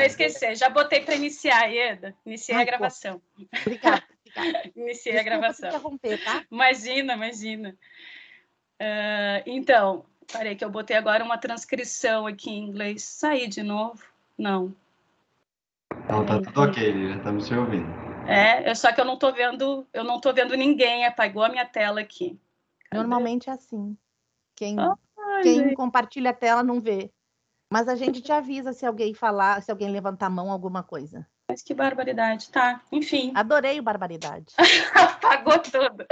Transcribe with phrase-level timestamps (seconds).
[0.00, 2.14] Já esqueci, já botei para iniciar, Ieda.
[2.24, 3.22] Iniciei Ai, a gravação.
[3.60, 4.02] Obrigada.
[4.26, 4.70] obrigada.
[4.76, 5.68] Iniciei Desculpa a gravação.
[5.68, 6.44] interromper, tá?
[6.50, 7.76] Imagina, imagina.
[8.80, 13.02] Uh, então, parei que eu botei agora uma transcrição aqui em inglês.
[13.02, 14.02] Saí de novo?
[14.38, 14.74] Não.
[16.08, 17.88] Não, tá tudo ok, já estamos se ouvindo.
[18.26, 21.66] É, só que eu não estou vendo, eu não tô vendo ninguém, apagou a minha
[21.66, 22.38] tela aqui.
[22.90, 23.02] Cadê?
[23.02, 23.96] Normalmente é assim.
[24.56, 24.76] Quem,
[25.42, 27.10] quem compartilha a tela não vê.
[27.72, 31.24] Mas a gente te avisa se alguém falar, se alguém levantar a mão, alguma coisa.
[31.48, 32.80] Mas que barbaridade, tá?
[32.90, 33.32] Enfim.
[33.34, 34.54] Adorei o barbaridade.
[34.94, 36.04] Apagou tudo.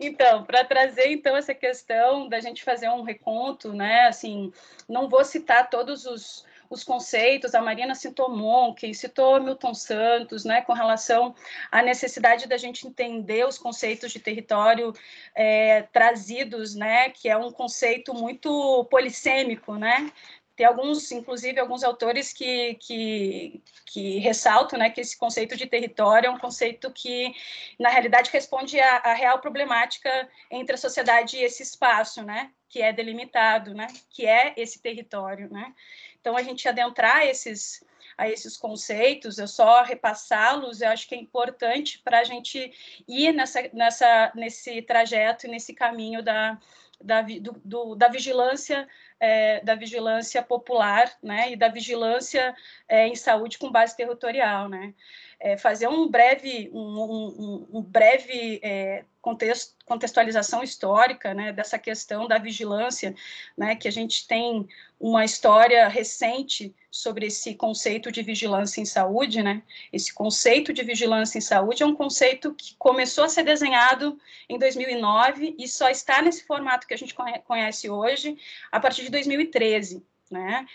[0.00, 4.06] Então, para trazer então essa questão da gente fazer um reconto, né?
[4.06, 4.52] Assim,
[4.88, 10.60] não vou citar todos os, os conceitos, a Marina citou Monk, citou Milton Santos, né,
[10.62, 11.34] com relação
[11.70, 14.92] à necessidade da gente entender os conceitos de território
[15.34, 20.10] é, trazidos, né, que é um conceito muito polissêmico, né,
[20.56, 26.28] tem alguns, inclusive, alguns autores que, que, que ressaltam né, que esse conceito de território
[26.28, 27.34] é um conceito que,
[27.78, 32.80] na realidade, responde à, à real problemática entre a sociedade e esse espaço, né, que
[32.80, 35.52] é delimitado, né, que é esse território.
[35.52, 35.74] Né?
[36.18, 37.84] Então, a gente adentrar esses,
[38.16, 42.72] a esses conceitos, eu só repassá-los, eu acho que é importante para a gente
[43.06, 46.58] ir nessa, nessa, nesse trajeto, nesse caminho da,
[47.02, 52.54] da, do, do, da vigilância é, da vigilância popular né, e da vigilância
[52.88, 54.68] é, em saúde com base territorial.
[54.68, 54.94] Né?
[55.38, 62.26] É, fazer um breve, um, um, um breve é, contexto, contextualização histórica né, dessa questão
[62.26, 63.14] da vigilância,
[63.56, 64.66] né, que a gente tem
[64.98, 69.62] uma história recente sobre esse conceito de vigilância em saúde, né?
[69.92, 74.58] Esse conceito de vigilância em saúde é um conceito que começou a ser desenhado em
[74.58, 78.38] 2009 e só está nesse formato que a gente conhece hoje
[78.72, 80.66] a partir de 2013, né?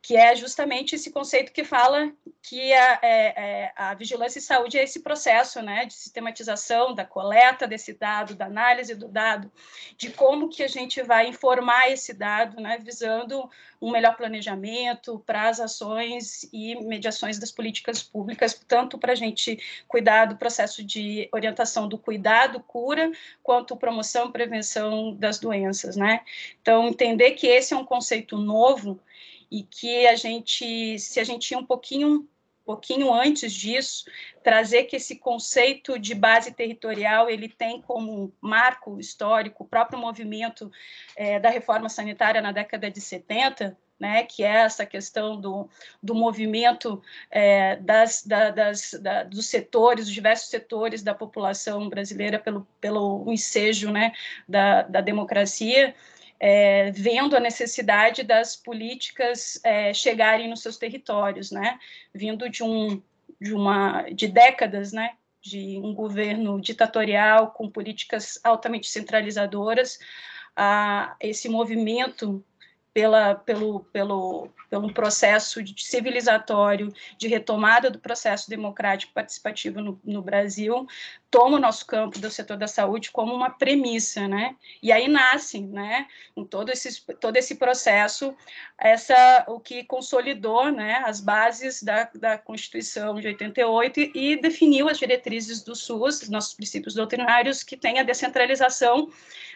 [0.00, 4.78] Que é justamente esse conceito que fala que a, é, é, a, vigilância em saúde
[4.78, 9.50] é esse processo né, de sistematização da coleta desse dado, da análise do dado,
[9.96, 13.50] de como que a gente vai informar esse dado, né, visando
[13.82, 19.58] um melhor planejamento para as ações e mediações das políticas públicas, tanto para a gente
[19.86, 23.10] cuidar do processo de orientação do cuidado, cura,
[23.42, 25.96] quanto promoção e prevenção das doenças.
[25.96, 26.20] Né?
[26.62, 29.00] Então, entender que esse é um conceito novo,
[29.50, 32.28] e que a gente, se a gente ia um pouquinho,
[32.64, 34.04] pouquinho antes disso,
[34.42, 40.70] trazer que esse conceito de base territorial ele tem como marco histórico o próprio movimento
[41.16, 45.68] é, da reforma sanitária na década de 70, né, que é essa questão do,
[46.02, 52.38] do movimento é, das, da, das, da, dos setores, dos diversos setores da população brasileira
[52.38, 54.12] pelo, pelo ensejo né,
[54.46, 55.94] da, da democracia,
[56.40, 61.78] é, vendo a necessidade das políticas é, chegarem nos seus territórios, né?
[62.14, 63.02] Vindo de um
[63.40, 65.16] de uma de décadas, né?
[65.40, 69.98] De um governo ditatorial com políticas altamente centralizadoras,
[70.56, 72.44] a esse movimento
[72.98, 80.20] pela, pelo, pelo, pelo processo de civilizatório de retomada do processo democrático participativo no, no,
[80.20, 80.84] Brasil,
[81.30, 84.56] toma o nosso campo do setor da saúde como uma premissa, né?
[84.82, 88.34] E aí nasce, né, com todo esse, todo esse processo,
[88.76, 94.88] essa, o que consolidou, né, as bases da, da Constituição de 88 e, e definiu
[94.88, 99.08] as diretrizes do SUS, nossos princípios doutrinários, que tem a descentralização,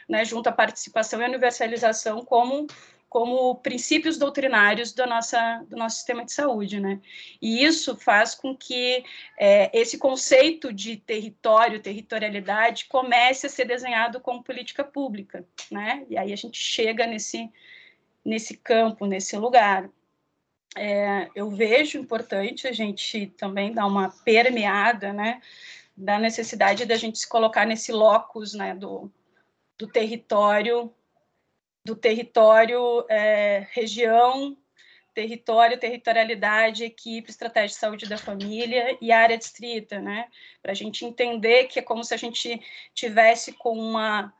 [0.08, 2.68] né, junto à participação e universalização como
[3.12, 6.98] como princípios doutrinários do, nossa, do nosso sistema de saúde, né?
[7.42, 9.04] E isso faz com que
[9.38, 16.06] é, esse conceito de território, territorialidade, comece a ser desenhado como política pública, né?
[16.08, 17.50] E aí a gente chega nesse,
[18.24, 19.90] nesse campo, nesse lugar.
[20.74, 25.42] É, eu vejo importante a gente também dar uma permeada, né?
[25.94, 28.74] Da necessidade da gente se colocar nesse locus, né?
[28.74, 29.12] Do,
[29.76, 30.90] do território
[31.84, 34.56] do território, é, região,
[35.14, 40.28] território, territorialidade, equipe, estratégia de saúde da família e área distrita, né?
[40.62, 42.60] Para a gente entender que é como se a gente
[42.94, 44.32] tivesse com uma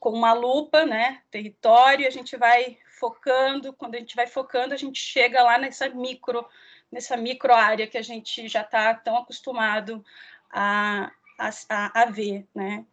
[0.00, 1.22] com uma lupa, né?
[1.30, 5.88] Território, a gente vai focando, quando a gente vai focando, a gente chega lá nessa
[5.88, 6.46] micro,
[6.90, 10.04] nessa micro área que a gente já está tão acostumado
[10.50, 12.84] a, a, a ver, né?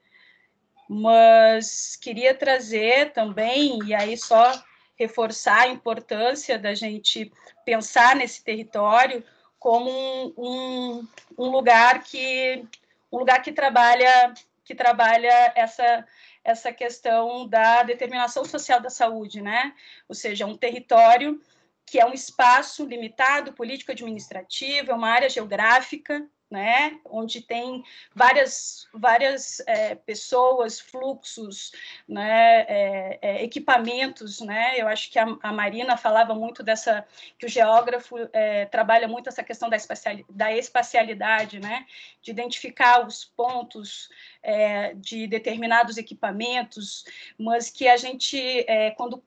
[0.87, 4.51] Mas queria trazer também, e aí só
[4.95, 7.31] reforçar a importância da gente
[7.65, 9.23] pensar nesse território
[9.59, 12.65] como um, um, um, lugar que
[13.11, 14.33] um lugar que trabalha
[14.63, 16.05] que trabalha essa
[16.43, 19.73] essa questão da determinação social da saúde, né?
[20.07, 21.41] Ou seja, um território
[21.87, 27.83] que é um espaço limitado, político-administrativo, é uma área geográfica, né, onde tem
[28.13, 31.71] várias, várias é, pessoas, fluxos,
[32.07, 37.05] né, é, é, equipamentos, né, eu acho que a, a, Marina falava muito dessa,
[37.37, 41.85] que o geógrafo é, trabalha muito essa questão da, espacial, da espacialidade, né,
[42.21, 44.09] de identificar os pontos
[44.43, 47.05] é, de determinados equipamentos,
[47.37, 49.23] mas que a gente, é, quando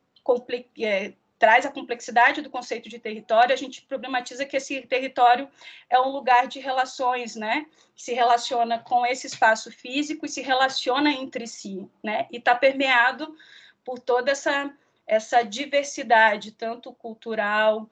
[1.39, 5.49] traz a complexidade do conceito de território, a gente problematiza que esse território
[5.89, 7.67] é um lugar de relações, né?
[7.95, 12.27] Se relaciona com esse espaço físico e se relaciona entre si, né?
[12.31, 13.37] E está permeado
[13.85, 14.75] por toda essa,
[15.07, 17.89] essa diversidade, tanto cultural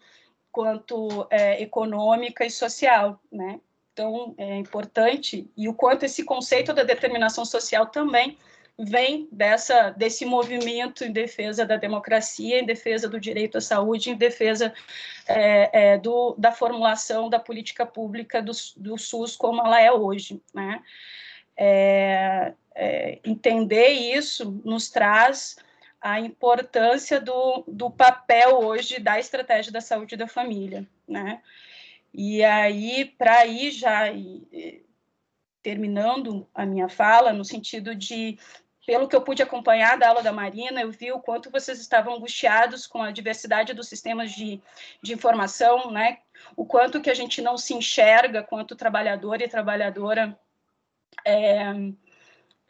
[0.50, 3.60] quanto é, econômica e social, né?
[3.92, 8.36] Então, é importante, e o quanto esse conceito da determinação social também
[8.78, 14.16] vem dessa desse movimento em defesa da democracia, em defesa do direito à saúde, em
[14.16, 14.74] defesa
[15.26, 20.42] é, é, do, da formulação da política pública do, do SUS como ela é hoje.
[20.52, 20.82] Né?
[21.56, 25.56] É, é entender isso nos traz
[26.00, 30.86] a importância do, do papel hoje da estratégia da saúde da família.
[31.08, 31.40] Né?
[32.12, 34.84] E aí, para ir já e,
[35.62, 38.38] terminando a minha fala, no sentido de
[38.86, 42.14] pelo que eu pude acompanhar da aula da Marina, eu vi o quanto vocês estavam
[42.14, 44.62] angustiados com a diversidade dos sistemas de,
[45.02, 46.18] de informação, né?
[46.56, 50.38] O quanto que a gente não se enxerga quanto trabalhador e trabalhadora
[51.24, 51.72] é,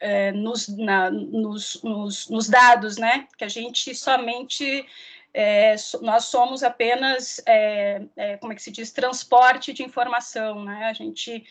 [0.00, 3.28] é, nos, na, nos, nos, nos, dados, né?
[3.36, 4.86] Que a gente somente
[5.34, 10.86] é, nós somos apenas, é, é, como é que se diz, transporte de informação, né?
[10.86, 11.44] A gente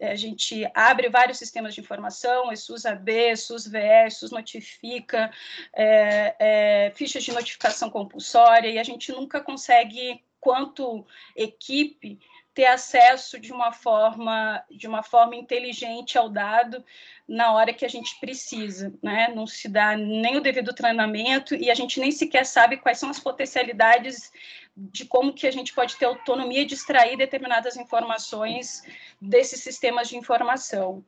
[0.00, 5.30] a gente abre vários sistemas de informação, SUS AB, SUS VE, SUS Notifica,
[5.74, 11.06] é, é, fichas de notificação compulsória, e a gente nunca consegue, quanto
[11.36, 12.18] equipe,
[12.60, 16.84] ter acesso de uma forma de uma forma inteligente ao dado
[17.26, 19.32] na hora que a gente precisa, né?
[19.34, 23.08] Não se dá nem o devido treinamento e a gente nem sequer sabe quais são
[23.08, 24.30] as potencialidades
[24.76, 28.82] de como que a gente pode ter autonomia de extrair determinadas informações
[29.18, 31.02] desses sistemas de informação.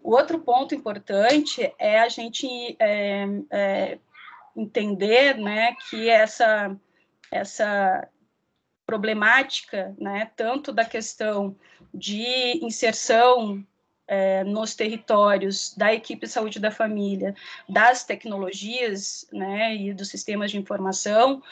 [0.00, 3.98] O outro ponto importante é a gente é, é,
[4.56, 6.76] entender, né, que essa
[7.32, 8.06] essa
[8.86, 11.56] problemática, né, tanto da questão
[11.92, 13.64] de inserção
[14.12, 17.34] é, nos territórios da equipe de saúde da família,
[17.66, 21.42] das tecnologias né, e dos sistemas de informação,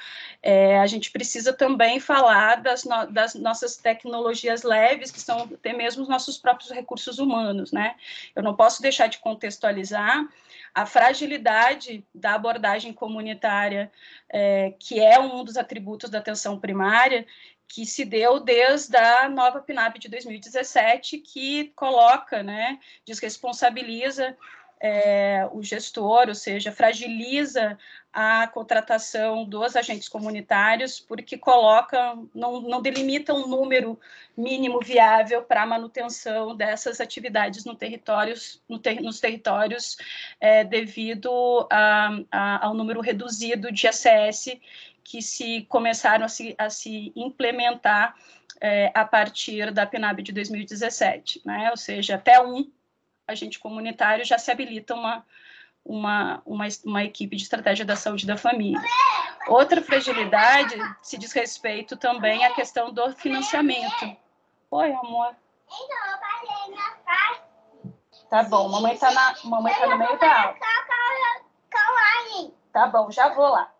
[0.42, 5.72] é, a gente precisa também falar das, no, das, nossas tecnologias leves, que são até
[5.72, 7.72] mesmo os nossos próprios recursos humanos.
[7.72, 7.94] Né?
[8.36, 10.28] Eu não posso deixar de contextualizar
[10.74, 13.90] a fragilidade da abordagem comunitária,
[14.28, 17.26] é, que é um dos atributos da atenção primária,
[17.70, 24.36] que se deu desde a nova PNAP de 2017, que coloca, né, desresponsabiliza
[24.80, 27.78] é, o gestor, ou seja, fragiliza
[28.12, 34.00] a contratação dos agentes comunitários, porque coloca, não, não delimita um número
[34.36, 39.96] mínimo viável para a manutenção dessas atividades no territórios, no ter, nos territórios,
[40.40, 44.58] é, devido a, a, ao número reduzido de ACS
[45.04, 48.14] que se começaram a se, a se implementar
[48.60, 51.70] é, a partir da PNAB de 2017, né?
[51.70, 52.70] ou seja, até um
[53.26, 55.24] agente comunitário já se habilita uma,
[55.84, 58.80] uma, uma, uma equipe de estratégia da saúde da família.
[59.48, 64.16] Outra fragilidade se diz respeito também à questão do financiamento.
[64.70, 65.34] Oi, amor.
[68.28, 70.56] Tá bom, mamãe tá, na, mamãe tá no meio da aula.
[72.72, 73.72] Tá bom, já vou lá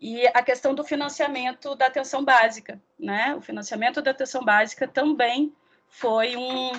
[0.00, 3.34] e a questão do financiamento da atenção básica, né?
[3.34, 5.52] O financiamento da atenção básica também
[5.88, 6.72] foi um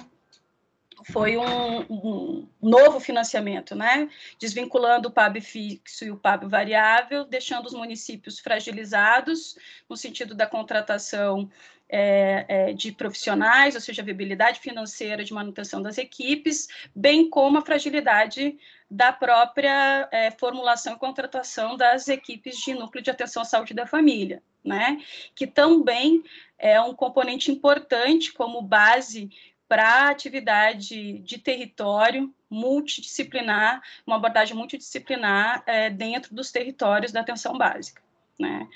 [1.05, 4.09] foi um, um, novo financiamento, né?
[4.38, 9.57] Desvinculando o PAB fixo e o PAB variável, deixando os municípios fragilizados
[9.88, 11.49] no sentido da contratação
[11.89, 17.58] é, é, de profissionais, ou seja, a viabilidade financeira de manutenção das equipes, bem como
[17.58, 18.58] a fragilidade
[18.89, 23.88] da própria é, formulação e contratação das equipes de núcleo de atenção à saúde da
[23.88, 25.01] família, né?
[25.34, 26.24] Que também
[26.58, 29.29] é um componente importante como base
[29.67, 38.01] para atividade de território multidisciplinar, uma abordagem multidisciplinar é, dentro dos territórios da atenção básica.
[38.39, 38.69] Né?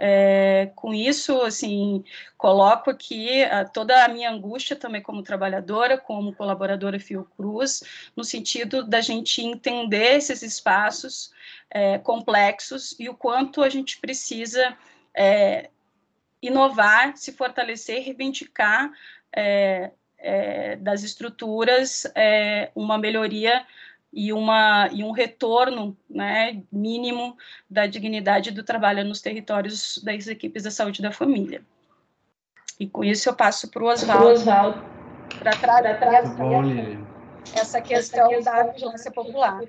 [0.00, 2.04] É, com isso, assim,
[2.36, 7.82] coloco aqui a, toda a minha angústia também como trabalhadora, como colaboradora Fiocruz,
[8.14, 11.32] no sentido da gente entender esses espaços
[11.68, 14.76] é, complexos e o quanto a gente precisa
[15.12, 15.68] é,
[16.40, 18.92] inovar, se fortalecer, reivindicar
[20.80, 22.04] das estruturas
[22.74, 23.64] uma melhoria
[24.12, 27.36] e, uma, e um retorno né, mínimo
[27.68, 31.62] da dignidade do trabalho nos territórios das equipes da saúde da família.
[32.80, 34.82] E com isso eu passo para o Oswaldo
[35.38, 36.98] para trazer
[37.54, 39.60] essa questão da vigilância popular.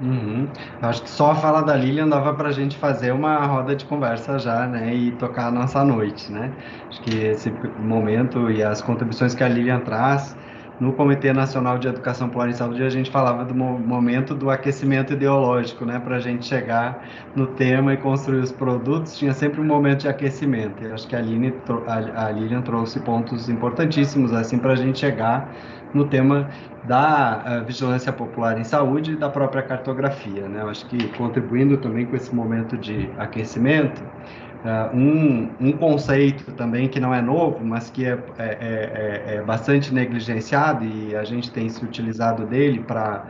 [0.00, 0.48] Uhum.
[0.82, 3.84] Acho que só a fala da Lilian dava para a gente fazer uma roda de
[3.84, 6.52] conversa já, né, e tocar a nossa noite, né?
[6.88, 10.36] Acho que esse momento e as contribuições que a Lilian traz
[10.80, 15.12] no Comitê Nacional de Educação Popular em Saúde, a gente falava do momento do aquecimento
[15.12, 19.64] ideológico, né, para a gente chegar no tema e construir os produtos, tinha sempre um
[19.64, 20.82] momento de aquecimento.
[20.82, 21.52] E acho que a, Lilian,
[22.16, 25.48] a Lilian trouxe pontos importantíssimos assim para a gente chegar
[25.94, 26.48] no tema
[26.82, 30.48] da uh, vigilância popular em saúde e da própria cartografia.
[30.48, 30.60] Né?
[30.60, 34.02] Eu acho que contribuindo também com esse momento de aquecimento,
[34.64, 39.42] uh, um, um, conceito também que não é novo, mas que é, é, é, é
[39.42, 43.26] bastante negligenciado e a gente tem se utilizado dele para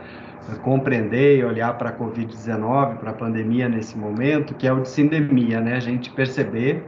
[0.63, 4.89] compreender e olhar para a Covid-19, para a pandemia nesse momento, que é o de
[4.89, 5.75] sindemia, né?
[5.75, 6.83] A gente perceber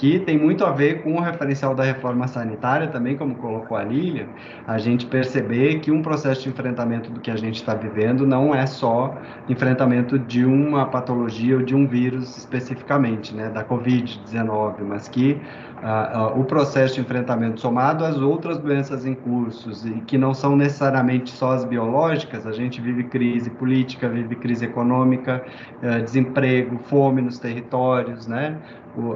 [0.00, 3.84] que tem muito a ver com o referencial da reforma sanitária, também, como colocou a
[3.84, 4.26] Lília,
[4.66, 8.54] a gente perceber que um processo de enfrentamento do que a gente está vivendo não
[8.54, 9.14] é só
[9.46, 15.38] enfrentamento de uma patologia ou de um vírus especificamente, né, da Covid-19, mas que
[15.82, 20.32] uh, uh, o processo de enfrentamento somado às outras doenças em cursos e que não
[20.32, 25.44] são necessariamente só as biológicas, a gente vive crise política, vive crise econômica,
[25.82, 28.56] uh, desemprego, fome nos territórios, né?
[28.96, 29.14] O,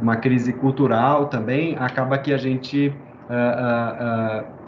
[0.00, 2.92] uma crise cultural também, acaba que a gente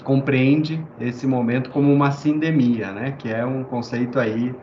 [0.04, 3.14] compreende esse momento como uma sindemia, né?
[3.18, 4.54] Que é um conceito aí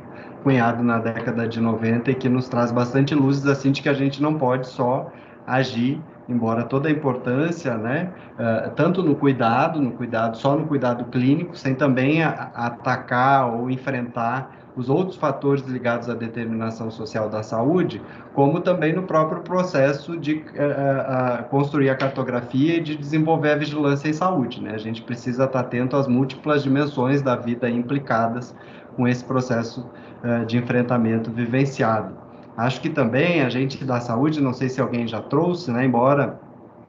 [0.43, 3.93] cunhado na década de 90 e que nos traz bastante luzes assim de que a
[3.93, 5.11] gente não pode só
[5.45, 11.05] agir, embora toda a importância, né, uh, tanto no cuidado, no cuidado só no cuidado
[11.05, 17.29] clínico, sem também a, a atacar ou enfrentar os outros fatores ligados à determinação social
[17.29, 18.01] da saúde,
[18.33, 23.55] como também no próprio processo de uh, uh, construir a cartografia e de desenvolver a
[23.55, 24.61] vigilância em saúde.
[24.61, 24.71] Né?
[24.73, 28.55] A gente precisa estar atento às múltiplas dimensões da vida implicadas
[28.95, 29.89] com esse processo
[30.23, 32.15] uh, de enfrentamento vivenciado.
[32.57, 36.39] Acho que também a gente da saúde, não sei se alguém já trouxe, né, embora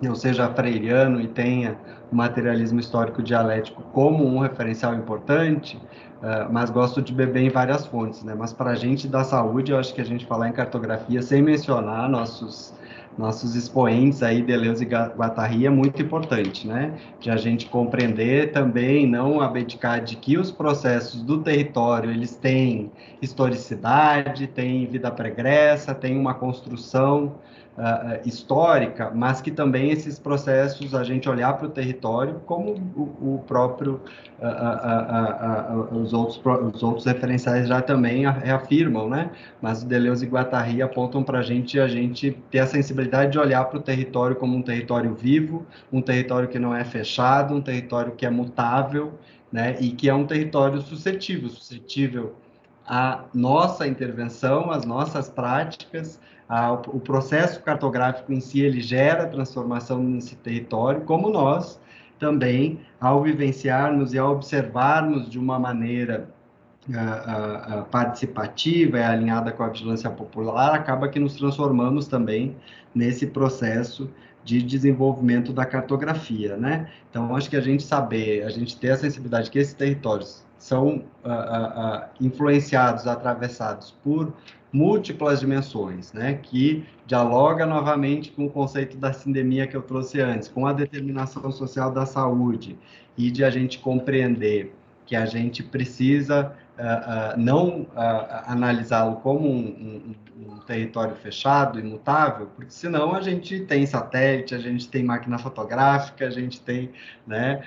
[0.03, 1.79] eu seja freiriano e tenha
[2.11, 5.81] o materialismo histórico dialético como um referencial importante,
[6.23, 8.35] uh, mas gosto de beber em várias fontes, né?
[8.37, 11.43] Mas para a gente da saúde, eu acho que a gente falar em cartografia sem
[11.43, 12.73] mencionar nossos
[13.17, 16.95] nossos expoentes aí, Deleuze e Guattari, é muito importante, né?
[17.21, 22.91] De a gente compreender também, não abdicar de que os processos do território, eles têm
[23.21, 27.35] historicidade, têm vida pregressa, têm uma construção
[27.76, 33.37] uh, histórica, mas que também esses processos, a gente olhar para o território como o,
[33.37, 34.00] o próprio,
[34.41, 36.41] uh, uh, os, outros,
[36.75, 39.31] os outros referenciais já também reafirmam, né?
[39.61, 43.64] Mas Deleuze e Guattari apontam para a gente a gente ter a sensibilidade de olhar
[43.64, 48.12] para o território como um território vivo, um território que não é fechado, um território
[48.12, 49.19] que é mutável,
[49.50, 49.76] né?
[49.81, 52.35] E que é um território suscetível, suscetível
[52.87, 56.21] à nossa intervenção, às nossas práticas,
[56.88, 61.80] o processo cartográfico em si ele gera transformação nesse território, como nós
[62.18, 66.28] também, ao vivenciarmos e ao observarmos de uma maneira
[66.88, 72.54] uh, uh, participativa e alinhada com a vigilância popular, acaba que nos transformamos também
[72.94, 74.11] nesse processo
[74.44, 76.88] de desenvolvimento da cartografia, né?
[77.09, 81.04] Então, acho que a gente saber, a gente ter a sensibilidade que esses territórios são
[81.25, 84.32] uh, influenciados, atravessados por
[84.73, 90.49] múltiplas dimensões, né, que dialoga novamente com o conceito da sindemia que eu trouxe antes,
[90.49, 92.79] com a determinação social da saúde
[93.17, 94.75] e de a gente compreender
[95.05, 97.87] que a gente precisa uh, uh, não
[98.47, 104.59] analisá-lo como um, um, um, território fechado, imutável, porque senão a gente tem satélite, a
[104.59, 106.91] gente tem máquina fotográfica, a gente tem
[107.26, 107.62] né,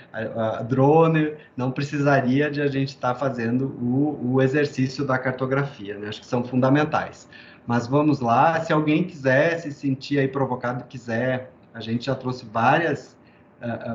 [0.68, 6.08] drone, não precisaria de a gente estar tá fazendo o, o, exercício da cartografia, né?
[6.10, 7.28] acho que são fundamentais.
[7.68, 12.46] Mas vamos lá, se alguém quiser se sentir aí provocado, quiser, a gente já trouxe
[12.46, 13.15] várias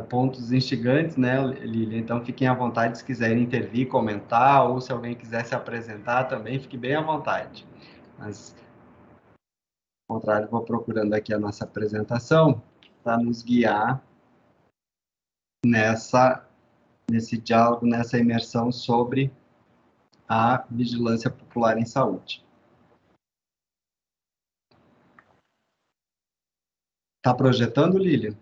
[0.08, 1.98] pontos instigantes, né, Lília?
[1.98, 6.60] Então, fiquem à vontade se quiserem intervir, comentar, ou se alguém quiser se apresentar também,
[6.60, 7.66] fique bem à vontade.
[8.18, 8.54] Mas,
[10.08, 12.62] ao contrário, vou procurando aqui a nossa apresentação
[13.02, 14.02] para nos guiar
[15.64, 16.46] nessa
[17.10, 19.32] nesse diálogo, nessa imersão sobre
[20.28, 22.44] a vigilância popular em saúde.
[27.16, 28.36] Está projetando, Lilian?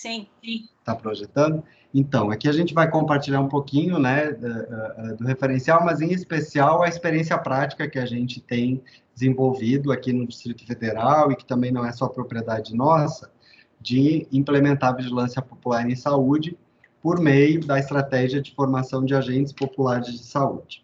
[0.00, 0.26] Sim.
[0.42, 1.62] Está projetando?
[1.92, 6.88] Então, aqui a gente vai compartilhar um pouquinho né, do, referencial, mas em especial a
[6.88, 8.82] experiência prática que a gente tem
[9.14, 13.30] desenvolvido aqui no Distrito Federal e que também não é só propriedade nossa,
[13.78, 16.56] de implementar vigilância popular em saúde
[17.02, 20.82] por meio da estratégia de formação de agentes populares de saúde.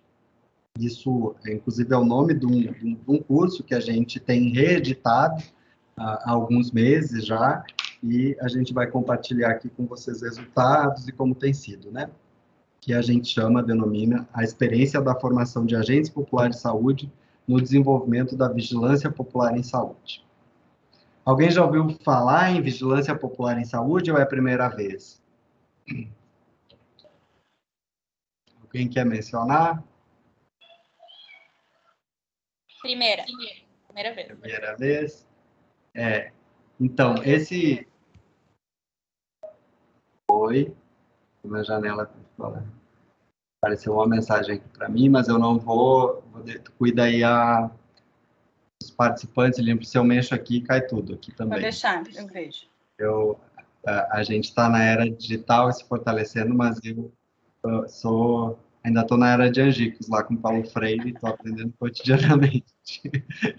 [0.79, 5.43] Isso, inclusive, é o nome de um, de um curso que a gente tem reeditado
[5.97, 7.65] há alguns meses já,
[8.03, 12.11] e a gente vai compartilhar aqui com vocês resultados e como tem sido, né?
[12.81, 17.13] Que a gente chama, denomina, a experiência da formação de agentes populares de saúde
[17.47, 20.25] no desenvolvimento da vigilância popular em saúde.
[21.25, 25.21] Alguém já ouviu falar em vigilância popular em saúde ou é a primeira vez?
[28.63, 29.83] Alguém quer mencionar?
[32.81, 33.25] Primeira.
[33.87, 34.29] Primeira vez.
[34.29, 35.27] Primeira vez.
[35.95, 36.31] É.
[36.81, 37.87] Então, esse.
[40.31, 40.75] Oi.
[41.43, 42.11] Uma janela
[43.61, 46.23] apareceu uma mensagem aqui para mim, mas eu não vou.
[46.33, 46.45] vou
[46.79, 47.71] cuida aí a,
[48.83, 51.53] os participantes, limpo se eu mexo aqui, cai tudo aqui também.
[51.53, 52.67] Pode deixar, eu vejo.
[52.99, 53.41] Eu,
[53.87, 57.13] a, a gente está na era digital se fortalecendo, mas eu,
[57.65, 61.75] eu sou ainda estou na era de Angicos, lá com o Paulo Freire, estou aprendendo
[61.77, 62.65] cotidianamente.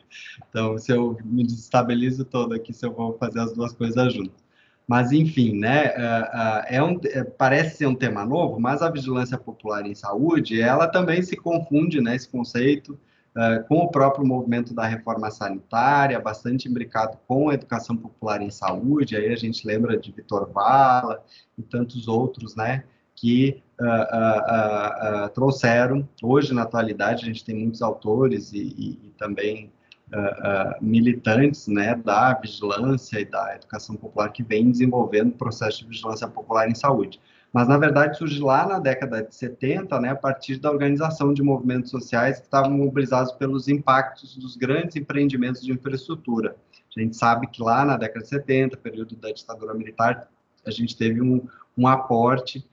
[0.50, 4.48] então, se eu me desestabilizo todo aqui, se eu vou fazer as duas coisas juntas.
[4.88, 5.91] Mas, enfim, né,
[6.69, 10.88] é um, é, parece ser um tema novo, mas a vigilância popular em saúde, ela
[10.88, 12.98] também se confunde, né, esse conceito,
[13.67, 19.15] com o próprio movimento da reforma sanitária, bastante imbricado com a educação popular em saúde,
[19.15, 21.24] aí a gente lembra de Vitor Vala
[21.55, 22.84] e tantos outros, né,
[23.17, 29.07] que uh, uh, uh, trouxeram, hoje na atualidade a gente tem muitos autores e, e,
[29.07, 29.71] e também
[30.79, 36.25] militantes né, da vigilância e da educação popular que vem desenvolvendo o processo de vigilância
[36.30, 37.19] popular em saúde.
[37.51, 41.43] Mas, na verdade, surge lá na década de 70, né, a partir da organização de
[41.43, 46.56] movimentos sociais que estavam mobilizados pelos impactos dos grandes empreendimentos de infraestrutura.
[46.95, 50.30] A gente sabe que lá na década de 70, período da ditadura militar,
[50.65, 51.45] a gente teve um,
[51.77, 52.65] um aporte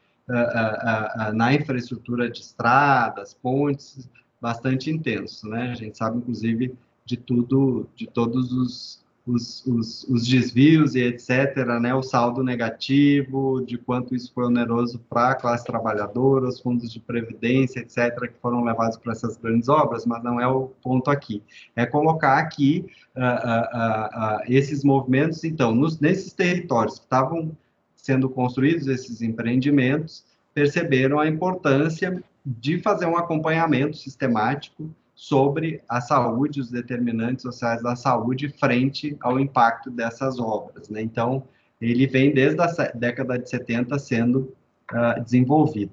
[1.34, 4.08] na infraestrutura de estradas, pontes,
[4.40, 5.70] bastante intenso, né?
[5.70, 11.56] A gente sabe, inclusive, de tudo, de todos os, os, os, os, desvios e etc.,
[11.80, 16.92] né, o saldo negativo, de quanto isso foi oneroso para a classe trabalhadora, os fundos
[16.92, 21.10] de previdência, etc., que foram levados para essas grandes obras, mas não é o ponto
[21.10, 21.42] aqui.
[21.74, 22.84] É colocar aqui
[23.16, 27.56] uh, esses movimentos, então, nos, nesses territórios que estavam
[28.04, 36.60] sendo construídos esses empreendimentos, perceberam a importância de fazer um acompanhamento sistemático sobre a saúde,
[36.60, 40.90] os determinantes sociais da saúde frente ao impacto dessas obras.
[40.90, 41.00] Né?
[41.00, 41.44] Então,
[41.80, 44.54] ele vem desde a década de 70 sendo
[44.92, 45.92] uh, desenvolvido.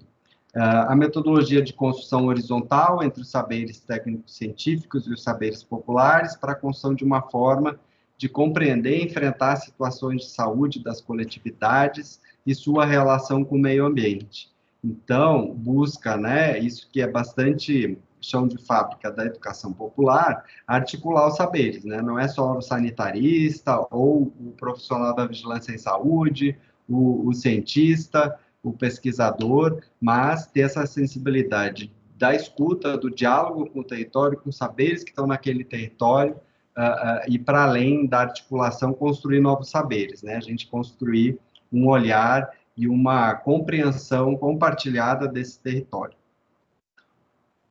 [0.54, 6.36] Uh, a metodologia de construção horizontal entre os saberes técnicos científicos e os saberes populares
[6.36, 7.80] para a construção de uma forma
[8.21, 13.84] de compreender e enfrentar situações de saúde das coletividades e sua relação com o meio
[13.84, 14.47] ambiente.
[14.84, 21.36] Então, busca, né, isso que é bastante chão de fábrica da educação popular, articular os
[21.36, 21.99] saberes, né?
[21.99, 26.55] Não é só o sanitarista ou o profissional da vigilância em saúde,
[26.88, 33.84] o, o cientista, o pesquisador, mas ter essa sensibilidade da escuta, do diálogo com o
[33.84, 36.39] território, com os saberes que estão naquele território,
[36.77, 40.36] uh, e para além da articulação, construir novos saberes, né?
[40.36, 41.39] A gente construir
[41.71, 46.15] um olhar e uma compreensão compartilhada desse território.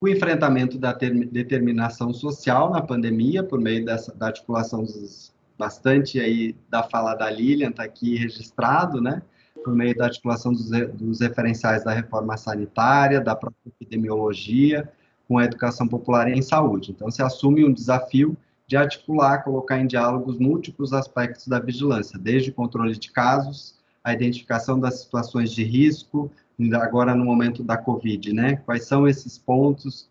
[0.01, 6.57] O enfrentamento da determinação social na pandemia, por meio dessa, da articulação dos, bastante aí
[6.71, 9.23] da fala da Lilian, está aqui registrado, né?
[9.63, 14.91] Por meio da articulação dos, dos referenciais da reforma sanitária, da própria epidemiologia,
[15.29, 16.93] com a educação popular em saúde.
[16.93, 18.37] Então, se assume um desafio
[18.71, 24.13] de articular, colocar em diálogos múltiplos aspectos da vigilância, desde o controle de casos, a
[24.13, 26.31] identificação das situações de risco,
[26.81, 28.63] agora no momento da Covid, né?
[28.65, 30.09] Quais são esses pontos?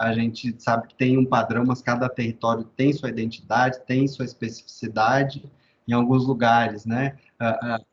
[0.00, 4.24] A, gente sabe que tem um padrão, mas cada território tem sua identidade, tem sua
[4.24, 5.44] especificidade.
[5.86, 7.14] Em alguns lugares, né?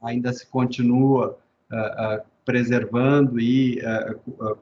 [0.01, 1.37] Ainda se continua
[2.43, 3.79] preservando e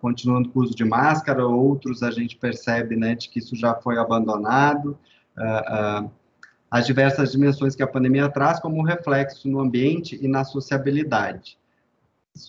[0.02, 3.74] continuando com o uso de máscara, outros a gente percebe, né, de que isso já
[3.76, 4.98] foi abandonado
[6.70, 11.58] as diversas dimensões que a pandemia traz como reflexo no ambiente e na sociabilidade.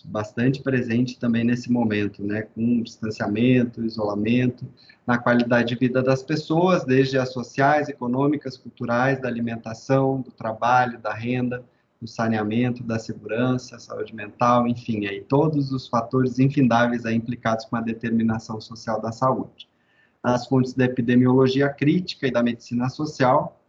[0.05, 4.65] bastante presente também nesse momento, né, com distanciamento, isolamento,
[5.05, 10.99] na qualidade de vida das pessoas, desde as sociais, econômicas, culturais, da alimentação, do trabalho,
[10.99, 11.65] da renda,
[11.99, 17.75] do saneamento, da segurança, saúde mental, enfim, aí todos os fatores infindáveis aí implicados com
[17.75, 19.70] a determinação social da saúde.
[20.23, 23.59] As fontes da epidemiologia crítica e da medicina social,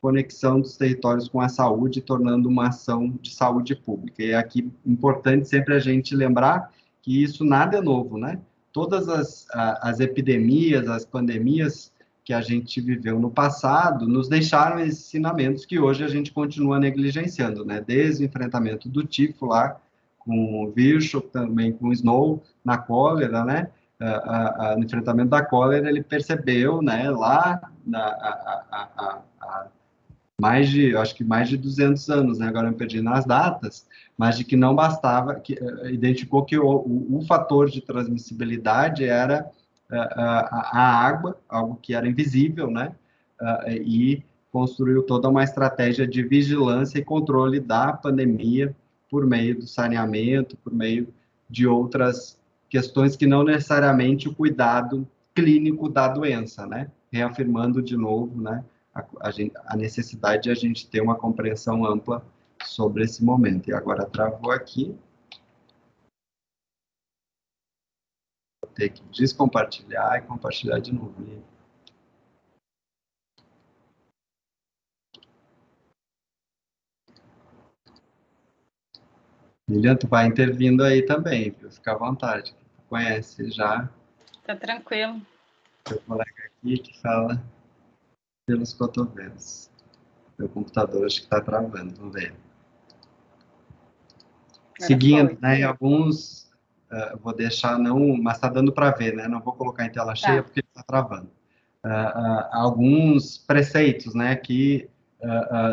[0.00, 4.22] conexão dos territórios com a saúde, tornando uma ação de saúde pública.
[4.22, 8.38] E é aqui importante sempre a gente lembrar que isso nada é novo, né?
[8.70, 11.90] Todas as, as epidemias, as pandemias
[12.24, 17.64] que a gente viveu no passado nos deixaram ensinamentos que hoje a gente continua negligenciando,
[17.64, 17.82] né?
[17.86, 19.80] Desde o enfrentamento do tifo lá,
[20.18, 23.70] com o Virchow, também com o Snow, na cólera, né?
[24.76, 28.88] No enfrentamento da cólera, ele percebeu, né, lá na, a,
[29.40, 29.66] a,
[30.40, 33.86] mais de, acho que mais de 200 anos, né, agora eu perdi nas datas,
[34.16, 39.04] mas de que não bastava, que uh, identificou que o, o, o, fator de transmissibilidade
[39.04, 39.48] era
[39.90, 42.94] a, a água, algo que era invisível, né?
[43.84, 48.74] e construiu toda uma estratégia de vigilância e controle da pandemia
[49.10, 51.08] por meio do saneamento, por meio
[51.48, 52.38] de outras
[52.74, 56.90] questões que não necessariamente o cuidado clínico da doença, né?
[57.08, 59.30] Reafirmando de novo, né, a, a,
[59.68, 62.26] a necessidade de a gente ter uma compreensão ampla
[62.64, 63.70] sobre esse momento.
[63.70, 64.92] E agora travou aqui.
[68.74, 71.14] ter que descompartilhar e compartilhar de novo.
[71.22, 71.40] E...
[79.68, 81.70] Lilian, tu vai intervindo aí também, viu?
[81.70, 82.63] Fica à vontade.
[82.94, 83.90] Conhece já.
[84.46, 85.20] Tá tranquilo.
[85.90, 87.42] Meu colega aqui que fala
[88.46, 89.68] pelos cotovelos.
[90.38, 92.32] Meu computador acho que está travando, vamos ver.
[94.78, 96.44] Seguindo, né, alguns
[96.84, 99.26] Uh, vou deixar não, mas está dando para ver, né?
[99.26, 100.14] Não vou colocar em tela tá.
[100.14, 101.28] cheia porque está travando.
[101.84, 104.36] Uh, uh, alguns preceitos, né?
[104.36, 104.88] Que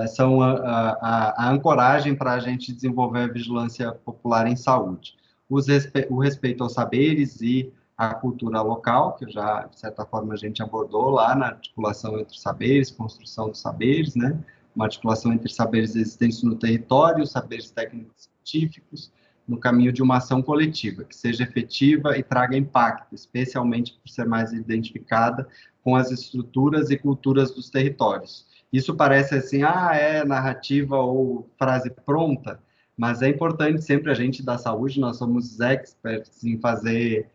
[0.07, 5.15] são a, a, a ancoragem para a gente desenvolver a vigilância popular em saúde.
[5.59, 10.37] Respe o respeito aos saberes e a cultura local, que já, de certa forma, a
[10.37, 14.39] gente abordou lá na articulação entre saberes, construção dos saberes, né?
[14.75, 19.11] Uma articulação entre saberes existentes no território, saberes técnicos científicos,
[19.47, 24.25] no caminho de uma ação coletiva, que seja efetiva e traga impacto, especialmente por ser
[24.25, 25.47] mais identificada
[25.83, 28.47] com as estruturas e culturas dos territórios.
[28.71, 32.59] Isso parece assim, ah, é narrativa ou frase pronta,
[32.97, 37.29] mas é importante sempre a gente da saúde, nós somos experts em fazer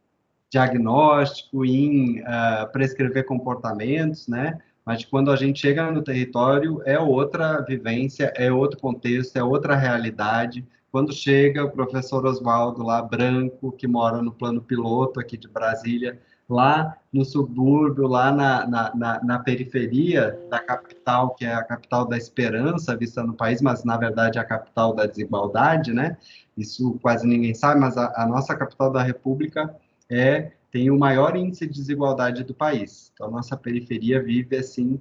[0.51, 4.59] diagnóstico, em uh, prescrever comportamentos, né?
[4.85, 9.75] Mas quando a gente chega no território, é outra vivência, é outro contexto, é outra
[9.75, 15.49] realidade, quando chega o professor Oswaldo lá, branco, que mora no plano piloto aqui de
[15.49, 21.65] Brasília, lá no subúrbio, lá na, na, na, na, periferia da capital, que é a
[21.65, 26.17] capital da esperança vista no país, mas na verdade é a capital da desigualdade, né?
[26.57, 29.75] Isso quase ninguém sabe, mas a, a nossa capital da República
[30.09, 33.11] é tem o maior índice de desigualdade do país.
[33.15, 35.01] Então, a nossa periferia vive assim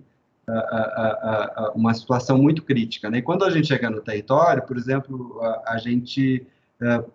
[1.74, 3.10] uma situação muito crítica.
[3.10, 3.18] Né?
[3.18, 6.46] E quando a gente chega no território, por exemplo, a, a gente
[6.82, 7.12] uh,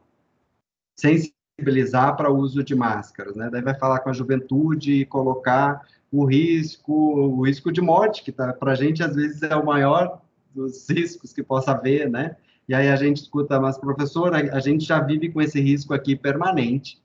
[1.60, 3.48] sensibilizar para o uso de máscaras, né?
[3.50, 8.32] Daí vai falar com a juventude e colocar o risco, o risco de morte, que
[8.32, 10.20] tá, para a gente às vezes é o maior
[10.54, 12.36] dos riscos que possa haver, né?
[12.68, 16.16] E aí a gente escuta, mas professor, a gente já vive com esse risco aqui
[16.16, 17.00] permanente,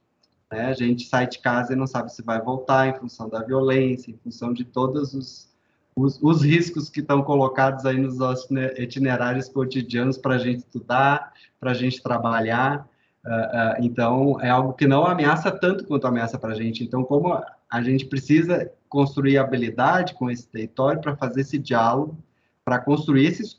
[0.51, 0.67] né?
[0.67, 4.11] A gente sai de casa e não sabe se vai voltar em função da violência,
[4.11, 5.55] em função de todos os
[5.95, 8.17] os, os riscos que estão colocados aí nos
[8.77, 12.85] itinerários cotidianos para a gente estudar, para a gente trabalhar.
[13.25, 16.83] Uh, uh, então, é algo que não ameaça tanto quanto ameaça para a gente.
[16.83, 17.33] Então, como
[17.71, 22.17] a gente precisa construir habilidade com esse território para fazer esse diálogo,
[22.63, 23.57] para construir esses,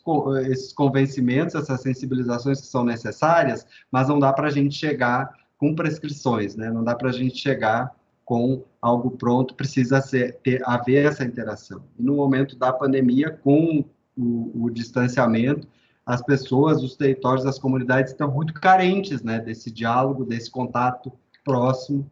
[0.48, 5.74] esses convencimentos, essas sensibilizações que são necessárias, mas não dá para a gente chegar com
[5.74, 6.70] prescrições, né?
[6.70, 11.82] Não dá para a gente chegar com algo pronto, precisa ser, ter, haver essa interação.
[11.98, 13.84] E no momento da pandemia, com
[14.16, 15.68] o, o distanciamento,
[16.06, 21.12] as pessoas, os territórios, as comunidades estão muito carentes né, desse diálogo, desse contato
[21.44, 22.08] próximo.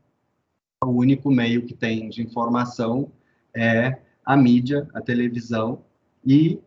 [0.84, 3.12] O único meio que tem de informação
[3.54, 5.84] é a mídia, a televisão,
[6.26, 6.58] e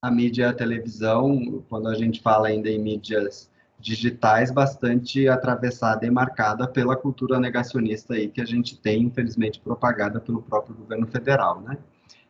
[0.00, 6.06] a mídia e a televisão, quando a gente fala ainda em mídias digitais bastante atravessada
[6.06, 11.06] e marcada pela cultura negacionista aí que a gente tem, infelizmente, propagada pelo próprio governo
[11.06, 11.76] federal, né?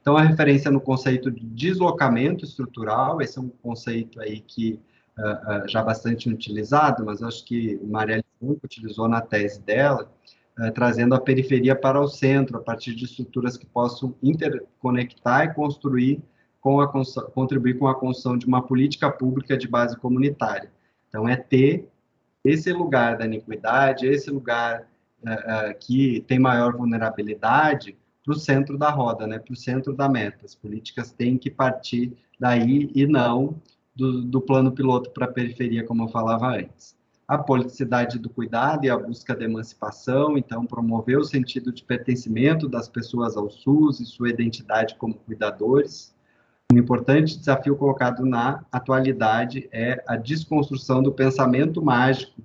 [0.09, 4.81] Então, a referência no conceito de deslocamento estrutural, esse é um conceito aí que
[5.18, 10.11] uh, uh, já bastante utilizado, mas acho que Marielle Franco utilizou na tese dela,
[10.59, 15.53] uh, trazendo a periferia para o centro, a partir de estruturas que possam interconectar e
[15.53, 16.23] construir
[16.59, 16.90] com a
[17.35, 20.73] contribuir com a construção de uma política pública de base comunitária.
[21.11, 21.87] Então, é ter
[22.42, 24.88] esse lugar da iniquidade, esse lugar
[25.81, 30.45] que tem maior vulnerabilidade, para o centro da roda, né, para o centro da meta.
[30.45, 33.57] As políticas têm que partir daí e não
[33.97, 36.95] do, do plano piloto para a periferia, como eu falava antes.
[37.27, 42.69] A politicidade do cuidado e a busca da emancipação, então, promover o sentido de pertencimento
[42.69, 46.14] das pessoas ao SUS e sua identidade como cuidadores.
[46.71, 52.43] Um importante desafio colocado na atualidade é a desconstrução do pensamento mágico,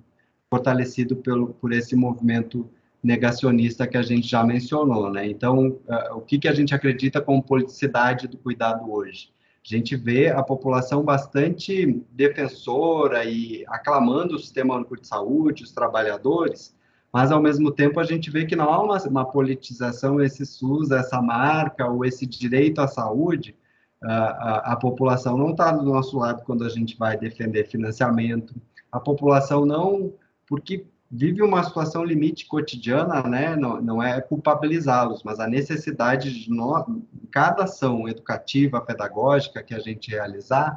[0.48, 2.70] fortalecido pelo, por esse movimento
[3.04, 5.28] negacionista que a gente já mencionou, né?
[5.28, 9.30] Então, uh, o que, que a gente acredita como politicidade do cuidado hoje?
[9.62, 15.72] A gente vê a população bastante defensora e aclamando o sistema único de saúde, os
[15.72, 16.74] trabalhadores,
[17.12, 20.90] mas ao mesmo tempo a gente vê que não há uma, uma politização, esse SUS,
[20.90, 23.56] essa marca ou esse direito à saúde,
[24.02, 28.54] a, a população não está do nosso lado quando a gente vai defender financiamento,
[28.92, 30.12] a população não,
[30.46, 33.54] porque vive uma situação limite cotidiana, né?
[33.54, 36.84] Não, não é culpabilizá-los, mas a necessidade de nós,
[37.30, 40.76] cada ação educativa, pedagógica que a gente realizar,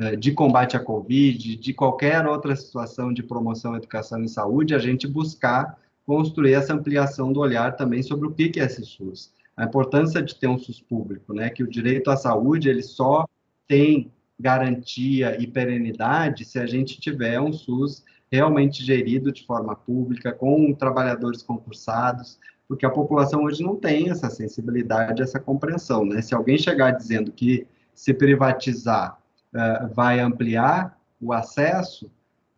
[0.00, 4.80] eh, de combate à Covid, de qualquer outra situação de promoção, educação e saúde, a
[4.80, 9.32] gente buscar construir essa ampliação do olhar também sobre o que é esse SUS.
[9.56, 11.50] A importância de ter um SUS público, né?
[11.50, 13.28] Que o direito à saúde, ele só
[13.68, 14.10] tem
[14.40, 20.74] garantia e perenidade se a gente tiver um SUS realmente gerido de forma pública, com
[20.74, 26.20] trabalhadores concursados, porque a população hoje não tem essa sensibilidade, essa compreensão, né?
[26.20, 29.18] Se alguém chegar dizendo que se privatizar
[29.54, 32.10] uh, vai ampliar o acesso,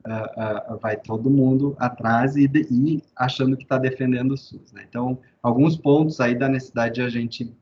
[0.04, 4.84] uh, uh, vai todo mundo atrás e, e achando que está defendendo o SUS, né?
[4.88, 7.56] Então, alguns pontos aí da necessidade de a gente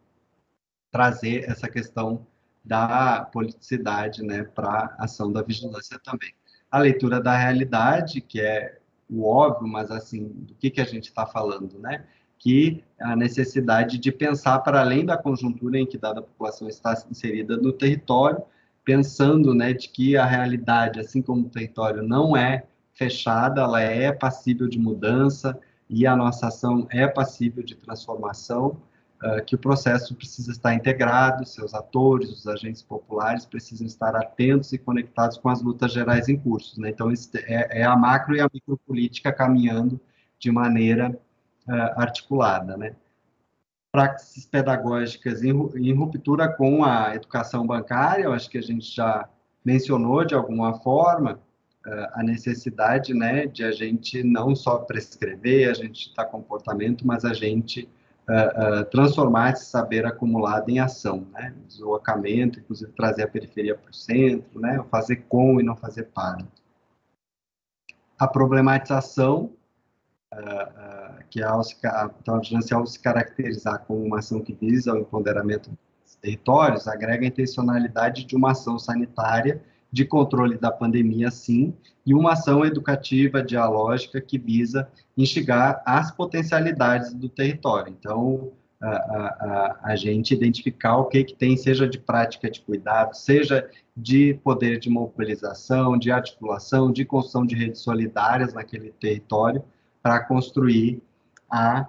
[0.91, 2.27] trazer essa questão
[2.65, 6.33] da politicidade, né, para a ação da vigilância também
[6.71, 8.79] a leitura da realidade, que é
[9.09, 12.05] o óbvio, mas assim, do que, que a gente está falando, né?
[12.39, 17.57] Que a necessidade de pensar para além da conjuntura em que dada população está inserida
[17.57, 18.43] no território,
[18.85, 24.11] pensando, né, de que a realidade, assim como o território não é fechada, ela é
[24.13, 28.81] passível de mudança e a nossa ação é passível de transformação,
[29.23, 34.73] uh, que o processo precisa estar integrado, seus atores, os agentes populares precisam estar atentos
[34.73, 36.81] e conectados com as lutas gerais em curso.
[36.81, 36.91] Né?
[36.91, 40.01] Então, é, é, a macro e a micropolítica caminhando
[40.39, 41.11] de maneira
[41.67, 42.77] uh, articulada.
[42.77, 42.95] Né?
[43.93, 49.29] Praxis pedagógicas em, ruptura com a educação bancária, eu acho que a gente já
[49.65, 51.41] mencionou de alguma forma,
[52.13, 57.33] a necessidade né, de a gente não só prescrever, a gente estar comportamento, mas a
[57.33, 57.89] gente
[58.29, 61.55] uh, uh, transformar esse saber acumulado em ação, né?
[61.67, 64.85] Deslocamento, inclusive trazer a periferia para o centro, né?
[64.91, 66.47] Fazer com e não fazer para.
[68.19, 69.53] A problematização,
[70.35, 71.77] uh, que é ao se,
[72.21, 75.71] então, a vigilância, ao se caracterizar como uma ação que visa o empoderamento
[76.05, 81.75] dos territórios, agrega a intencionalidade de uma ação sanitária de controle da pandemia, sim,
[82.05, 87.95] e uma ação educativa dialógica que visa instigar as potencialidades do território.
[87.99, 93.15] Então, a, a, a, gente identificar o que, que tem, seja de prática de cuidado,
[93.15, 99.65] seja de poder de mobilização, de articulação, de construção de redes solidárias naquele território,
[100.01, 101.03] para construir
[101.51, 101.87] a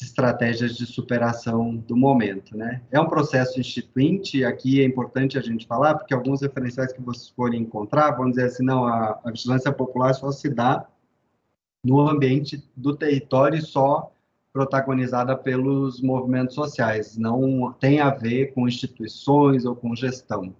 [0.00, 2.82] estratégias de superação do momento, né?
[2.90, 7.28] É um processo instituinte, aqui é importante a gente falar, porque alguns referenciais que vocês
[7.28, 10.88] forem encontrar vão dizer assim, não, a, a vigilância popular só se dá
[11.84, 14.12] no ambiente do território só
[14.52, 20.54] protagonizada pelos movimentos sociais, não tem a ver com instituições ou com gestão,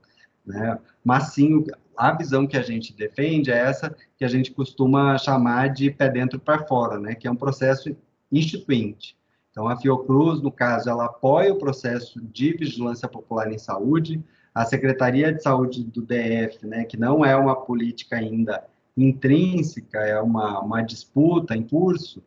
[0.44, 0.78] né?
[1.04, 1.64] Mas sim,
[1.96, 6.08] a visão que a gente defende é essa que a gente costuma chamar de pé
[6.08, 7.14] dentro para fora, né?
[7.14, 7.94] Que é um processo
[8.30, 9.16] instituinte.
[9.52, 14.64] Então, a Fiocruz, no caso, ela apoia o processo de vigilância popular em saúde, a
[14.64, 18.64] Secretaria de Saúde do DF, né, que não é uma política ainda
[18.96, 22.20] intrínseca, é uma, uma disputa em curso,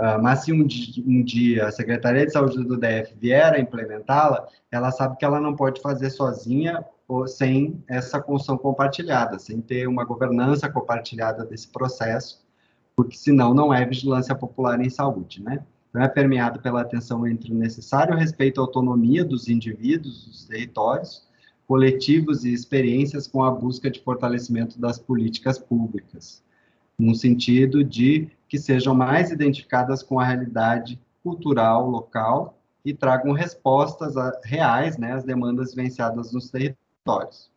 [0.00, 0.66] uh, mas se um
[1.06, 5.40] um dia a Secretaria de Saúde do DF vier a implementá-la, ela sabe que ela
[5.40, 11.68] não pode fazer sozinha ou sem essa construção compartilhada, sem ter uma governança compartilhada desse
[11.68, 12.42] processo,
[12.96, 15.62] porque senão não é vigilância popular em saúde, né?
[15.94, 21.28] É permeado pela atenção entre o necessário respeito à autonomia dos indivíduos, dos territórios,
[21.66, 26.42] coletivos e experiências com a busca de fortalecimento das políticas públicas,
[26.98, 34.14] no sentido de que sejam mais identificadas com a realidade cultural local e tragam respostas
[34.44, 37.50] reais né, às demandas vivenciadas nos territórios.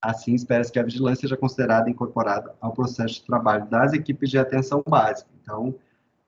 [0.00, 4.38] Assim, espera-se que a vigilância seja considerada incorporada ao processo de trabalho das equipes de
[4.38, 5.30] atenção básica.
[5.42, 5.74] Então,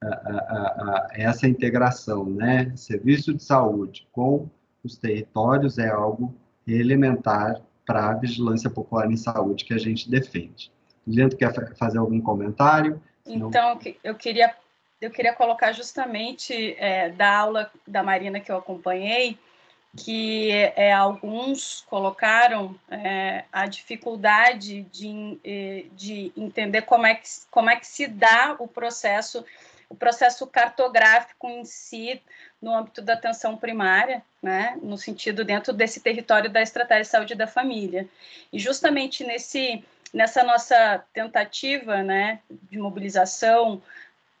[0.03, 4.49] a, a, a, essa integração, né, serviço de saúde com
[4.83, 6.35] os territórios é algo
[6.67, 10.71] elementar para a vigilância popular em saúde que a gente defende.
[11.05, 13.01] Leandro, quer fazer algum comentário?
[13.25, 14.55] Então, eu queria,
[14.99, 19.37] eu queria colocar justamente é, da aula da Marina que eu acompanhei,
[19.97, 27.69] que é, alguns colocaram é, a dificuldade de, é, de entender como é, que, como
[27.69, 29.43] é que se dá o processo,
[29.91, 32.21] o processo cartográfico em si
[32.61, 37.35] no âmbito da atenção primária, né, no sentido dentro desse território da estratégia de saúde
[37.35, 38.07] da família.
[38.53, 43.81] E justamente nesse, nessa nossa tentativa né, de mobilização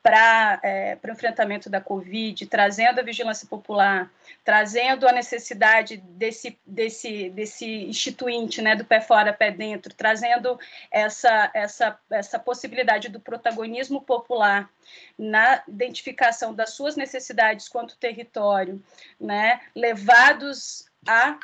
[0.03, 4.11] para é, o enfrentamento da Covid, trazendo a vigilância popular,
[4.43, 10.59] trazendo a necessidade desse, desse, desse instituinte, né, do pé fora, pé dentro, trazendo
[10.89, 14.69] essa, essa, essa possibilidade do protagonismo popular
[15.17, 18.81] na identificação das suas necessidades quanto território,
[19.19, 21.37] né, levados a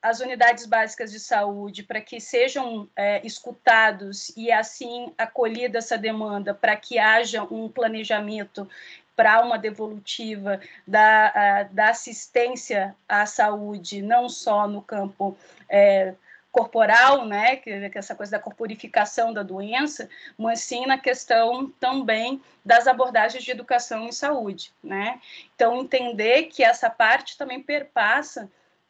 [0.00, 6.54] as unidades básicas de saúde para que sejam é, escutados e assim acolhida essa demanda
[6.54, 8.68] para que haja um planejamento
[9.16, 15.36] para uma devolutiva da, da assistência à saúde, não só no campo
[15.68, 16.14] é,
[16.52, 22.40] corporal, né, que, é essa coisa da corporificação da doença, mas sim na questão também
[22.64, 25.20] das abordagens de educação em saúde, né?
[25.54, 28.48] Então entender que essa parte também perpassa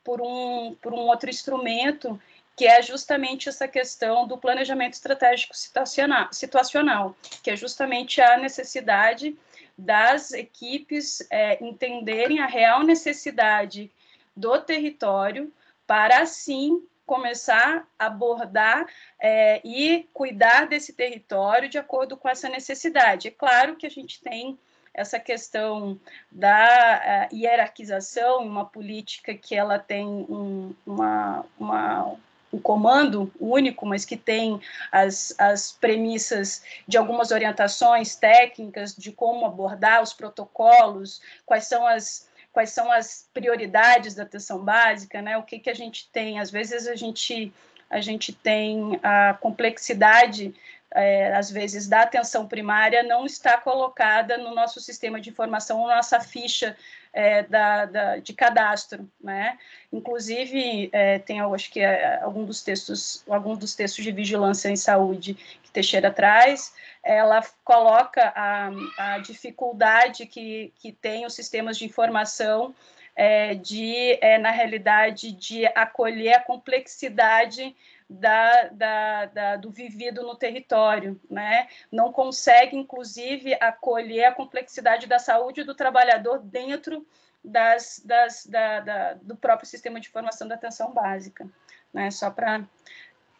[0.08, 2.18] por um, por um outro instrumento,
[2.56, 9.38] que é justamente essa questão do planejamento estratégico situacional, que é justamente a necessidade
[9.76, 13.92] das equipes é, entenderem a real necessidade
[14.34, 15.52] do território
[15.86, 18.86] para, assim, começar a abordar
[19.20, 23.28] é, e cuidar desse território de acordo com essa necessidade.
[23.28, 24.58] É claro que a gente tem
[24.98, 25.98] essa questão
[26.30, 32.16] da uh, hierarquização, uma política que ela tem um, uma, uma,
[32.52, 39.46] um comando único, mas que tem as, as premissas de algumas orientações técnicas de como
[39.46, 45.36] abordar os protocolos, quais são as quais são as prioridades da atenção básica, né?
[45.38, 46.40] O que que a gente tem?
[46.40, 47.52] Às vezes a gente
[47.88, 50.54] a gente tem a complexidade
[50.94, 55.96] é, às vezes, da atenção primária não está colocada no nosso sistema de informação, na
[55.96, 56.76] nossa ficha
[57.12, 59.58] é, da, da, de cadastro, né?
[59.92, 64.76] Inclusive, é, tem, acho que é, algum dos textos, algum dos textos de vigilância em
[64.76, 66.72] saúde que Teixeira traz,
[67.02, 72.74] ela coloca a, a dificuldade que, que tem os sistemas de informação
[73.14, 77.74] é, de, é, na realidade, de acolher a complexidade
[78.08, 81.68] da, da, da, do vivido no território, né?
[81.92, 87.06] Não consegue, inclusive, acolher a complexidade da saúde do trabalhador dentro
[87.44, 91.46] das, das, da, da, do próprio sistema de formação da atenção básica,
[91.92, 92.10] né?
[92.10, 92.64] Só para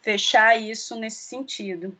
[0.01, 1.97] fechar isso nesse sentido.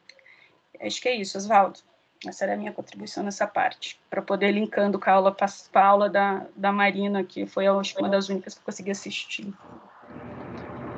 [0.80, 1.80] Acho que é isso, Oswaldo.
[2.28, 5.86] Essa era a minha contribuição nessa parte, para poder linkando com a aula, com a
[5.86, 9.54] aula da, da Marina, que foi a, uma das únicas que eu consegui assistir.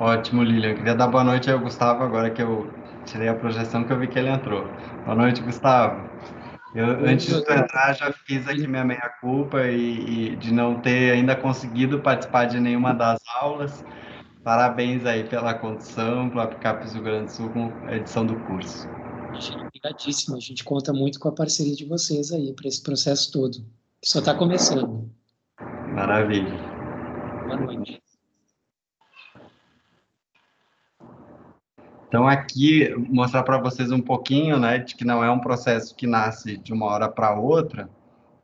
[0.02, 0.74] Ótimo, Lilian.
[0.74, 2.68] Queria dar boa noite ao Gustavo, agora que eu
[3.04, 4.66] tirei a projeção que eu vi que ele entrou.
[5.04, 6.10] Boa noite, Gustavo.
[6.74, 11.12] Eu, antes de tu entrar, já fiz aqui minha meia-culpa e, e, de não ter
[11.12, 13.84] ainda conseguido participar de nenhuma das aulas.
[14.42, 18.88] Parabéns aí pela condução, pelo Apicapes do Grande Sul com a edição do curso.
[19.66, 20.36] Obrigadíssimo.
[20.36, 23.58] A gente conta muito com a parceria de vocês aí para esse processo todo,
[24.00, 25.08] que só está começando.
[25.94, 26.58] Maravilha.
[27.46, 28.02] Boa noite.
[32.12, 36.06] Então, aqui, mostrar para vocês um pouquinho, né, de que não é um processo que
[36.06, 37.88] nasce de uma hora para outra,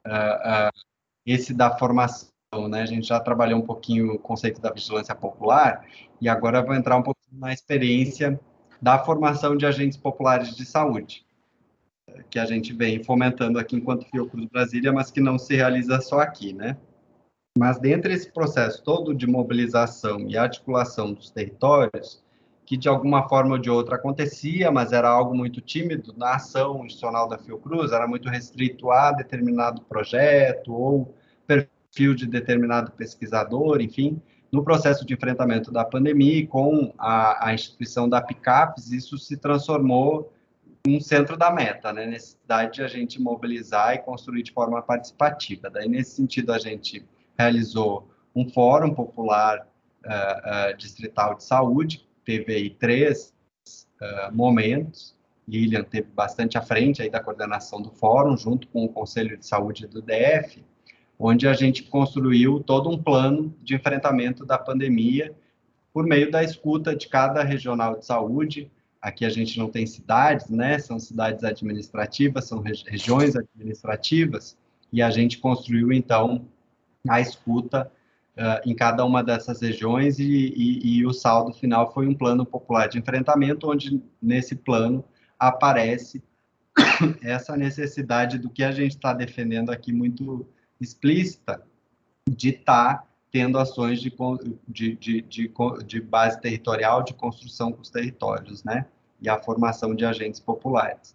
[0.06, 0.80] uh, uh,
[1.26, 2.30] esse da formação,
[2.70, 5.84] né, a gente já trabalhou um pouquinho o conceito da vigilância popular,
[6.18, 8.40] e agora vou entrar um pouquinho na experiência
[8.80, 11.26] da formação de agentes populares de saúde,
[12.30, 16.20] que a gente vem fomentando aqui enquanto Fiocruz Brasília, mas que não se realiza só
[16.20, 16.78] aqui, né.
[17.58, 22.26] Mas dentro desse processo todo de mobilização e articulação dos territórios,
[22.68, 26.84] que de alguma forma ou de outra acontecia, mas era algo muito tímido na ação
[26.84, 31.14] institucional da Fiocruz, era muito restrito a determinado projeto ou
[31.46, 34.20] perfil de determinado pesquisador, enfim,
[34.52, 40.30] no processo de enfrentamento da pandemia com a, a instituição da PICAPES, isso se transformou
[40.86, 42.04] um centro da meta, né?
[42.04, 45.70] Necessidade de a gente mobilizar e construir de forma participativa.
[45.70, 47.02] Daí, nesse sentido, a gente
[47.38, 49.66] realizou um fórum popular
[50.04, 53.34] uh, uh, distrital de saúde, teve aí três
[54.02, 55.16] uh, momentos.
[55.48, 59.46] Lilian teve bastante à frente aí da coordenação do fórum, junto com o Conselho de
[59.46, 60.62] Saúde do DF,
[61.18, 65.34] onde a gente construiu todo um plano de enfrentamento da pandemia
[65.90, 68.70] por meio da escuta de cada regional de saúde,
[69.00, 70.76] Aqui a gente não tem cidades, né?
[70.80, 74.58] São cidades administrativas, são regiões administrativas,
[74.92, 76.44] e a gente construiu, então,
[77.08, 77.88] a escuta
[78.38, 80.24] uh, em cada uma dessas regiões, e,
[80.56, 85.04] e, e, o saldo final foi um plano popular de enfrentamento, onde nesse plano
[85.38, 86.22] aparece
[87.20, 90.46] essa necessidade do que a gente está defendendo aqui muito
[90.80, 91.62] explícita,
[92.28, 94.14] de estar tá tendo ações de,
[94.66, 95.52] de, de,
[95.84, 98.86] de, base territorial, de construção com os territórios, né?
[99.20, 101.14] E a formação de agentes populares.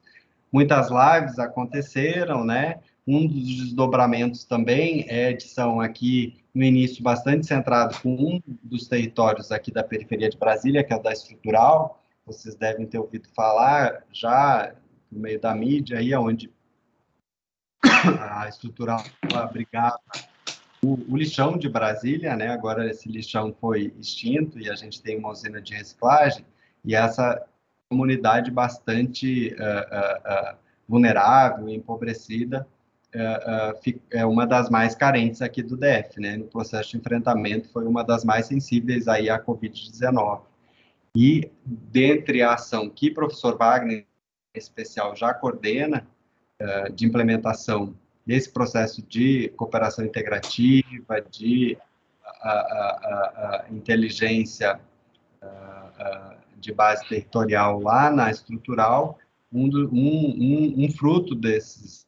[0.52, 2.80] Muitas lives aconteceram, né?
[3.08, 9.52] Um dos desdobramentos também é edição aqui no início bastante centrado com um dos territórios
[9.52, 12.02] aqui da periferia de Brasília, que é o da estrutural.
[12.26, 14.74] Vocês devem ter ouvido falar já
[15.12, 16.52] no meio da mídia aí, onde
[18.20, 20.00] a estrutural abrigava
[20.84, 22.50] o, o, lixão de Brasília, né?
[22.50, 26.46] Agora esse lixão foi extinto e a gente tem uma usina de reciclagem
[26.84, 27.42] e essa
[27.90, 32.68] comunidade bastante uh, uh, uh, vulnerável empobrecida
[34.12, 36.38] é uma das mais carentes aqui do DF, né?
[36.38, 40.42] No processo de enfrentamento foi uma das mais sensíveis aí à Covid-19.
[41.16, 44.06] E dentre a ação que o professor Wagner,
[44.56, 46.08] em especial, já coordena
[46.96, 47.94] de implementação
[48.26, 51.78] nesse processo de cooperação integrativa, de
[53.70, 54.80] inteligência
[56.58, 59.20] de base territorial lá na estrutural,
[59.52, 62.03] um, um, um, fruto desses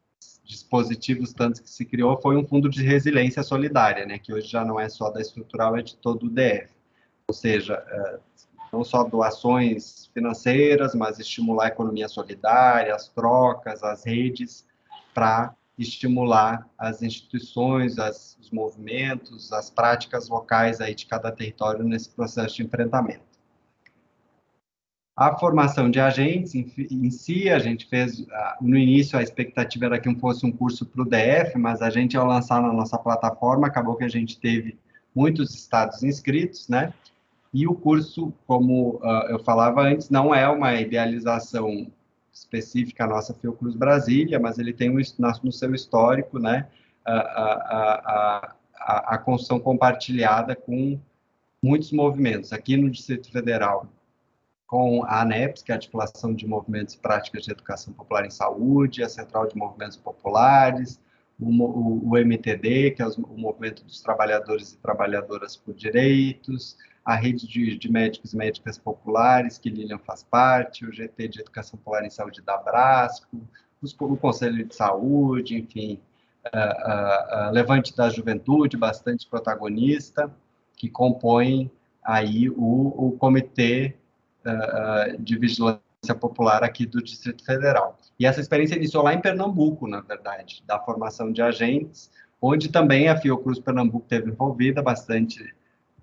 [0.45, 4.63] dispositivos tanto que se criou foi um fundo de resiliência solidária, né, que hoje já
[4.63, 6.69] não é só da estrutural, é de todo o DF.
[7.27, 8.19] Ou seja, é,
[8.71, 14.65] não só doações financeiras, mas estimular a economia solidária, as trocas, as redes,
[15.13, 22.09] para estimular as instituições, as, os movimentos, as práticas locais aí de cada território nesse
[22.09, 23.34] processo de enfrentamento.
[25.15, 28.25] A formação de agentes em, si, a gente fez,
[28.59, 32.17] no início a expectativa era que fosse um curso para o DF, mas a gente,
[32.17, 34.77] ao lançar na nossa plataforma, acabou que a gente teve
[35.15, 36.93] muitos estados inscritos, né?
[37.53, 41.87] E o curso, como uh, eu falava antes, não é uma idealização
[42.33, 45.01] específica nossa Fiocruz Brasília, mas ele tem um,
[45.41, 46.67] no seu histórico, né,
[47.05, 50.99] a, a, a, a construção compartilhada com
[51.63, 52.51] muitos movimentos.
[52.51, 53.87] Aqui no Distrito Federal,
[54.75, 58.29] com a ANEPS, que é a Articulação de Movimentos e Práticas de Educação Popular em
[58.29, 60.99] Saúde, a Central de Movimentos Populares,
[61.39, 67.15] o, o, o MTD, que é o Movimento dos Trabalhadores e Trabalhadoras por Direitos, a
[67.15, 71.79] rede de, de, médicos e médicas populares, que Lilian faz parte, o GT de Educação
[71.79, 73.39] Popular em Saúde da Brasco,
[73.81, 76.01] os, o Conselho de Saúde, enfim,
[76.47, 80.29] uh, uh, uh, Levante da Juventude, bastante protagonista,
[80.75, 81.71] que compõem
[82.03, 83.95] aí o, o Comitê
[85.19, 85.81] de Vigilância
[86.19, 87.97] Popular aqui do Distrito Federal.
[88.19, 93.07] E essa experiência iniciou lá em Pernambuco, na verdade, da formação de agentes, onde também
[93.07, 95.53] a Fiocruz Pernambuco teve envolvida bastante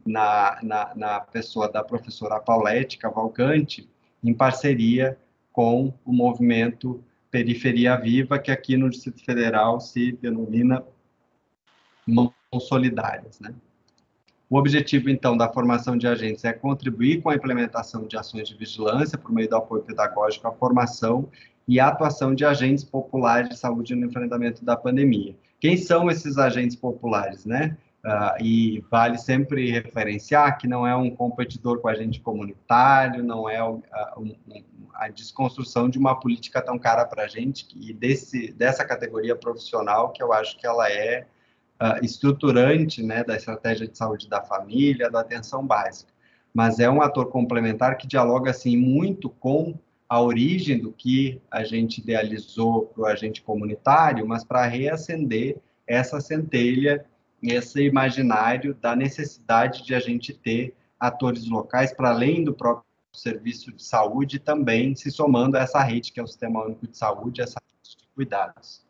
[0.04, 3.88] na, na, na pessoa da professora Paulette Cavalcante,
[4.22, 5.16] em parceria
[5.52, 10.84] com o movimento Periferia Viva, que aqui no Distrito Federal se denomina
[12.06, 13.38] Mãos Solidárias.
[13.40, 13.54] Né?
[14.52, 18.54] O objetivo, então, da formação de agentes é contribuir com a implementação de ações de
[18.54, 21.26] vigilância por meio do apoio pedagógico à formação
[21.66, 25.34] e à atuação de agentes populares de saúde no enfrentamento da pandemia.
[25.58, 27.78] Quem são esses agentes populares, né?
[28.04, 33.48] Uh, e vale sempre referenciar que não é um competidor com a gente comunitário, não
[33.48, 33.82] é uh,
[34.18, 34.34] um,
[34.92, 40.10] a desconstrução de uma política tão cara para a gente e desse, dessa categoria profissional
[40.10, 41.26] que eu acho que ela é
[41.82, 46.12] uh, estruturante né, da estratégia de saúde da família, da atenção básica.
[46.54, 49.74] Mas é um ator complementar que dialoga assim muito com
[50.08, 55.56] a origem do que a gente idealizou para o agente comunitário, mas para reacender
[55.86, 57.04] essa centelha
[57.42, 63.72] esse imaginário da necessidade de a gente ter atores locais para além do próprio serviço
[63.72, 67.42] de saúde, também se somando a essa rede que é o Sistema Único de Saúde,
[67.42, 68.84] essa rede de cuidados.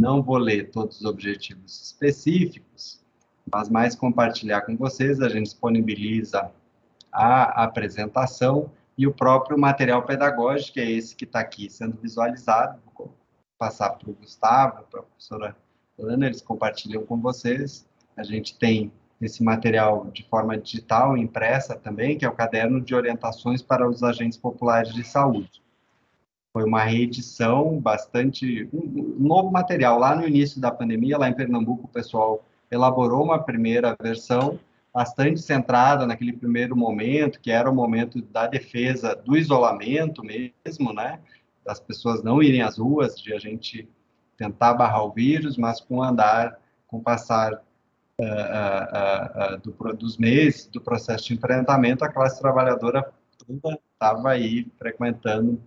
[0.00, 3.04] Não vou ler todos os objetivos específicos,
[3.52, 6.50] mas mais compartilhar com vocês, a gente disponibiliza
[7.12, 12.80] a apresentação e o próprio material pedagógico, que é esse que está aqui sendo visualizado.
[12.96, 13.14] Vou
[13.58, 15.56] passar para o Gustavo, para a professora
[15.98, 17.86] Ana, eles compartilham com vocês.
[18.16, 22.94] A gente tem esse material de forma digital, impressa também, que é o caderno de
[22.94, 25.62] orientações para os agentes populares de saúde.
[26.54, 29.98] Foi uma reedição bastante, um novo material.
[29.98, 34.60] Lá no início da pandemia, lá em Pernambuco, o pessoal elaborou uma primeira versão
[34.94, 41.18] bastante centrada naquele primeiro momento, que era o momento da defesa do isolamento mesmo, né?
[41.66, 43.88] Das pessoas não irem às ruas, de a gente
[44.36, 50.16] tentar barrar o vírus, mas com andar, com o passar uh, uh, uh, do, dos
[50.18, 53.12] meses do processo de enfrentamento, a classe trabalhadora
[53.98, 55.60] estava aí frequentando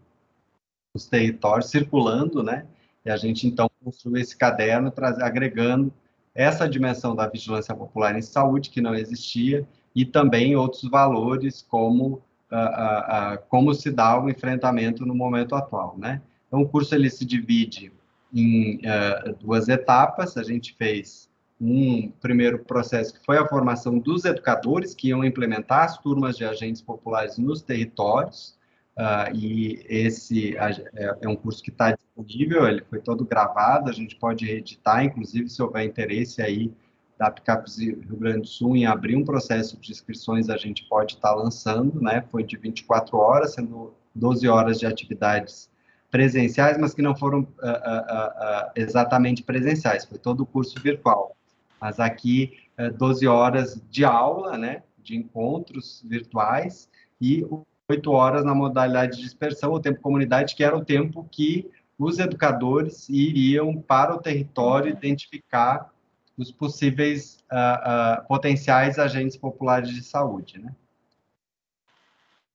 [0.93, 2.65] os territórios, circulando, né?
[3.05, 5.93] E a gente então construiu esse caderno, agregando
[6.35, 12.21] essa dimensão da vigilância popular em saúde que não existia e também outros valores como
[12.51, 16.21] uh, uh, como se dá o enfrentamento no momento atual, né?
[16.47, 17.91] Então o curso ele se divide
[18.33, 18.79] em
[19.39, 20.37] duas etapas.
[20.37, 21.29] A gente fez
[21.59, 26.45] um primeiro processo que foi a formação dos educadores que iam implementar as turmas de
[26.45, 28.56] agentes populares nos territórios.
[28.97, 33.93] Uh, e esse é, é um curso que está disponível, ele foi todo gravado, a
[33.93, 36.73] gente pode editar, inclusive se houver interesse aí
[37.15, 41.13] da Picapes Rio Grande do Sul em abrir um processo de inscrições, a gente pode
[41.13, 42.23] estar tá lançando, né?
[42.31, 45.69] Foi de 24 horas, sendo 12 horas de atividades
[46.09, 51.35] presenciais, mas que não foram uh, uh, exatamente presenciais, foi todo o curso virtual.
[51.79, 52.57] Mas aqui,
[52.97, 54.81] 12 horas de aula, né?
[54.97, 56.89] De encontros virtuais
[57.21, 57.45] e
[57.89, 62.19] oito horas na modalidade de dispersão, o tempo comunidade, que era o tempo que os
[62.19, 65.89] educadores iriam para o território identificar
[66.37, 70.75] os possíveis uh, uh, potenciais agentes populares de saúde, né?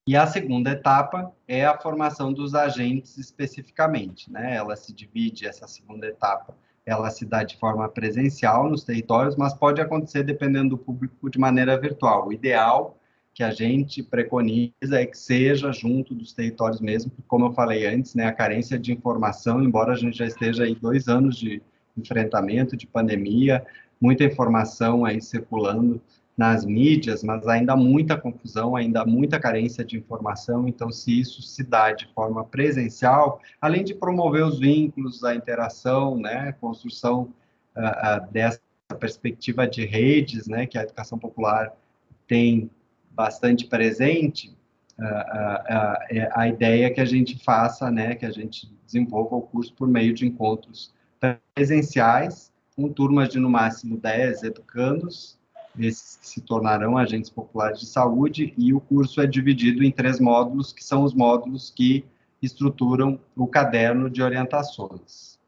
[0.06, 4.54] E a segunda etapa é a formação dos agentes especificamente, né?
[4.54, 6.54] Ela se divide, essa segunda etapa,
[6.84, 11.38] ela se dá de forma presencial nos territórios, mas pode acontecer dependendo do público de
[11.38, 12.28] maneira virtual.
[12.28, 12.98] O ideal
[13.34, 17.86] que a gente preconiza é que seja junto dos territórios mesmo, porque, como eu falei
[17.86, 21.62] antes, né, a carência de informação, embora a gente já esteja aí dois anos de
[21.96, 23.64] enfrentamento, de pandemia,
[24.00, 26.00] muita informação aí circulando
[26.36, 30.66] nas mídias, mas ainda muita confusão, ainda muita carência de informação.
[30.66, 36.16] Então, se isso se dá de forma presencial, além de promover os vínculos, a interação,
[36.16, 37.32] né, construção
[37.76, 38.60] uh, uh, dessa
[38.98, 41.72] perspectiva de redes, né, que a educação popular
[42.26, 42.70] tem
[43.14, 44.56] bastante presente,
[44.98, 49.42] a, a, a, ideia é que a gente faça, né, que a gente desenvolva o
[49.42, 50.92] curso por meio de encontros
[51.54, 55.38] presenciais, com turmas de no máximo 10 educandos,
[55.78, 60.20] esses que se tornarão agentes populares de saúde, e o curso é dividido em três
[60.20, 62.04] módulos, que são os módulos que
[62.40, 65.38] estruturam o caderno de orientações.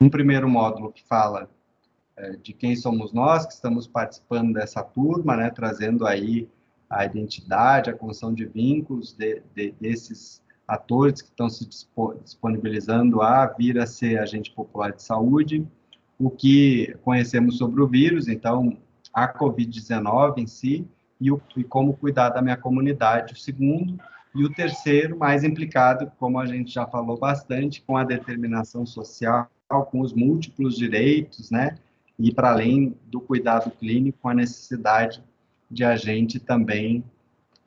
[0.00, 1.55] Um primeiro módulo que fala é,
[2.42, 6.48] de quem somos nós que estamos participando dessa turma, né, trazendo aí
[6.88, 11.68] a identidade, a construção de vínculos de, de, desses atores que estão se
[12.22, 15.66] disponibilizando a vir a ser agente popular de saúde,
[16.18, 18.76] o que conhecemos sobre o vírus, então,
[19.12, 20.86] a Covid-19 em si,
[21.20, 23.98] e, o, e como cuidar da minha comunidade, o segundo,
[24.34, 29.50] e o terceiro, mais implicado, como a gente já falou bastante, com a determinação social,
[29.90, 31.76] com os múltiplos direitos, né,
[32.18, 35.22] e para além do cuidado clínico, a necessidade
[35.70, 37.04] de a gente também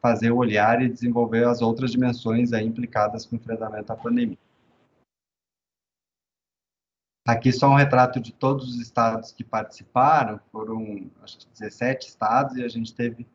[0.02, 4.38] fazer o olhar e desenvolver as outras dimensões implicadas com o enfrentamento à pandemia.
[7.28, 12.58] Aqui só um retrato de todos os estados que participaram, foram acho que 17 estados
[12.58, 13.28] e a gente teve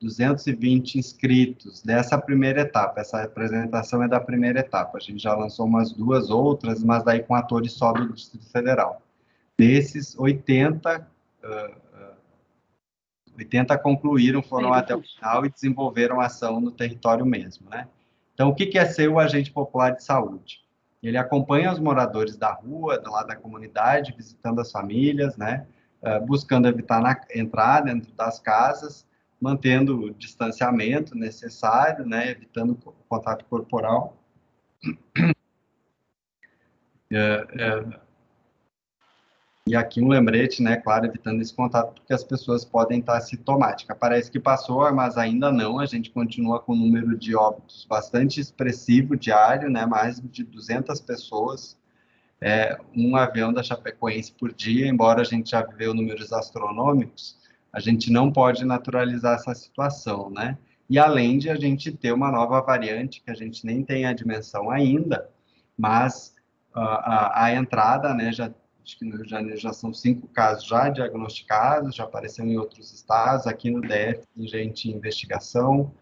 [0.00, 3.00] 220 inscritos dessa primeira etapa.
[3.00, 4.98] Essa apresentação é da primeira etapa.
[4.98, 9.02] A gente já lançou umas duas outras, mas daí com atores só do Distrito Federal.
[9.58, 11.08] Desses, 80,
[11.42, 11.88] uh,
[13.38, 17.88] 80 concluíram, foram até o final e desenvolveram ação no território mesmo, né?
[18.34, 20.60] Então, o que é ser o agente popular de saúde?
[21.02, 25.66] Ele acompanha os moradores da rua, lá da comunidade, visitando as famílias, né?
[26.02, 29.06] Uh, buscando evitar na, entrar dentro das casas,
[29.40, 32.30] mantendo o distanciamento necessário, né?
[32.30, 34.16] Evitando o contato corporal.
[34.84, 35.32] Uh,
[37.94, 38.07] uh,
[39.68, 43.96] e aqui um lembrete, né, claro, evitando esse contato, porque as pessoas podem estar sintomáticas.
[43.98, 45.78] Parece que passou, mas ainda não.
[45.78, 51.00] A gente continua com um número de óbitos bastante expressivo diário, né, mais de 200
[51.00, 51.78] pessoas
[52.40, 57.36] é, um avião da Chapecoense por dia, embora a gente já viveu números astronômicos,
[57.72, 60.56] a gente não pode naturalizar essa situação, né?
[60.88, 64.12] E além de a gente ter uma nova variante que a gente nem tem a
[64.12, 65.28] dimensão ainda,
[65.76, 66.34] mas
[66.74, 68.50] uh, a, a, entrada, né, já
[68.88, 72.56] acho que no Rio de Janeiro já são cinco casos já diagnosticados, já apareceu em
[72.56, 75.92] outros estados, aqui no DF tem gente em investigação,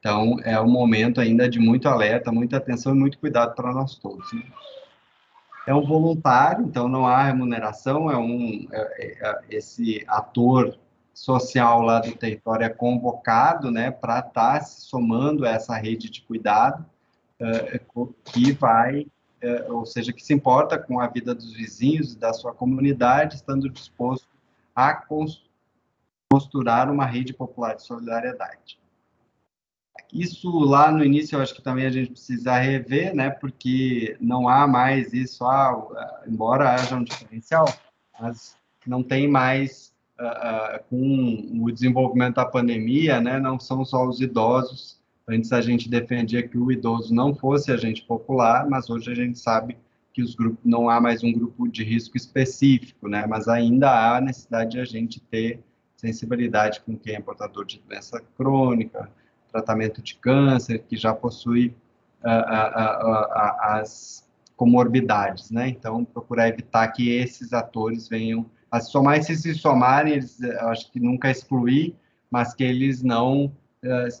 [0.00, 3.94] então é um momento ainda de muito alerta, muita atenção e muito cuidado para nós
[3.94, 4.32] todos.
[4.32, 4.42] Né?
[5.68, 10.76] É um voluntário, então não há remuneração, é um é, é, é esse ator
[11.14, 16.10] social lá do território é convocado, né, para estar tá se somando a essa rede
[16.10, 16.84] de cuidado,
[17.40, 19.06] uh, que vai,
[19.42, 23.68] uh, ou seja, que se importa com a vida dos vizinhos da sua comunidade, estando
[23.68, 24.28] disposto
[24.74, 25.04] a
[26.30, 28.80] costurar uma rede popular de solidariedade.
[30.12, 34.46] Isso lá no início eu acho que também a gente precisa rever, né, porque não
[34.48, 37.66] há mais isso, ah, embora haja um diferencial,
[38.20, 44.20] mas não tem mais uh, com o desenvolvimento da pandemia, né, não são só os
[44.20, 45.01] idosos.
[45.28, 49.38] Antes a gente defendia que o idoso não fosse agente popular, mas hoje a gente
[49.38, 49.76] sabe
[50.12, 53.26] que os grupos não há mais um grupo de risco específico, né?
[53.26, 55.60] Mas ainda há necessidade de a gente ter
[55.96, 59.08] sensibilidade com quem é portador de doença crônica,
[59.50, 61.74] tratamento de câncer, que já possui
[62.24, 65.68] uh, uh, as comorbidades, né?
[65.68, 70.98] Então, procurar evitar que esses atores venham a somar se se somarem, eles, acho que
[70.98, 71.94] nunca excluir,
[72.30, 73.52] mas que eles não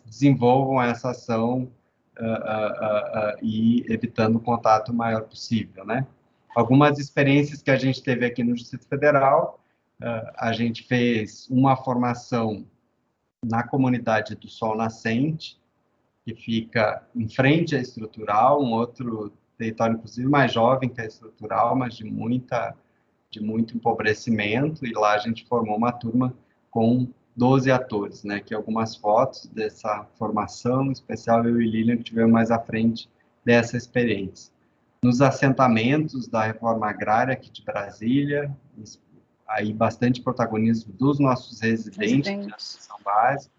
[0.04, 1.70] desenvolvam essa ação
[2.18, 6.06] uh, uh, e evitando o contato maior possível, né?
[6.54, 9.58] Algumas experiências que a gente teve aqui no Distrito Federal,
[10.36, 12.66] a gente fez uma formação
[13.42, 15.58] na comunidade do Sol Nascente,
[16.24, 21.74] que fica em frente à estrutural, um outro território, inclusive, mais jovem que a estrutural,
[21.74, 22.76] mas de muita
[23.30, 26.34] de muito empobrecimento, e lá a gente formou uma turma
[26.70, 32.32] com 12 atores, né, que algumas fotos dessa formação, especial eu e Lilian, que tivemos
[32.32, 33.08] mais à frente
[33.44, 34.52] dessa experiência.
[35.02, 38.54] Nos assentamentos da reforma agrária aqui de Brasília,
[39.48, 42.46] aí bastante protagonismo dos nossos residentes, residentes.
[42.46, 43.54] de atenção básica,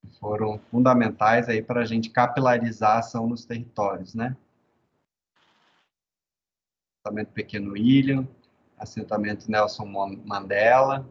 [0.00, 4.36] que foram fundamentais aí para a gente capilarizar a ação nos territórios, né?
[7.04, 8.26] Assentamento Pequeno William,
[8.78, 9.86] assentamento Nelson
[10.24, 11.06] Mandela.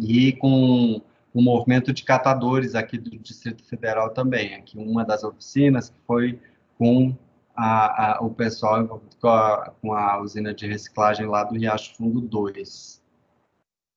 [0.00, 1.00] E com
[1.34, 4.54] o movimento de catadores aqui do Distrito Federal também.
[4.54, 6.40] Aqui uma das oficinas foi
[6.76, 7.14] com
[7.54, 11.96] a, a, o pessoal envolvido com a, com a usina de reciclagem lá do Riacho
[11.96, 13.02] Fundo 2,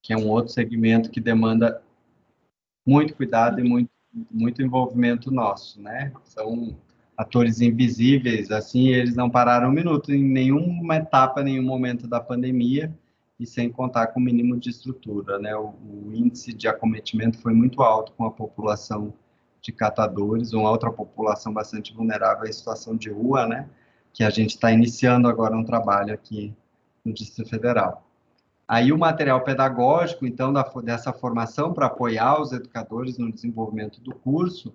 [0.01, 1.81] que é um outro segmento que demanda
[2.85, 3.91] muito cuidado e muito,
[4.31, 6.11] muito envolvimento nosso, né?
[6.23, 6.75] São
[7.15, 12.91] atores invisíveis, assim, eles não pararam um minuto em nenhuma etapa, nenhum momento da pandemia,
[13.41, 15.55] e sem contar com o mínimo de estrutura, né?
[15.55, 19.11] O, o, índice de acometimento foi muito alto com a população
[19.59, 23.67] de catadores, uma outra população bastante vulnerável à situação de rua, né?
[24.13, 26.55] Que a gente está iniciando agora um trabalho aqui
[27.03, 28.07] no Distrito Federal.
[28.67, 34.13] Aí o material pedagógico, então, da, dessa formação para apoiar os educadores no desenvolvimento do
[34.13, 34.71] curso,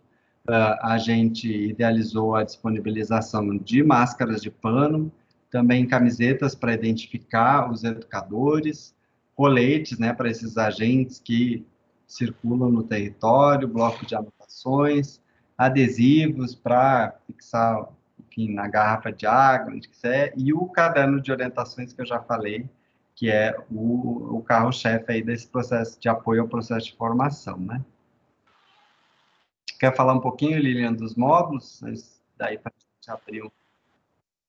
[0.49, 5.11] Uh, a gente idealizou a disponibilização de máscaras de pano,
[5.51, 8.95] também camisetas para identificar os educadores,
[9.35, 11.67] coletes né, para esses agentes que
[12.07, 15.21] circulam no território, bloco de anotações,
[15.57, 17.89] adesivos para fixar
[18.19, 22.21] enfim, na garrafa de água, onde quiser, e o caderno de orientações que eu já
[22.21, 22.69] falei,
[23.15, 27.83] que é o, o carro-chefe aí desse processo de apoio ao processo de formação, né?
[29.81, 31.81] Quer falar um pouquinho, Lilian, dos módulos?
[32.37, 33.51] Daí para a gente abrir um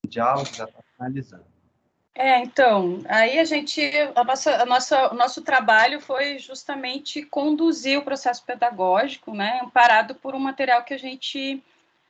[0.08, 1.46] diálogo, já está finalizando.
[2.20, 3.80] É, então, aí a gente,
[4.16, 10.16] a nossa, a nossa, o nosso trabalho foi justamente conduzir o processo pedagógico, né, amparado
[10.16, 11.64] por um material que a gente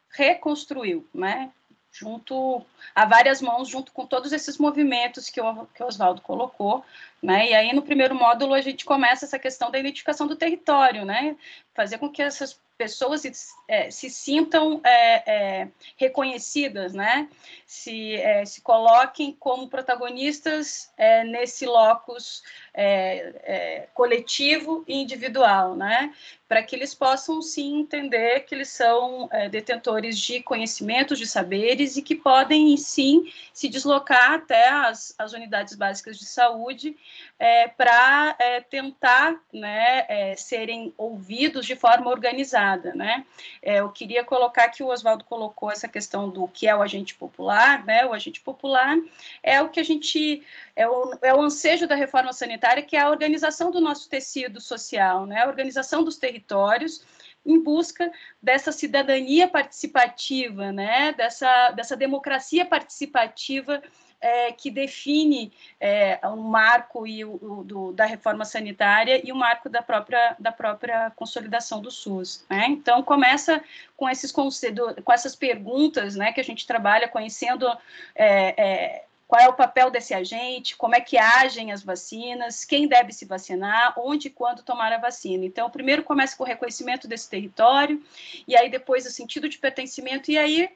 [0.09, 1.51] reconstruiu, né,
[1.91, 2.65] junto
[2.95, 6.85] a várias mãos, junto com todos esses movimentos que o, que o Oswaldo colocou,
[7.21, 7.49] né?
[7.49, 11.35] E aí no primeiro módulo a gente começa essa questão da identificação do território, né?
[11.73, 13.31] Fazer com que essas pessoas se,
[13.67, 17.27] é, se sintam é, é, reconhecidas, né?
[17.65, 22.43] Se, é, se coloquem como protagonistas é, nesse locus
[22.73, 26.13] é, coletivo e individual, né?
[26.47, 32.01] Para que eles possam sim entender que eles são detentores de conhecimentos, de saberes e
[32.01, 36.95] que podem sim se deslocar até as, as unidades básicas de saúde
[37.39, 42.93] é, para é, tentar né, é, serem ouvidos de forma organizada.
[42.93, 43.25] Né?
[43.61, 47.15] É, eu queria colocar que o Oswaldo colocou essa questão do que é o agente
[47.15, 47.85] popular.
[47.85, 48.05] Né?
[48.05, 48.97] O agente popular
[49.43, 50.43] é o que a gente
[50.75, 54.59] é o, é o ansejo da reforma sanitária, que é a organização do nosso tecido
[54.59, 55.43] social, né?
[55.43, 57.05] a organização dos territórios
[57.45, 61.13] em busca dessa cidadania participativa, né?
[61.13, 63.81] dessa, dessa democracia participativa
[64.19, 69.35] é, que define é, o marco e o, o do, da reforma sanitária e o
[69.35, 72.45] marco da própria, da própria consolidação do SUS.
[72.49, 72.67] Né?
[72.69, 73.61] Então, começa
[73.95, 77.67] com, esses, com essas perguntas né, que a gente trabalha, conhecendo
[78.15, 82.87] é, é, qual é o papel desse agente, como é que agem as vacinas, quem
[82.87, 85.45] deve se vacinar, onde e quando tomar a vacina.
[85.45, 88.01] Então, primeiro começa com o reconhecimento desse território,
[88.47, 90.69] e aí depois o sentido de pertencimento, e aí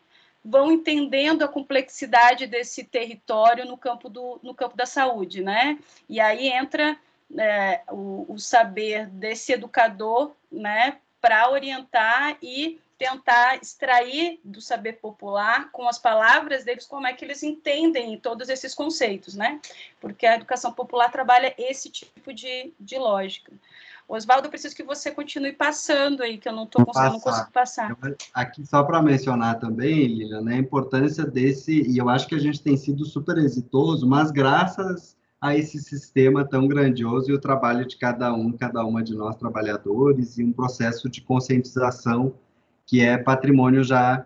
[0.43, 5.77] vão entendendo a complexidade desse território no campo, do, no campo da saúde, né?
[6.09, 6.97] E aí entra
[7.37, 15.71] é, o, o, saber desse educador, né, para orientar e tentar extrair do saber popular,
[15.71, 19.59] com as palavras deles, como é que eles entendem todos esses conceitos, né?
[19.99, 23.51] Porque a educação popular trabalha esse tipo de, de lógica.
[24.14, 27.51] Oswaldo, eu preciso que você continue passando aí, que eu não estou conseguindo, não consigo
[27.51, 27.97] passar.
[28.34, 32.39] Aqui, só para mencionar também, Lilian, né, a importância desse, e eu acho que a
[32.39, 37.88] gente tem sido super exitoso, mas graças a esse sistema tão grandioso e o trabalho
[37.88, 42.36] de cada um, cada uma de nós trabalhadores, e um processo de conscientização
[42.86, 44.26] que é patrimônio já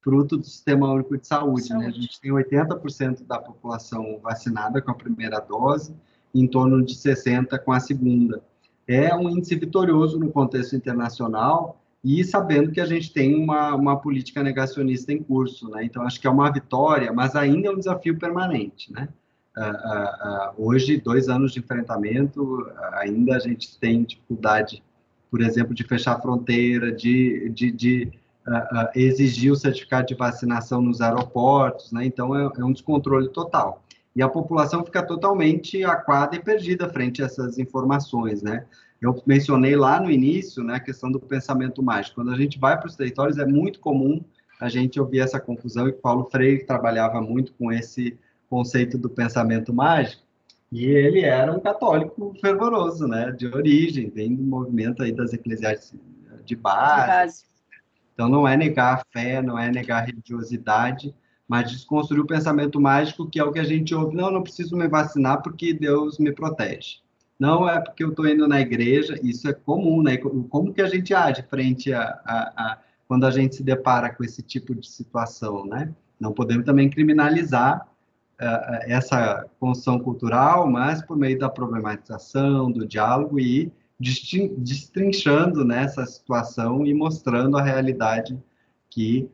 [0.00, 1.68] fruto do Sistema Único de Saúde.
[1.68, 1.84] Saúde.
[1.84, 1.90] Né?
[1.90, 5.94] A gente tem 80% da população vacinada com a primeira dose,
[6.34, 8.42] em torno de 60% com a segunda
[8.86, 13.96] é um índice vitorioso no contexto internacional e sabendo que a gente tem uma, uma
[13.96, 15.84] política negacionista em curso, né?
[15.84, 19.08] Então, acho que é uma vitória, mas ainda é um desafio permanente, né?
[19.56, 24.82] Uh, uh, uh, hoje, dois anos de enfrentamento, ainda a gente tem dificuldade,
[25.30, 28.12] por exemplo, de fechar a fronteira, de, de, de
[28.94, 32.04] exigir o certificado de vacinação nos aeroportos, né?
[32.04, 33.82] Então, é, é um descontrole total
[34.16, 38.64] e a população fica totalmente aquada e perdida frente a essas informações, né?
[39.00, 42.14] Eu mencionei lá no início, né, a questão do pensamento mágico.
[42.14, 44.24] Quando a gente vai para os territórios, é muito comum
[44.58, 49.70] a gente ouvir essa confusão, e Paulo Freire trabalhava muito com esse conceito do pensamento
[49.70, 50.22] mágico,
[50.72, 55.92] e ele era um católico fervoroso, né, de origem, vem do movimento aí das eclesiais
[56.42, 57.02] de base.
[57.02, 57.44] de base.
[58.14, 61.14] Então, não é negar a fé, não é negar a religiosidade,
[61.48, 64.76] mas desconstruir o pensamento mágico, que é o que a gente ouve, não, não preciso
[64.76, 66.98] me vacinar porque Deus me protege.
[67.38, 70.16] Não é porque eu estou indo na igreja, isso é comum, né?
[70.16, 74.24] Como que a gente age frente a, a, a, quando a gente se depara com
[74.24, 75.94] esse tipo de situação, né?
[76.18, 77.86] Não podemos também criminalizar
[78.40, 86.06] uh, essa construção cultural, mas por meio da problematização, do diálogo e destrinchando nessa né,
[86.06, 88.38] situação e mostrando a realidade
[88.90, 89.28] que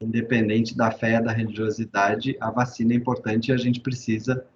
[0.00, 4.46] independente da fé, da religiosidade, a vacina é importante e a gente precisa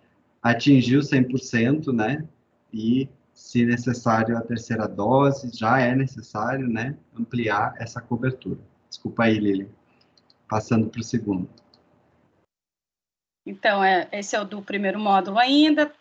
[0.42, 2.26] atingir o 100%, né?
[2.72, 6.96] E, se necessário, a terceira dose, já é necessário, né?
[7.18, 8.60] Ampliar essa cobertura.
[8.88, 9.68] Desculpa aí, Lili.
[10.48, 11.48] Passando para o segundo.
[13.46, 15.92] Então, é, esse é o do primeiro módulo ainda.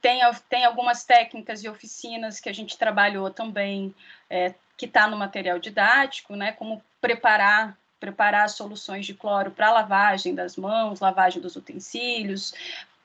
[0.00, 3.94] Tem, tem algumas técnicas e oficinas que a gente trabalhou também,
[4.30, 6.52] é, que está no material didático, né?
[6.52, 12.54] Como preparar preparar soluções de cloro para lavagem das mãos, lavagem dos utensílios,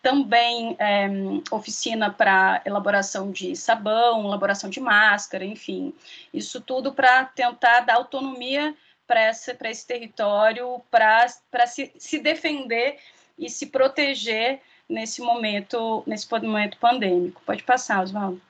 [0.01, 1.07] também é,
[1.49, 5.93] oficina para elaboração de sabão, elaboração de máscara, enfim,
[6.33, 8.75] isso tudo para tentar dar autonomia
[9.07, 11.27] para esse território, para
[11.67, 12.97] se, se defender
[13.37, 17.41] e se proteger nesse momento, nesse momento pandêmico.
[17.45, 18.41] Pode passar, Oswaldo.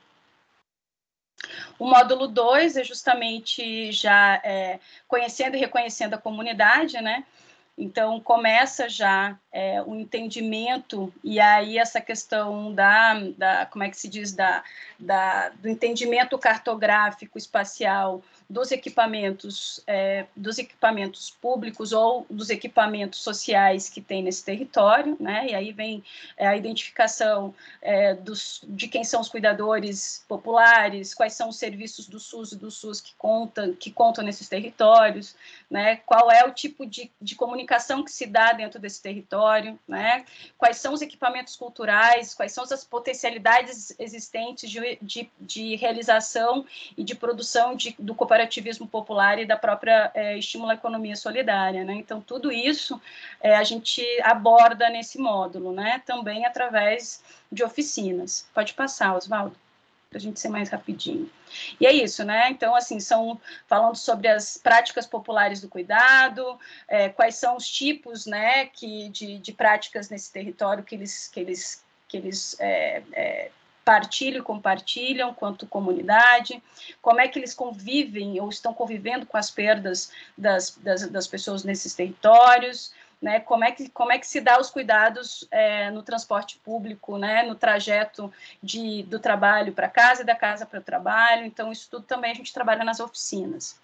[1.77, 7.25] O módulo 2 é justamente já é, conhecendo e reconhecendo a comunidade, né?
[7.75, 13.97] Então, começa já é, o entendimento, e aí essa questão da, da como é que
[13.97, 14.63] se diz, da,
[14.99, 18.21] da, do entendimento cartográfico espacial
[18.53, 25.47] dos equipamentos, é, dos equipamentos públicos ou dos equipamentos sociais que tem nesse território, né?
[25.49, 26.03] E aí vem
[26.37, 32.07] é, a identificação é, dos, de quem são os cuidadores populares, quais são os serviços
[32.07, 35.35] do SUS e do SUS que contam, que contam nesses territórios,
[35.69, 35.97] né?
[36.05, 40.25] Qual é o tipo de, de comunicação que se dá dentro desse território né?
[40.57, 46.65] quais são os equipamentos culturais, quais são as potencialidades existentes de, de, de realização
[46.97, 51.83] e de produção de, do cooperativismo popular e da própria é, estímulo à economia solidária.
[51.83, 51.93] Né?
[51.95, 53.01] Então, tudo isso
[53.41, 56.01] é, a gente aborda nesse módulo, né?
[56.05, 58.47] também através de oficinas.
[58.53, 59.55] Pode passar, Oswaldo
[60.09, 61.27] para a gente ser mais rapidinho.
[61.81, 62.47] E é isso, né?
[62.51, 68.27] Então, assim, são falando sobre as práticas populares do cuidado, é, quais são os tipos,
[68.27, 73.51] né, que, de, de práticas nesse território que eles, que eles, que eles é, é,
[73.83, 76.61] partilham e compartilham quanto comunidade,
[77.01, 81.63] como é que eles convivem ou estão convivendo com as perdas das, das, das pessoas
[81.63, 86.03] nesses territórios, né, como, é que, como é que se dá os cuidados é, no
[86.03, 88.31] transporte público, né, no trajeto
[88.61, 91.45] de, do trabalho para casa e da casa para o trabalho.
[91.45, 93.79] Então, isso tudo também a gente trabalha nas oficinas.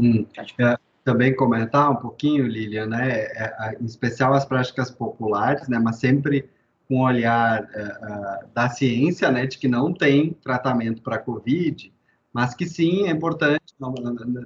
[0.00, 0.24] Hum,
[0.60, 5.96] é, também comentar um pouquinho, Lilian, né, é, em especial as práticas populares, né, mas
[5.96, 6.48] sempre
[6.88, 11.92] com um olhar é, da ciência, né, de que não tem tratamento para Covid,
[12.32, 13.94] mas que sim, é importante, não,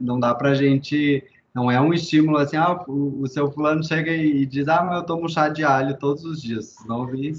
[0.01, 1.25] não dá para a gente
[1.55, 4.99] não é um estímulo assim, ah, o, o seu fulano chega e diz, ah, mas
[4.99, 6.77] eu tomo chá de alho todos os dias.
[6.87, 7.33] Não vi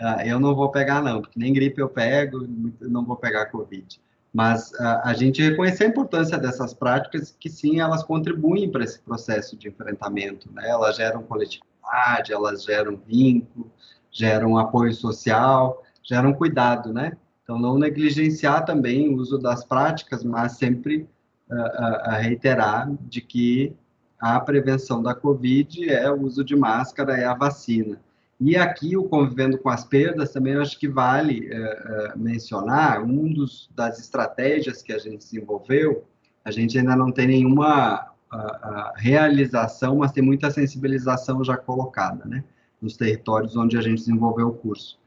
[0.00, 2.46] ah, eu não vou pegar não, porque nem gripe eu pego,
[2.80, 4.00] não vou pegar Covid.
[4.32, 9.00] Mas ah, a gente reconhecer a importância dessas práticas, que sim, elas contribuem para esse
[9.00, 10.68] processo de enfrentamento, né?
[10.68, 13.72] Elas geram coletividade, elas geram vínculo,
[14.10, 17.16] geram apoio social, geram cuidado, né?
[17.42, 21.08] Então, não negligenciar também o uso das práticas, mas sempre
[21.50, 23.74] a, a reiterar de que
[24.20, 28.00] a prevenção da Covid é o uso de máscara, é a vacina.
[28.40, 33.68] E aqui, o convivendo com as perdas, também acho que vale é, mencionar, um dos,
[33.74, 36.04] das estratégias que a gente desenvolveu,
[36.44, 42.44] a gente ainda não tem nenhuma a realização, mas tem muita sensibilização já colocada, né,
[42.80, 44.98] nos territórios onde a gente desenvolveu o curso.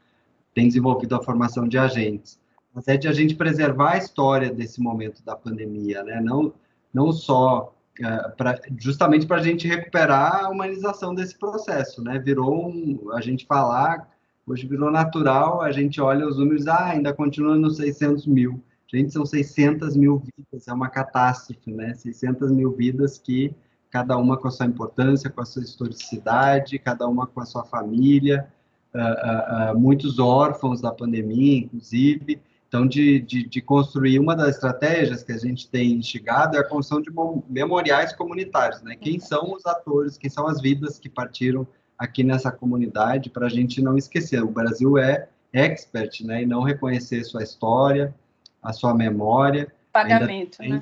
[0.54, 2.40] Tem desenvolvido a formação de agentes
[2.74, 6.20] mas é de a gente preservar a história desse momento da pandemia, né?
[6.20, 6.54] Não,
[6.92, 12.18] não só é, pra, justamente para a gente recuperar a humanização desse processo, né?
[12.18, 14.08] Virou um, a gente falar,
[14.46, 18.62] hoje virou natural, a gente olha os números, ah, ainda continua nos 600 mil.
[18.86, 21.94] Gente, são 600 mil vidas, é uma catástrofe, né?
[21.94, 23.54] 600 mil vidas que
[23.92, 27.62] cada uma com a sua importância, com a sua historicidade, cada uma com a sua
[27.62, 28.48] família,
[28.94, 32.40] uh, uh, muitos órfãos da pandemia, inclusive.
[32.66, 36.64] Então, de, de, de, construir uma das estratégias que a gente tem instigado é a
[36.64, 37.10] construção de
[37.46, 38.96] memoriais comunitários, né?
[38.96, 41.66] Quem são os atores, quem são as vidas que partiram
[41.98, 44.42] aqui nessa comunidade, para a gente não esquecer.
[44.42, 46.44] O Brasil é expert, né?
[46.44, 48.14] E não reconhecer sua história,
[48.62, 49.70] a sua memória.
[49.92, 50.80] Pagamento, né?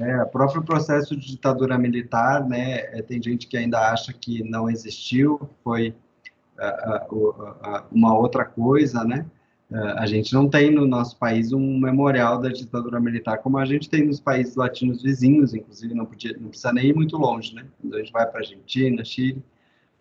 [0.00, 2.78] É, o próprio processo de ditadura militar, né?
[2.98, 5.94] É, tem gente que ainda acha que não existiu, foi
[6.58, 9.26] uh, uh, uh, uma outra coisa, né?
[9.96, 13.88] a gente não tem no nosso país um memorial da ditadura militar como a gente
[13.88, 17.64] tem nos países latinos vizinhos, inclusive não, podia, não precisa nem ir muito longe, né?
[17.80, 19.42] Quando a gente vai para Argentina, Chile,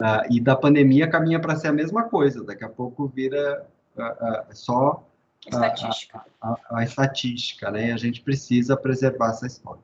[0.01, 3.65] uh, e da pandemia caminha para ser a mesma coisa, daqui a pouco vira
[3.95, 5.07] uh, uh, só
[5.47, 6.25] estatística.
[6.39, 7.93] A, a, a, estatística, né?
[7.93, 9.81] A gente precisa preservar essa história.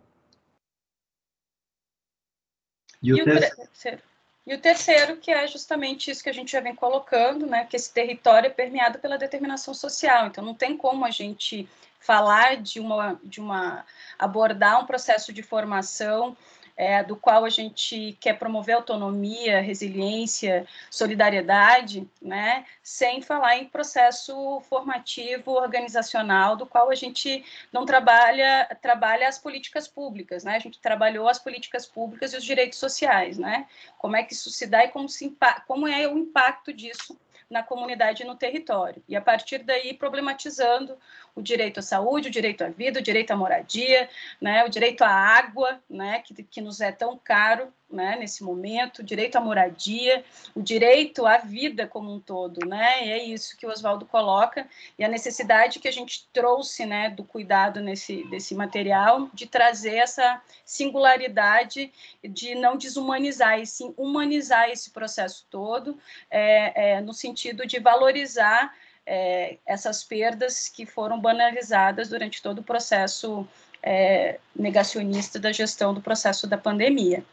[3.01, 4.01] E, e o terceiro?
[4.47, 7.75] E o terceiro, que é justamente isso que a gente já vem colocando, né, que
[7.75, 10.27] esse território é permeado pela determinação social.
[10.27, 11.67] Então, não tem como a gente
[11.99, 13.85] falar de uma, de uma
[14.17, 16.37] abordar um processo de formação
[16.77, 24.61] é, do qual a gente quer promover autonomia, resiliência, solidariedade, né, sem falar em processo
[24.69, 30.79] formativo, organizacional, do qual a gente não trabalha, trabalha as políticas públicas, né, a gente
[30.79, 33.65] trabalhou as políticas públicas e os direitos sociais, né,
[33.97, 37.19] como é que isso se dá e como, se, como é o impacto disso
[37.49, 39.01] na comunidade e no território.
[39.07, 40.97] E a partir daí problematizando
[41.35, 44.09] o direito à saúde, o direito à vida, o direito à moradia,
[44.41, 48.99] né, o direito à água, né, que, que nos é tão caro né, nesse momento,
[48.99, 50.23] o direito à moradia,
[50.53, 54.67] o direito à vida como um todo, né, e é isso que o Oswaldo coloca,
[54.99, 59.95] e a necessidade que a gente trouxe, né, do cuidado nesse, desse material, de trazer
[59.95, 61.91] essa singularidade,
[62.23, 65.97] de não desumanizar, e sim humanizar esse processo todo,
[66.29, 68.75] é, é, no sentido de valorizar
[69.05, 73.47] é, essas perdas que foram banalizadas durante todo o processo
[73.81, 77.23] é, negacionista da gestão do processo da pandemia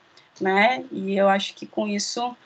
[0.41, 0.85] né?
[0.91, 2.37] E eu acho que com isso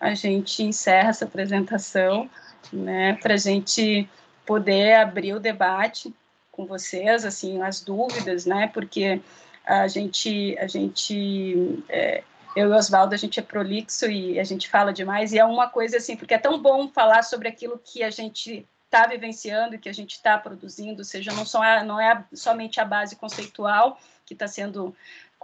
[0.00, 2.28] a gente encerra essa apresentação,
[2.72, 3.14] né?
[3.22, 4.08] Para a gente
[4.44, 6.14] poder abrir o debate
[6.52, 8.68] com vocês, assim, as dúvidas, né?
[8.68, 9.20] Porque
[9.64, 12.22] a gente, a gente é,
[12.54, 15.68] eu e Oswaldo, a gente é prolixo e a gente fala demais, e é uma
[15.68, 19.88] coisa assim, porque é tão bom falar sobre aquilo que a gente está vivenciando, que
[19.88, 24.34] a gente está produzindo, ou seja, não, só não é somente a base conceitual que
[24.34, 24.94] está sendo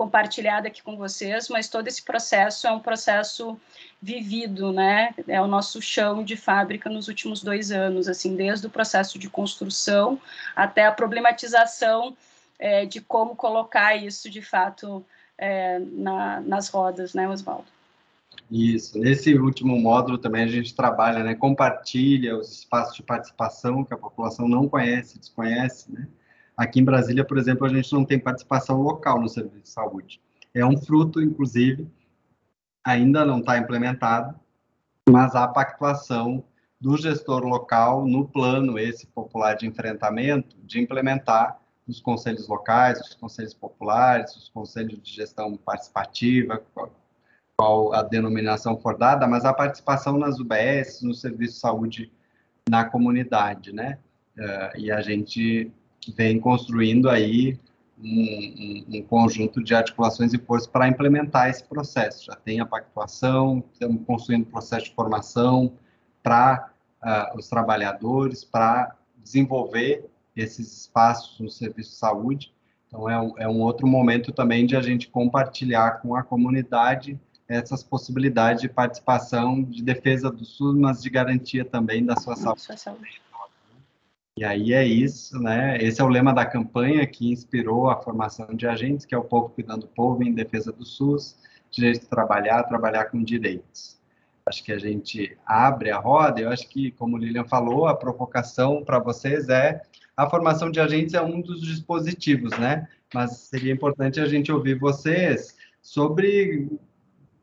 [0.00, 3.60] compartilhada aqui com vocês, mas todo esse processo é um processo
[4.00, 5.14] vivido, né?
[5.28, 9.28] É o nosso chão de fábrica nos últimos dois anos, assim, desde o processo de
[9.28, 10.18] construção
[10.56, 12.16] até a problematização
[12.58, 15.04] é, de como colocar isso de fato
[15.36, 17.66] é, na, nas rodas, né, Oswaldo?
[18.50, 18.98] Isso.
[18.98, 23.98] Nesse último módulo também a gente trabalha, né, compartilha os espaços de participação que a
[23.98, 26.08] população não conhece, desconhece, né?
[26.56, 30.20] Aqui em Brasília, por exemplo, a gente não tem participação local no serviço de saúde.
[30.54, 31.88] É um fruto, inclusive,
[32.84, 34.38] ainda não está implementado,
[35.08, 36.44] mas há pactuação
[36.80, 43.14] do gestor local no plano esse popular de enfrentamento, de implementar os conselhos locais, os
[43.14, 46.90] conselhos populares, os conselhos de gestão participativa, qual,
[47.56, 52.12] qual a denominação for dada, mas a participação nas UBS, no serviço de saúde
[52.68, 53.98] na comunidade, né?
[54.38, 55.70] Uh, e a gente
[56.08, 57.58] vem construindo aí
[58.02, 62.26] um, um, um, conjunto de articulações e forças para implementar esse processo.
[62.26, 65.72] Já tem a pactuação, estamos construindo processo de formação
[66.22, 66.70] para
[67.02, 72.52] uh, os trabalhadores, para desenvolver esses espaços no serviço de saúde.
[72.86, 77.18] Então, é um, é um outro momento também de a gente compartilhar com a comunidade
[77.46, 82.62] essas possibilidades de participação, de defesa do SUS, mas de garantia também da sua saúde.
[82.62, 83.20] Sua saúde.
[84.36, 85.76] E aí é isso, né?
[85.78, 89.24] Esse é o lema da campanha que inspirou a formação de agentes, que é o
[89.24, 91.36] povo cuidando do povo em defesa do SUS,
[91.70, 94.00] direito de trabalhar, trabalhar com direitos.
[94.46, 97.94] Acho que a gente abre a roda, eu acho que, como o Lilian falou, a
[97.94, 99.82] provocação para vocês é
[100.16, 102.88] a formação de agentes é um dos dispositivos, né?
[103.14, 106.68] Mas seria importante a gente ouvir vocês sobre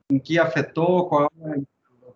[0.09, 1.31] em que afetou, qual,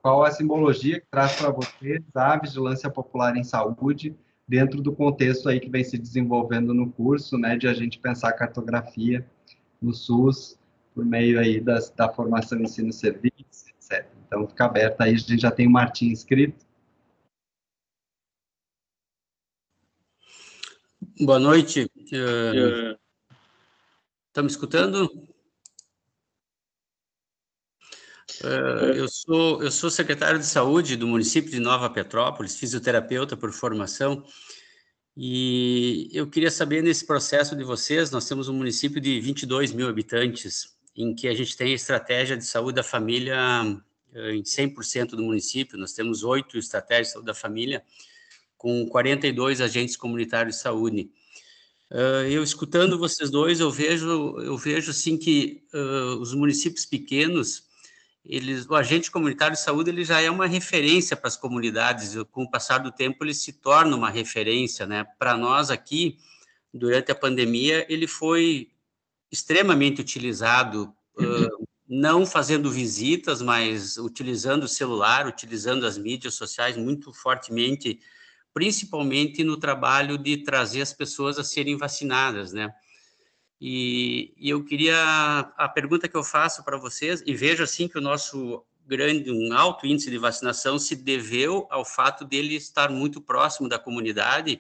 [0.02, 4.16] qual a simbologia que traz para vocês a vigilância popular em saúde,
[4.52, 8.34] dentro do contexto aí que vem se desenvolvendo no curso, né, de a gente pensar
[8.34, 9.26] cartografia
[9.82, 10.60] no SUS,
[10.94, 14.06] por meio aí das, da formação ensino-serviço, etc.
[14.28, 16.66] Então, fica aberto aí, a gente já tem o Martim inscrito.
[21.22, 21.90] Boa noite.
[22.12, 23.00] Uh,
[24.28, 25.06] Estão me escutando?
[25.06, 25.32] Uh,
[28.96, 34.24] eu, sou, eu sou secretário de saúde do município de Nova Petrópolis, fisioterapeuta por formação,
[35.16, 39.88] e eu queria saber nesse processo de vocês, nós temos um município de 22 mil
[39.88, 43.38] habitantes, em que a gente tem a estratégia de saúde da família
[44.14, 47.84] eh, em 100% do município, nós temos oito estratégias de saúde da família,
[48.58, 51.10] com 42 agentes comunitários de saúde.
[51.90, 57.64] Uh, eu escutando vocês dois, eu vejo, eu vejo assim que uh, os municípios pequenos
[58.24, 62.16] eles, o agente comunitário de saúde ele já é uma referência para as comunidades.
[62.32, 65.06] Com o passar do tempo, ele se torna uma referência, né?
[65.18, 66.18] Para nós aqui,
[66.74, 68.72] durante a pandemia, ele foi
[69.32, 77.12] extremamente utilizado, uh, não fazendo visitas, mas utilizando o celular, utilizando as mídias sociais muito
[77.14, 78.00] fortemente,
[78.54, 82.72] principalmente no trabalho de trazer as pessoas a serem vacinadas, né?
[83.64, 84.98] E, e eu queria
[85.56, 89.54] a pergunta que eu faço para vocês e vejo assim que o nosso grande um
[89.54, 94.60] alto índice de vacinação se deveu ao fato dele estar muito próximo da comunidade.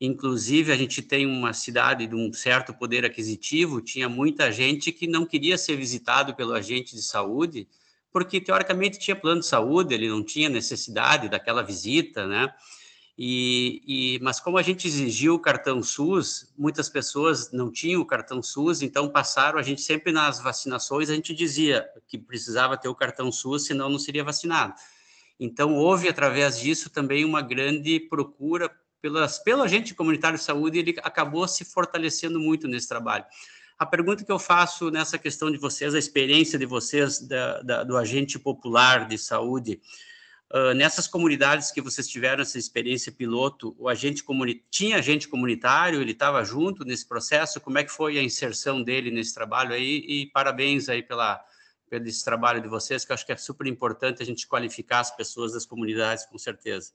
[0.00, 5.06] Inclusive, a gente tem uma cidade de um certo poder aquisitivo, tinha muita gente que
[5.06, 7.68] não queria ser visitado pelo agente de saúde,
[8.10, 12.52] porque teoricamente tinha plano de saúde, ele não tinha necessidade daquela visita, né?
[13.16, 18.06] E, e, mas como a gente exigiu o cartão SUS, muitas pessoas não tinham o
[18.06, 22.88] cartão SUS, então passaram, a gente sempre nas vacinações, a gente dizia que precisava ter
[22.88, 24.74] o cartão SUS, senão não seria vacinado.
[25.38, 30.96] Então houve, através disso, também uma grande procura pelas, pelo agente comunitário de saúde, ele
[31.02, 33.24] acabou se fortalecendo muito nesse trabalho.
[33.76, 37.82] A pergunta que eu faço nessa questão de vocês, a experiência de vocês da, da,
[37.82, 39.80] do agente popular de saúde,
[40.54, 46.02] Uh, nessas comunidades que vocês tiveram essa experiência piloto, o agente comuni tinha agente comunitário,
[46.02, 50.04] ele estava junto nesse processo, como é que foi a inserção dele nesse trabalho aí,
[50.06, 51.42] e parabéns aí pela,
[51.88, 55.00] pelo esse trabalho de vocês, que eu acho que é super importante a gente qualificar
[55.00, 56.92] as pessoas das comunidades, com certeza.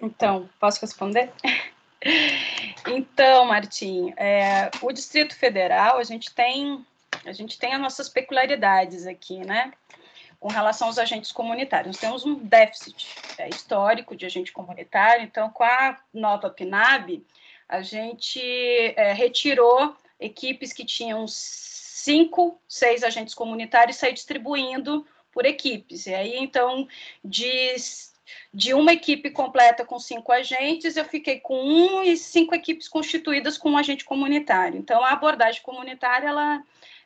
[0.00, 1.32] Então, posso responder?
[2.88, 6.84] então, Martim, é, o Distrito Federal, a gente tem
[7.24, 9.72] a gente tem as nossas peculiaridades aqui, né?
[10.40, 11.88] Com relação aos agentes comunitários.
[11.88, 13.06] Nós temos um déficit
[13.38, 17.24] é, histórico de agente comunitário, então, com a nova PNAB,
[17.68, 18.40] a gente
[18.96, 26.06] é, retirou equipes que tinham cinco, seis agentes comunitários e sair distribuindo por equipes.
[26.06, 26.86] E aí, então,
[27.24, 27.74] de,
[28.52, 33.56] de uma equipe completa com cinco agentes, eu fiquei com um e cinco equipes constituídas
[33.56, 34.78] com um agente comunitário.
[34.78, 36.62] Então, a abordagem comunitária, ela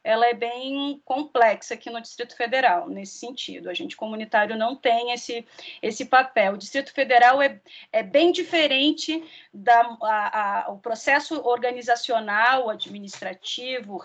[0.06, 3.68] ela é bem complexa aqui no Distrito Federal, nesse sentido.
[3.68, 5.44] A gente comunitário não tem esse,
[5.82, 6.52] esse papel.
[6.52, 7.60] O Distrito Federal é,
[7.92, 9.20] é bem diferente
[9.52, 14.00] da a, a, o processo organizacional, administrativo,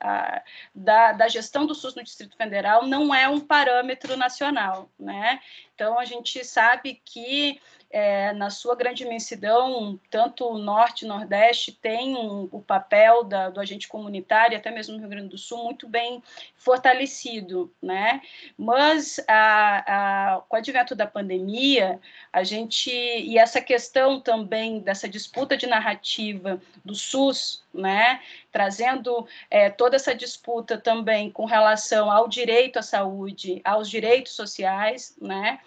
[0.00, 0.42] a,
[0.74, 5.38] da, da gestão do SUS no Distrito Federal não é um parâmetro nacional, né?
[5.74, 7.60] Então, a gente sabe que
[7.90, 13.24] é, na sua grande imensidão, tanto o Norte e o Nordeste tem um, o papel
[13.24, 16.22] da, do agente comunitário, até mesmo no Rio Grande do Sul, muito bem
[16.56, 18.20] fortalecido, né?
[18.56, 22.00] Mas a, a, com o advento da pandemia,
[22.32, 28.20] a gente, e essa questão também dessa disputa de narrativa do SUS, né?
[28.52, 35.16] Trazendo é, toda essa disputa também com relação ao direito à saúde, aos direitos sociais,
[35.20, 35.58] né?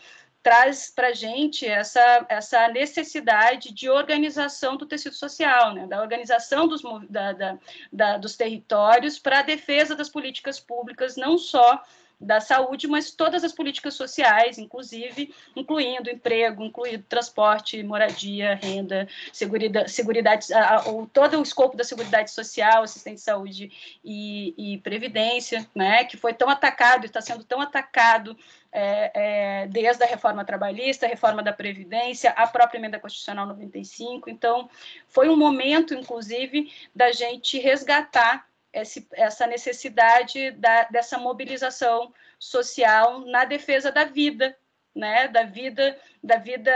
[0.47, 5.85] traz para a gente essa, essa necessidade de organização do tecido social, né?
[5.87, 7.57] da organização dos, da, da,
[7.91, 11.83] da, dos territórios para a defesa das políticas públicas, não só
[12.19, 20.47] da saúde, mas todas as políticas sociais, inclusive, incluindo emprego, incluindo transporte, moradia, renda, seguridade,
[20.85, 23.71] ou todo o escopo da seguridade social, assistente de saúde
[24.03, 28.35] e, e previdência, né, que foi tão atacado e está sendo tão atacado
[28.71, 34.29] é, é, desde a reforma trabalhista, a reforma da Previdência, a própria emenda constitucional 95.
[34.29, 34.69] Então,
[35.07, 43.45] foi um momento, inclusive, da gente resgatar esse, essa necessidade da, dessa mobilização social na
[43.45, 44.55] defesa da vida,
[44.97, 46.73] né, da vida, da vida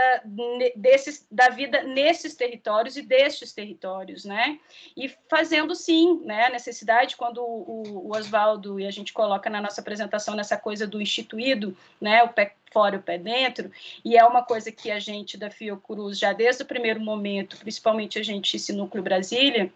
[0.76, 4.60] desses, da vida nesses territórios e destes territórios, né,
[4.96, 9.60] e fazendo sim, né, a necessidade quando o, o Oswaldo e a gente coloca na
[9.60, 13.70] nossa apresentação nessa coisa do instituído, né, o pé fora e o pé dentro,
[14.04, 18.18] e é uma coisa que a gente da Fiocruz já desde o primeiro momento, principalmente
[18.18, 19.72] a gente esse núcleo Brasília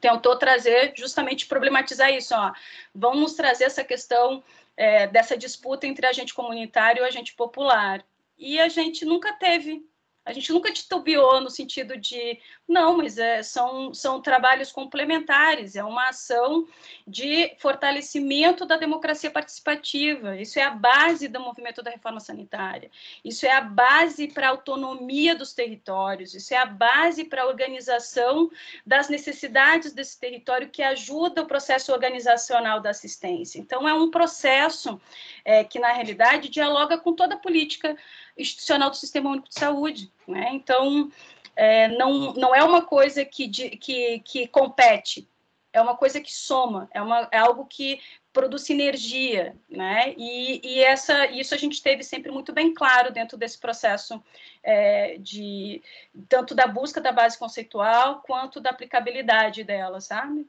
[0.00, 2.52] tentou trazer justamente problematizar isso, ó,
[2.94, 4.42] vamos trazer essa questão
[4.76, 8.04] é, dessa disputa entre agente comunitário e agente popular.
[8.38, 9.86] E a gente nunca teve
[10.24, 15.82] a gente nunca titubeou no sentido de, não, mas é, são, são trabalhos complementares, é
[15.82, 16.66] uma ação
[17.06, 20.36] de fortalecimento da democracia participativa.
[20.36, 22.90] Isso é a base do movimento da reforma sanitária.
[23.24, 26.34] Isso é a base para a autonomia dos territórios.
[26.34, 28.50] Isso é a base para a organização
[28.86, 33.58] das necessidades desse território que ajuda o processo organizacional da assistência.
[33.58, 35.00] Então, é um processo
[35.44, 37.96] é, que, na realidade, dialoga com toda a política
[38.36, 40.12] institucional do Sistema Único de Saúde.
[40.26, 40.50] Né?
[40.52, 41.10] Então,
[41.54, 45.28] é, não, não é uma coisa que, que, que compete,
[45.72, 48.00] é uma coisa que soma, é, uma, é algo que
[48.32, 50.14] produz sinergia, né?
[50.16, 54.22] E, e essa, isso a gente teve sempre muito bem claro dentro desse processo
[54.62, 55.82] é, de
[56.28, 60.46] tanto da busca da base conceitual quanto da aplicabilidade dela, sabe?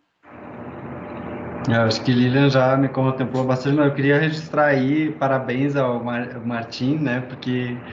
[1.68, 6.04] Eu acho que Lilian já me contemplou bastante, mas eu queria registrar aí parabéns ao
[6.04, 7.22] Mar Martim, né?
[7.22, 7.86] Porque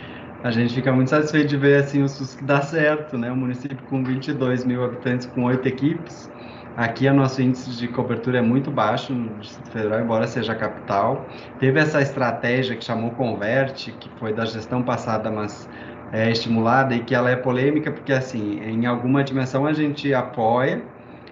[0.43, 3.31] a gente fica muito satisfeito de ver assim o SUS que dá certo, né?
[3.31, 6.33] Um município com 22 mil habitantes, com oito equipes.
[6.75, 11.29] Aqui o nosso índice de cobertura é muito baixo no Distrito Federal, embora seja capital.
[11.59, 15.69] Teve essa estratégia que chamou Converte, que foi da gestão passada, mas
[16.11, 20.91] é estimulada e que ela é polêmica porque assim, em alguma dimensão a gente apoia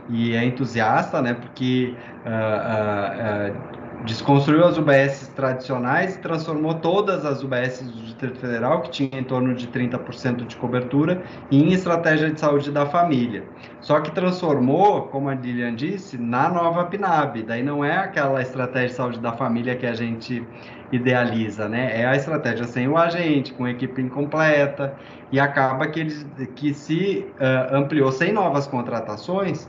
[0.09, 1.35] e é entusiasta, né?
[1.35, 1.95] Porque
[2.25, 8.91] uh, uh, desconstruiu as UBS tradicionais e transformou todas as UBS do Distrito Federal, que
[8.91, 13.45] tinha em torno de 30% de cobertura, em estratégia de saúde da família.
[13.81, 17.43] Só que transformou, como a Lilian disse, na nova PNAB.
[17.43, 20.47] Daí não é aquela estratégia de saúde da família que a gente
[20.91, 22.01] idealiza, né?
[22.01, 24.95] É a estratégia sem o agente, com equipe incompleta,
[25.31, 29.69] e acaba que, eles, que se uh, ampliou sem novas contratações,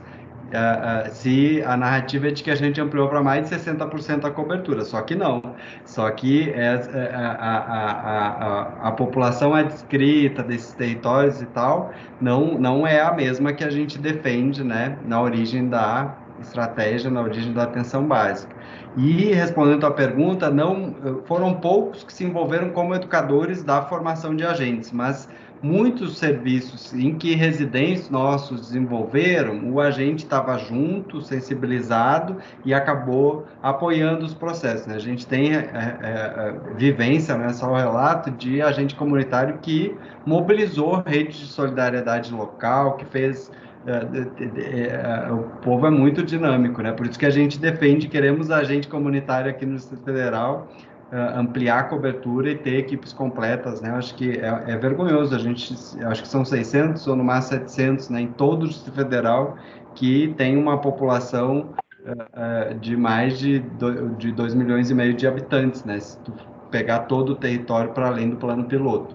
[0.50, 4.24] Uh, uh, se a narrativa é de que a gente ampliou para mais de 60%
[4.24, 5.40] a cobertura, só que não.
[5.84, 12.58] Só que é, é, a, a, a, a, população adscrita desses territórios e tal não,
[12.58, 17.52] não é a mesma que a gente defende né, na origem da estratégia, na origem
[17.52, 18.52] da atenção básica.
[18.96, 20.96] E respondendo à pergunta, não
[21.26, 25.28] foram poucos que se envolveram como educadores da formação de agentes, mas
[25.62, 34.24] muitos serviços em que residentes nossos desenvolveram, o agente estava junto, sensibilizado e acabou apoiando
[34.24, 34.86] os processos.
[34.86, 34.94] Né?
[34.94, 39.94] A gente tem é, é, é, vivência, né, só o relato de agente comunitário que
[40.24, 43.50] mobilizou redes de solidariedade local, que fez
[43.86, 46.92] é, é, o povo é muito dinâmico, né?
[46.92, 50.68] Por isso que a gente defende, queremos agente comunitário aqui no Distrito Federal,
[51.12, 53.90] ampliar a cobertura e ter equipes completas, né?
[53.90, 55.74] Acho que é, é, vergonhoso, a gente,
[56.04, 58.20] acho que são 600 ou no máximo 700, né?
[58.20, 59.56] Em todo o Distrito Federal
[59.94, 61.74] que tem uma população
[62.04, 65.98] uh, de mais de, do, de 2 milhões e meio de habitantes, né?
[65.98, 66.32] Se tu
[66.70, 69.14] pegar todo o território para além do plano piloto.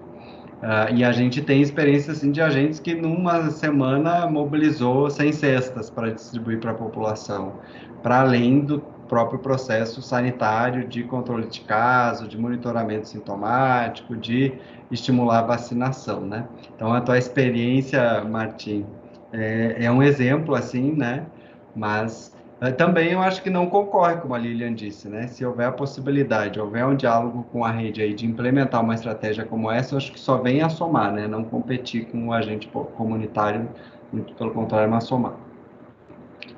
[0.56, 5.90] Uh, e a gente tem experiência assim, de agentes que numa semana mobilizou 100 cestas
[5.90, 7.54] para distribuir para a população,
[8.02, 14.52] para além do próprio processo sanitário de controle de caso, de monitoramento sintomático, de
[14.90, 16.46] estimular a vacinação, né?
[16.74, 18.86] Então, a tua experiência, Martim,
[19.32, 21.26] é, é um exemplo, assim, né?
[21.74, 25.26] Mas é, também eu acho que não concorre, como a Lilian disse, né?
[25.26, 29.44] Se houver a possibilidade, houver um diálogo com a rede aí de implementar uma estratégia
[29.44, 31.28] como essa, eu acho que só vem a somar, né?
[31.28, 33.68] Não competir com o agente comunitário,
[34.12, 35.45] muito pelo contrário, mas somar.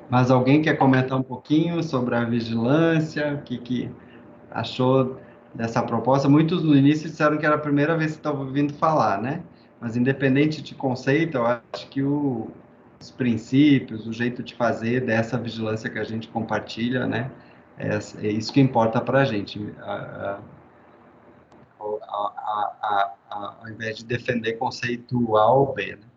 [0.09, 3.35] Mas alguém quer comentar um pouquinho sobre a vigilância?
[3.35, 3.91] O que, que
[4.49, 5.19] achou
[5.53, 6.27] dessa proposta?
[6.27, 9.43] Muitos no início disseram que era a primeira vez que estavam ouvindo falar, né?
[9.79, 12.49] Mas independente de conceito, eu acho que o,
[12.99, 17.29] os princípios, o jeito de fazer dessa vigilância que a gente compartilha, né?
[17.77, 19.73] É, é isso que importa para a gente.
[23.29, 26.08] Ao invés de defender ou B, né?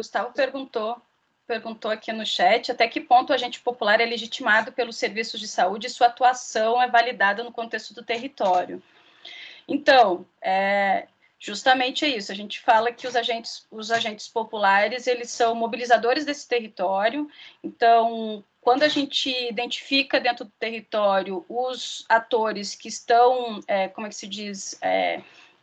[0.00, 1.00] Gustavo perguntou
[1.46, 5.48] perguntou aqui no chat até que ponto o agente popular é legitimado pelos serviços de
[5.48, 8.80] saúde e sua atuação é validada no contexto do território.
[9.66, 11.08] Então, é,
[11.40, 12.30] justamente é isso.
[12.30, 17.28] A gente fala que os agentes, os agentes populares, eles são mobilizadores desse território.
[17.64, 24.10] Então, quando a gente identifica dentro do território os atores que estão, é, como é
[24.10, 25.20] que se diz, é,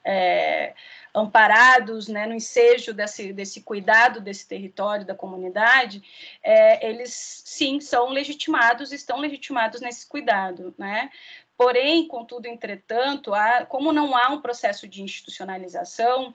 [0.07, 0.73] é,
[1.13, 6.01] amparados né, no ensejo desse, desse cuidado desse território, da comunidade,
[6.41, 10.73] é, eles sim são legitimados, estão legitimados nesse cuidado.
[10.77, 11.09] Né?
[11.57, 16.33] Porém, contudo, entretanto, há, como não há um processo de institucionalização,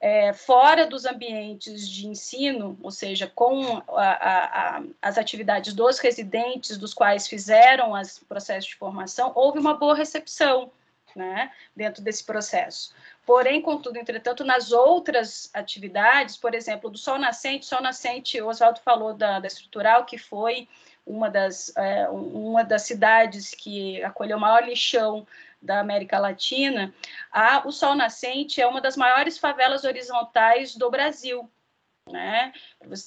[0.00, 5.98] é, fora dos ambientes de ensino, ou seja, com a, a, a, as atividades dos
[5.98, 10.70] residentes, dos quais fizeram os processos de formação, houve uma boa recepção
[11.16, 12.92] né, dentro desse processo.
[13.26, 18.80] Porém, contudo, entretanto, nas outras atividades, por exemplo, do Sol Nascente, Sol Nascente, o Oswaldo
[18.80, 20.68] falou da, da estrutural, que foi
[21.06, 25.26] uma das, é, uma das cidades que acolheu o maior lixão
[25.60, 26.94] da América Latina,
[27.32, 31.50] a, o Sol Nascente é uma das maiores favelas horizontais do Brasil.
[32.10, 32.52] Né?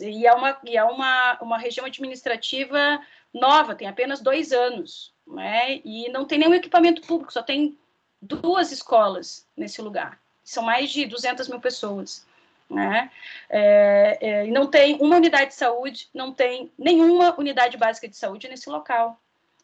[0.01, 2.99] E é, uma, e é uma, uma região administrativa
[3.31, 5.79] nova, tem apenas dois anos, né?
[5.85, 7.77] e não tem nenhum equipamento público, só tem
[8.21, 10.19] duas escolas nesse lugar.
[10.43, 12.25] São mais de 200 mil pessoas
[12.69, 13.11] né?
[13.49, 18.47] É, é, não tem uma unidade de saúde, não tem nenhuma unidade básica de saúde
[18.47, 19.19] nesse local.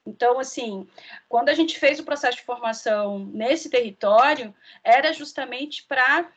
[0.05, 0.87] Então, assim,
[1.29, 4.53] quando a gente fez o processo de formação nesse território,
[4.83, 6.29] era justamente para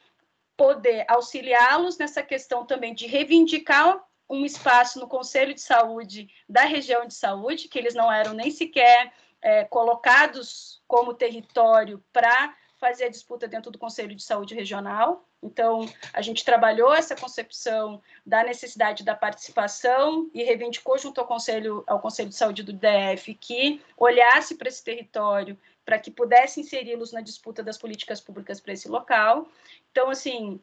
[0.56, 7.06] poder auxiliá-los nessa questão também de reivindicar um espaço no Conselho de Saúde da região
[7.06, 13.10] de saúde, que eles não eram nem sequer é, colocados como território para fazer a
[13.10, 15.26] disputa dentro do Conselho de Saúde Regional.
[15.42, 21.84] Então, a gente trabalhou essa concepção da necessidade da participação e reivindicou junto ao Conselho,
[21.86, 27.12] ao Conselho de Saúde do DF que olhasse para esse território para que pudesse inseri-los
[27.12, 29.48] na disputa das políticas públicas para esse local.
[29.92, 30.60] Então, assim,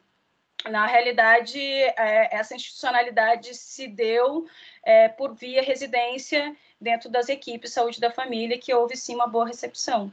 [0.68, 4.46] na realidade, é, essa institucionalidade se deu
[4.82, 6.54] é, por via residência
[6.84, 10.12] dentro das equipes saúde da família, que houve sim uma boa recepção.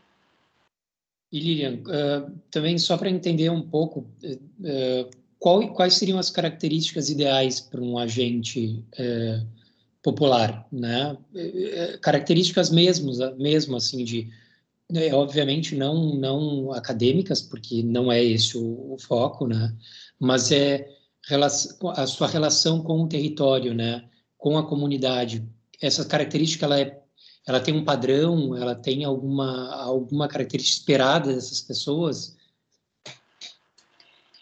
[1.31, 7.10] E Lilian, uh, também só para entender um pouco, uh, qual, quais seriam as características
[7.10, 9.48] ideais para um agente uh,
[10.03, 11.15] popular, né?
[12.02, 14.30] Características mesmo, mesmo assim de,
[14.91, 19.73] né, obviamente não não acadêmicas, porque não é esse o, o foco, né?
[20.19, 20.88] Mas é
[21.95, 24.03] a sua relação com o território, né?
[24.38, 25.48] Com a comunidade.
[25.82, 27.02] Essa característica ela é
[27.48, 32.38] ela tem um padrão, ela tem alguma, alguma característica esperada dessas pessoas?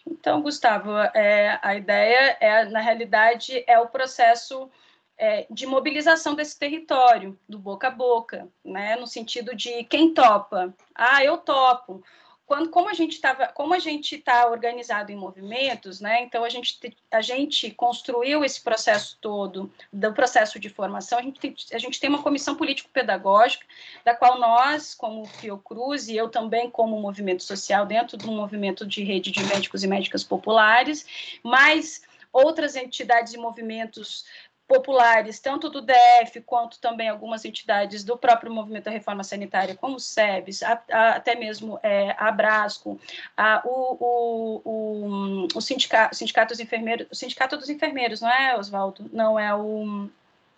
[0.06, 4.70] Então, Gustavo, é, a ideia é, na realidade, é o processo
[5.16, 10.74] é, de mobilização desse território, do boca a boca, né, no sentido de quem topa.
[10.94, 12.02] Ah, eu topo.
[12.50, 16.24] Quando, como a gente estava, como a gente está organizado em movimentos, né?
[16.24, 21.20] Então a gente a gente construiu esse processo todo do processo de formação.
[21.20, 23.64] A gente tem, a gente tem uma comissão político-pedagógica
[24.04, 29.04] da qual nós, como Fiocruz e eu também como movimento social dentro do movimento de
[29.04, 31.06] rede de médicos e médicas populares,
[31.44, 32.02] mas
[32.32, 34.24] outras entidades e movimentos
[34.70, 39.96] populares, tanto do DF quanto também algumas entidades do próprio movimento da reforma sanitária, como
[39.96, 42.96] o SEBS, a, a, até mesmo é, a Abrasco,
[43.36, 48.56] a, o, o, o, o, sindicato, sindicato dos enfermeiros, o sindicato dos enfermeiros, não é,
[48.56, 49.10] Oswaldo?
[49.12, 50.08] Não, é, o,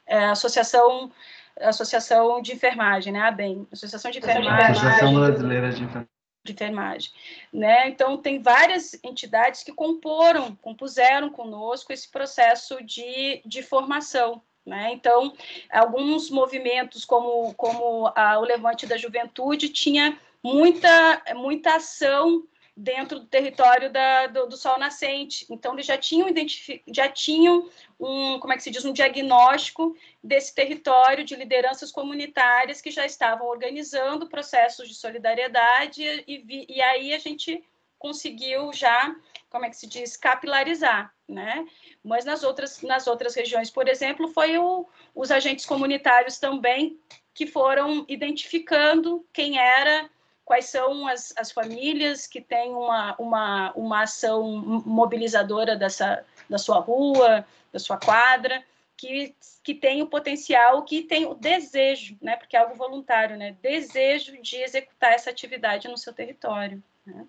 [0.06, 1.10] é a Associação
[1.58, 3.20] Associação de Enfermagem, né?
[3.20, 4.72] A BEM, Associação de Enfermagem.
[4.72, 7.12] Associação Brasileira de Enfermagem de enfermagem,
[7.52, 7.88] né?
[7.88, 14.92] Então tem várias entidades que comporam, compuseram conosco esse processo de, de formação, né?
[14.92, 15.32] Então
[15.70, 22.44] alguns movimentos como como a, o Levante da Juventude tinha muita muita ação
[22.76, 25.46] dentro do território da, do, do, Sol Nascente.
[25.50, 26.28] Então, eles já tinham,
[26.88, 27.68] já tinham
[28.00, 33.04] um, como é que se diz, um diagnóstico desse território de lideranças comunitárias que já
[33.04, 37.62] estavam organizando processos de solidariedade e, vi, e aí a gente
[37.98, 39.14] conseguiu já,
[39.48, 41.64] como é que se diz, capilarizar, né?
[42.02, 46.98] Mas nas outras, nas outras regiões, por exemplo, foi o, os agentes comunitários também
[47.32, 50.10] que foram identificando quem era
[50.44, 56.78] quais são as, as famílias que têm uma, uma, uma ação mobilizadora dessa, da sua
[56.78, 58.62] rua, da sua quadra,
[58.96, 63.56] que, que tem o potencial, que tem o desejo, né, porque é algo voluntário, né,
[63.62, 66.82] desejo de executar essa atividade no seu território.
[67.04, 67.26] Né?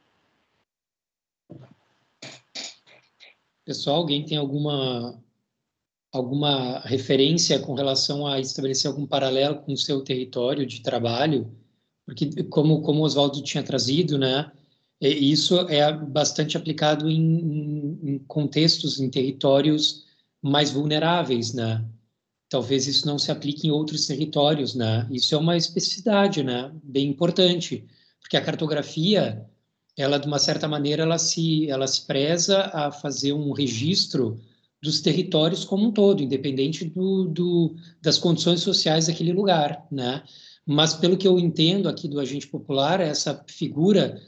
[3.66, 5.22] Pessoal, alguém tem alguma
[6.12, 11.52] alguma referência com relação a estabelecer algum paralelo com o seu território de trabalho?
[12.06, 14.52] Porque como como o Oswaldo tinha trazido, né,
[15.02, 20.06] isso é bastante aplicado em, em, contextos, em territórios
[20.42, 21.84] mais vulneráveis, né?
[22.50, 25.08] Talvez isso não se aplique em outros territórios, né?
[25.12, 26.72] Isso é uma especificidade, né?
[26.84, 27.86] Bem importante,
[28.22, 29.46] porque a cartografia,
[29.98, 34.40] ela de uma certa maneira, ela se ela se preza a fazer um registro
[34.82, 40.24] dos territórios como um todo, independente do, do das condições sociais daquele lugar, né?
[40.66, 44.22] Mas pelo que eu entendo aqui do agente popular, essa figura,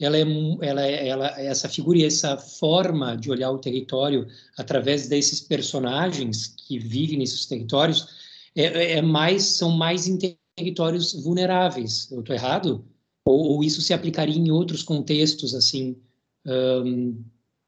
[0.00, 0.22] ela é,
[0.62, 6.54] ela, é, ela, essa figura e essa forma de olhar o território através desses personagens
[6.66, 8.08] que vivem nesses territórios
[8.56, 10.18] é, é mais são mais em
[10.56, 12.10] territórios vulneráveis.
[12.10, 12.84] Eu estou errado?
[13.24, 15.96] Ou, ou, isso se aplicaria em outros contextos assim?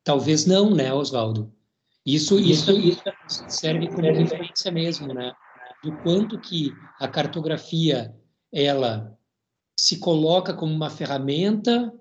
[0.03, 1.53] Talvez não, né, Oswaldo?
[2.05, 3.03] Isso, isso, isso
[3.49, 5.33] serve como referência mesmo, né?
[5.85, 8.17] Do quanto que a cartografia
[8.51, 9.17] ela
[9.79, 11.93] se coloca como uma ferramenta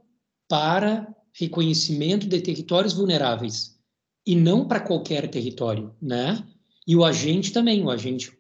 [0.47, 3.77] para reconhecimento de territórios vulneráveis
[4.26, 6.41] e não para qualquer território, né?
[6.88, 8.31] E o agente também, o agente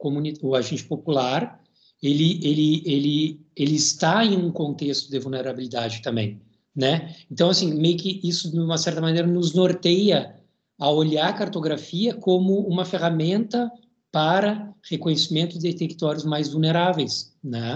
[0.41, 1.61] o agente popular,
[2.01, 6.41] ele ele ele ele está em um contexto de vulnerabilidade também,
[6.73, 7.15] né?
[7.29, 10.39] Então assim, meio que isso de uma certa maneira nos norteia
[10.79, 13.71] a olhar a cartografia como uma ferramenta
[14.13, 17.75] para reconhecimento de territórios mais vulneráveis, né?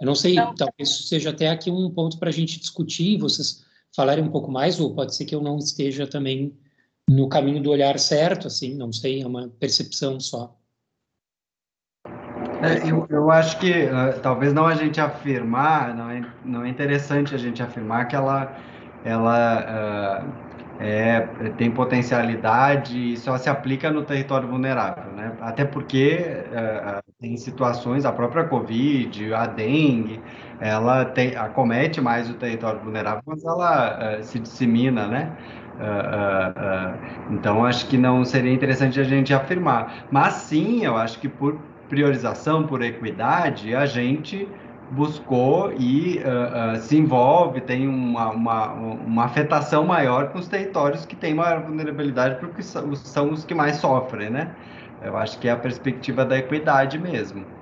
[0.00, 3.16] Eu não sei, então, talvez isso seja até aqui um ponto para a gente discutir,
[3.16, 3.64] vocês
[3.94, 6.52] falarem um pouco mais, ou pode ser que eu não esteja também
[7.08, 10.56] no caminho do olhar certo, assim, não sei, é uma percepção só.
[12.60, 16.68] É, eu, eu acho que uh, talvez não a gente afirmar, não é, não é
[16.68, 18.56] interessante a gente afirmar que ela,
[19.04, 20.47] ela uh,
[20.80, 21.20] é,
[21.56, 25.32] tem potencialidade e só se aplica no território vulnerável, né?
[25.40, 30.20] Até porque é, tem situações, a própria Covid, a dengue,
[30.60, 35.36] ela tem, acomete mais o território vulnerável quando ela é, se dissemina, né?
[35.78, 40.08] Uh, uh, então, acho que não seria interessante a gente afirmar.
[40.10, 41.56] Mas sim, eu acho que por
[41.88, 44.48] priorização, por equidade, a gente
[44.90, 51.04] buscou e uh, uh, se envolve, tem uma, uma, uma afetação maior com os territórios
[51.06, 54.56] que têm maior vulnerabilidade, porque são, são os que mais sofrem, né?
[55.00, 57.52] Eu acho que é a perspectiva da equidade mesmo.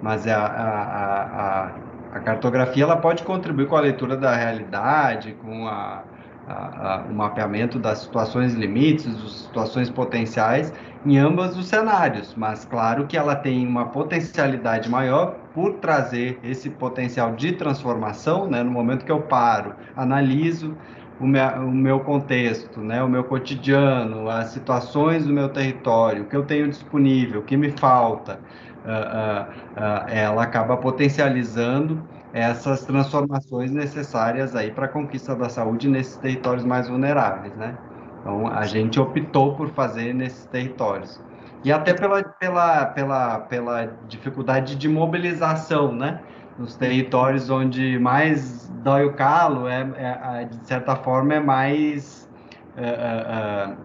[0.00, 5.66] Mas a, a, a, a cartografia ela pode contribuir com a leitura da realidade, com
[5.68, 6.08] a,
[7.08, 10.72] o mapeamento das situações limites, das situações potenciais
[11.04, 16.70] em ambos os cenários, mas claro que ela tem uma potencialidade maior por trazer esse
[16.70, 18.62] potencial de transformação, né?
[18.62, 20.78] No momento que eu paro, analiso
[21.18, 23.02] o meu, o meu contexto, né?
[23.02, 27.56] O meu cotidiano, as situações do meu território, o que eu tenho disponível, o que
[27.56, 28.42] me falta,
[28.84, 35.88] uh, uh, uh, ela acaba potencializando essas transformações necessárias aí para a conquista da saúde
[35.88, 37.78] nesses territórios mais vulneráveis, né?
[38.20, 41.22] Então, a gente optou por fazer nesses territórios.
[41.62, 46.20] E até pela, pela, pela, pela dificuldade de mobilização, né?
[46.58, 52.28] Nos territórios onde mais dói o calo, é, é de certa forma, é mais
[52.76, 53.76] é, é, é,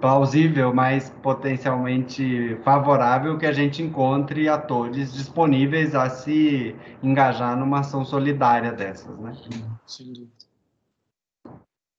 [0.00, 8.04] plausível, mais potencialmente favorável que a gente encontre atores disponíveis a se engajar numa ação
[8.04, 9.32] solidária dessas, né?
[9.44, 10.28] Dúvida.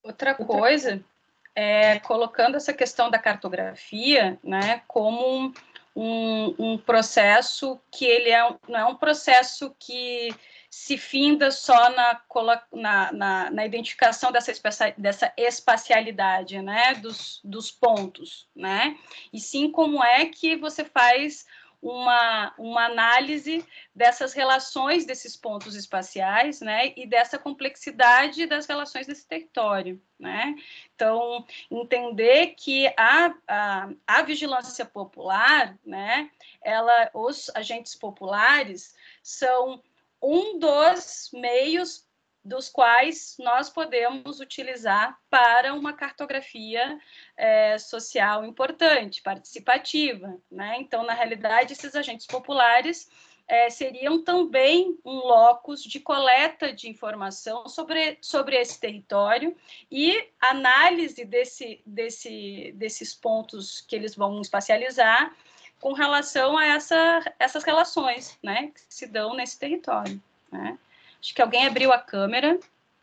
[0.03, 1.03] Outra coisa
[1.59, 5.53] é, colocando essa questão da cartografia né, como
[5.93, 10.33] um, um, processo que ele é, não é um processo que
[10.69, 12.21] se finda só na,
[12.71, 14.53] na, na, na identificação dessa,
[14.97, 18.97] dessa espacialidade né, dos, dos pontos, né?
[19.33, 21.45] e sim como é que você faz
[21.81, 23.65] uma, uma análise
[23.95, 30.55] dessas relações desses pontos espaciais, né, e dessa complexidade das relações desse território, né.
[30.95, 36.29] Então, entender que a, a, a vigilância popular, né,
[36.61, 38.93] ela, os agentes populares
[39.23, 39.81] são
[40.21, 42.08] um dos meios
[42.49, 46.99] dos quais nós podemos utilizar para uma cartografia
[47.37, 50.35] é, social importante, participativa.
[50.51, 50.77] Né?
[50.79, 53.07] Então, na realidade, esses agentes populares
[53.47, 59.55] é, seriam também um locus de coleta de informação sobre, sobre esse território
[59.91, 65.35] e análise desse, desse, desses pontos que eles vão espacializar
[65.79, 70.21] com relação a essa, essas relações né, que se dão nesse território.
[70.51, 70.77] Né?
[71.21, 72.59] Acho que alguém abriu a câmera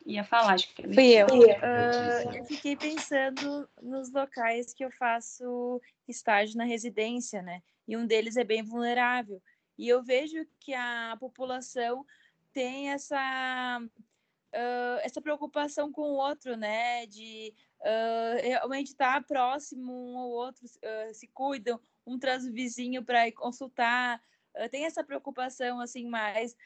[0.06, 0.54] e ia falar.
[0.54, 1.26] Acho que Fui eu.
[1.26, 7.62] Uh, eu fiquei pensando nos locais que eu faço estágio na residência, né?
[7.86, 9.42] E um deles é bem vulnerável.
[9.76, 12.06] E eu vejo que a população
[12.52, 17.04] tem essa, uh, essa preocupação com o outro, né?
[17.06, 20.66] De uh, realmente estar próximo um ao outro,
[21.12, 24.22] se cuidam, um traz o vizinho para consultar.
[24.70, 26.56] tem essa preocupação assim mais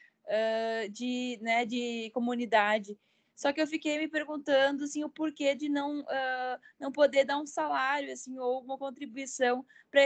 [0.91, 2.97] de, né, de comunidade.
[3.41, 7.39] Só que eu fiquei me perguntando assim, o porquê de não, uh, não poder dar
[7.39, 10.01] um salário assim, ou uma contribuição para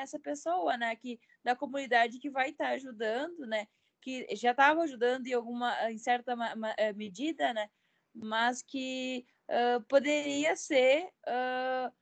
[0.00, 0.94] essa pessoa, né?
[0.94, 3.66] Que, da comunidade que vai estar tá ajudando, né?
[4.00, 6.36] Que já estava ajudando em alguma em certa
[6.76, 7.68] eh, medida, né?
[8.14, 11.92] Mas que uh, poderia ser uh,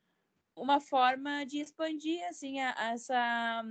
[0.54, 3.64] uma forma de expandir assim a, a essa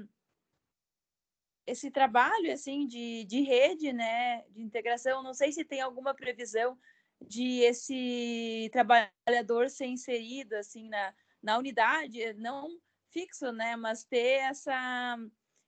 [1.70, 6.78] esse trabalho assim de, de rede, né, de integração, não sei se tem alguma previsão
[7.22, 12.68] de esse trabalhador ser inserido assim na, na unidade, não
[13.12, 15.18] fixo, né, mas ter essa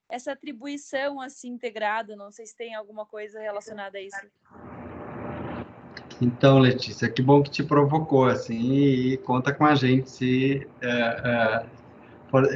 [0.10, 4.19] essa atribuição assim integrada, não sei se tem alguma coisa relacionada a isso.
[6.22, 10.90] Então, Letícia, que bom que te provocou assim e, conta com a gente se é,
[10.90, 11.65] é,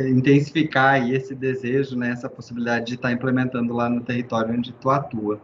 [0.07, 5.39] intensificar esse desejo, né, essa possibilidade de estar implementando lá no território onde tu atua.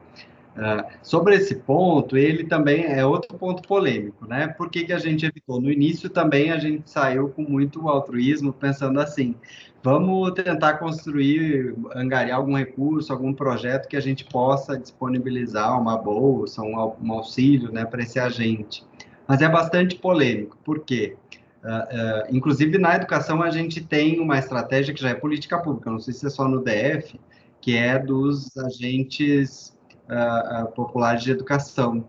[0.51, 4.47] Uh, sobre esse ponto, ele também é outro ponto polêmico, né?
[4.49, 5.61] Por que, que a gente evitou?
[5.61, 9.33] No início também a gente saiu com muito altruísmo, pensando assim,
[9.81, 16.61] vamos tentar construir, angariar algum recurso, algum projeto que a gente possa disponibilizar uma bolsa,
[16.61, 18.83] um, um auxílio, né, para esse agente.
[19.25, 21.15] Mas é bastante polêmico, por quê?
[21.63, 25.91] Uh, uh, inclusive, na educação, a gente tem uma estratégia que já é política pública,
[25.91, 27.19] não sei se é só no DF,
[27.61, 29.77] que é dos agentes
[30.09, 32.03] uh, populares de educação.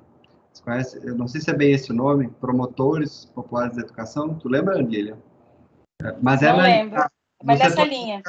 [0.51, 1.01] Você conhece?
[1.07, 4.35] Eu não sei se é bem esse o nome, promotores populares de educação.
[4.35, 5.19] Tu lembra, Lilian?
[6.21, 7.05] Mas não é lembro,
[7.45, 8.23] mas dessa linha.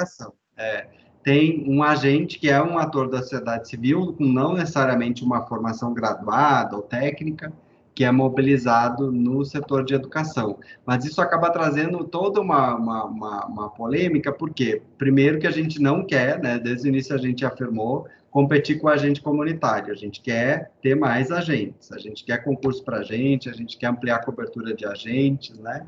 [0.57, 0.87] É,
[1.23, 5.93] tem um agente que é um ator da sociedade civil, com não necessariamente uma formação
[5.93, 7.51] graduada ou técnica,
[7.95, 10.57] que é mobilizado no setor de educação.
[10.85, 15.81] Mas isso acaba trazendo toda uma, uma, uma, uma polêmica, porque, primeiro, que a gente
[15.81, 20.19] não quer, né, desde o início a gente afirmou, competir com agente comunitário, a gente
[20.19, 24.25] quer ter mais agentes, a gente quer concurso para agente, a gente quer ampliar a
[24.25, 25.85] cobertura de agentes, né?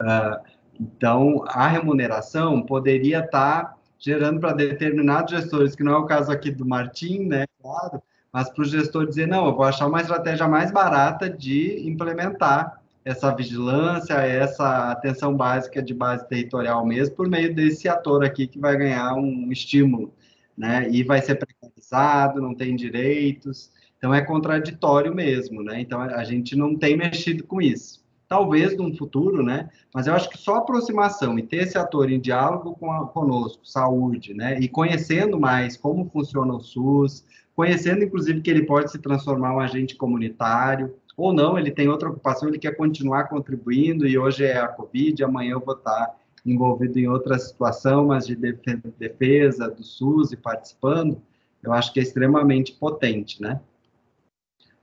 [0.00, 0.40] Uh,
[0.80, 6.32] então, a remuneração poderia estar tá gerando para determinados gestores, que não é o caso
[6.32, 8.02] aqui do Martim, né, claro,
[8.32, 12.80] mas para o gestor dizer, não, eu vou achar uma estratégia mais barata de implementar
[13.04, 18.58] essa vigilância, essa atenção básica de base territorial mesmo, por meio desse ator aqui que
[18.58, 20.14] vai ganhar um estímulo,
[20.56, 20.88] né?
[20.90, 25.80] E vai ser precarizado, não tem direitos, então é contraditório mesmo, né?
[25.80, 28.02] Então a gente não tem mexido com isso.
[28.28, 29.68] Talvez num futuro, né?
[29.92, 33.66] Mas eu acho que só aproximação e ter esse ator em diálogo com a, conosco,
[33.66, 34.58] saúde, né?
[34.58, 39.60] E conhecendo mais como funciona o SUS, conhecendo inclusive que ele pode se transformar um
[39.60, 44.58] agente comunitário, ou não, ele tem outra ocupação, ele quer continuar contribuindo, e hoje é
[44.58, 50.32] a Covid, amanhã eu vou estar envolvido em outra situação, mas de defesa do SUS
[50.32, 51.20] e participando,
[51.62, 53.60] eu acho que é extremamente potente, né?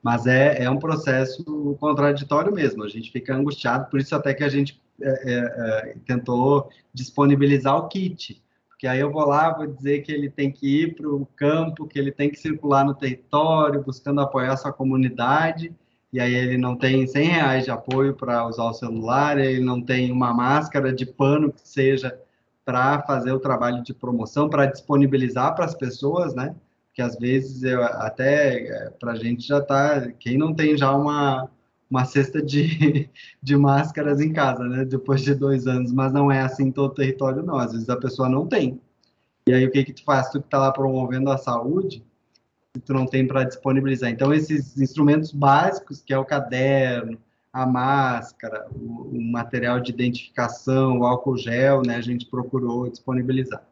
[0.01, 1.43] Mas é, é um processo
[1.79, 5.95] contraditório mesmo, a gente fica angustiado, por isso até que a gente é, é, é,
[6.05, 8.41] tentou disponibilizar o kit,
[8.79, 11.85] porque aí eu vou lá, vou dizer que ele tem que ir para o campo,
[11.85, 15.75] que ele tem que circular no território, buscando apoiar sua comunidade,
[16.13, 19.81] e aí ele não tem 100 reais de apoio para usar o celular, ele não
[19.81, 22.17] tem uma máscara de pano que seja
[22.63, 26.55] para fazer o trabalho de promoção, para disponibilizar para as pessoas, né?
[26.93, 30.95] Que às vezes eu, até é, para a gente já está, quem não tem já
[30.95, 31.51] uma,
[31.89, 33.09] uma cesta de,
[33.41, 34.85] de máscaras em casa, né?
[34.85, 37.57] Depois de dois anos, mas não é assim em todo o território, não.
[37.57, 38.79] Às vezes a pessoa não tem.
[39.47, 40.29] E aí o que que tu faz?
[40.29, 42.03] Tu que está lá promovendo a saúde,
[42.85, 44.09] tu não tem para disponibilizar.
[44.09, 47.17] Então, esses instrumentos básicos, que é o caderno,
[47.51, 53.63] a máscara, o, o, material de identificação, o álcool gel, né, a gente procurou disponibilizar.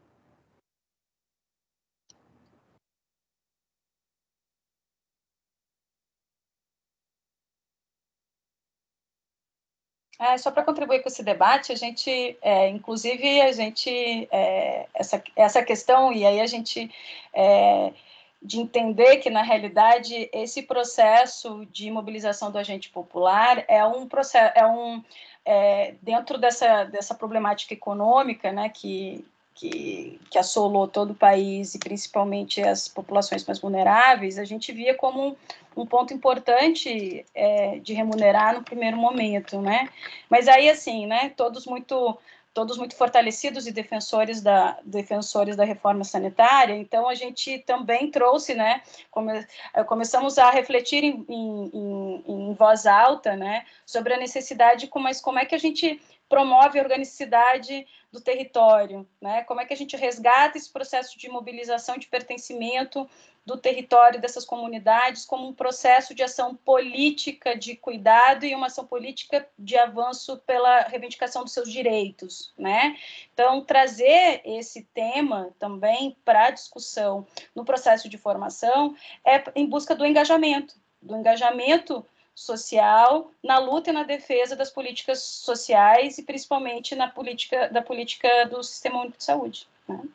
[10.20, 15.24] É, só para contribuir com esse debate, a gente, é, inclusive, a gente, é, essa,
[15.36, 16.90] essa questão, e aí a gente
[17.32, 17.94] é,
[18.42, 24.54] de entender que, na realidade, esse processo de mobilização do agente popular é um processo,
[24.56, 25.04] é um,
[25.46, 29.24] é, dentro dessa, dessa problemática econômica, né, que,
[29.58, 34.94] que, que, assolou todo o país e principalmente as populações mais vulneráveis, a gente via
[34.94, 35.36] como um,
[35.82, 39.90] um ponto importante é, de remunerar no primeiro momento, né?
[40.30, 42.18] Mas aí, assim, né, todos muito
[42.54, 48.56] todos muito fortalecidos e defensores da, defensores da reforma sanitária, então a gente também trouxe,
[48.56, 48.82] né,
[49.12, 55.22] come, eh, começamos a refletir em, em, em, voz alta, né, sobre a necessidade, mas
[55.22, 59.78] como é que a gente promove a organicidade do território, né, como é que a
[59.78, 63.08] gente resgata esse processo de mobilização de pertencimento
[63.46, 68.86] do território dessas comunidades como um processo de ação política de cuidado e uma ação
[68.86, 72.98] política de avanço pela reivindicação dos seus direitos, né?
[73.34, 77.26] Então, trazer esse tema também para discussão
[77.56, 78.94] no processo de formação
[79.26, 82.06] é em busca do engajamento, do engajamento
[82.38, 88.46] social na luta e na defesa das políticas sociais e principalmente na política da política
[88.46, 90.08] do sistema único de saúde, né?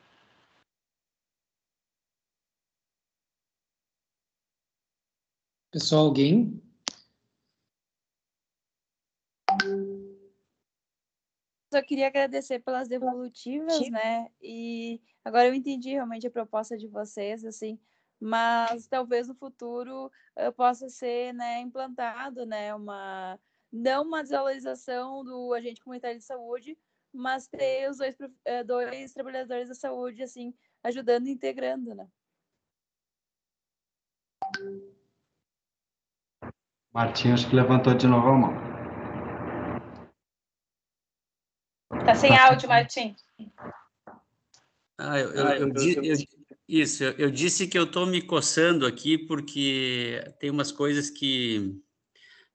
[5.73, 6.63] Pessoal, alguém?
[11.73, 14.31] Só queria agradecer pelas devolutivas, né?
[14.41, 17.81] E agora eu entendi realmente a proposta de vocês, assim,
[18.23, 20.07] mas talvez no futuro
[20.39, 23.37] uh, possa ser, né, implantado, né, uma
[23.73, 26.79] não uma desvalorização do agente comunitário de saúde,
[27.13, 30.55] mas ter os dois, uh, dois trabalhadores da saúde, assim,
[30.85, 32.07] ajudando e integrando, né?
[36.93, 38.55] Martim, acho que levantou de novo a mão.
[42.05, 43.17] Tá sem áudio, Martim.
[44.99, 45.69] Ah, eu, eu, eu,
[46.05, 46.17] eu,
[46.69, 51.75] isso, eu, disse que eu estou me coçando aqui porque tem umas coisas que,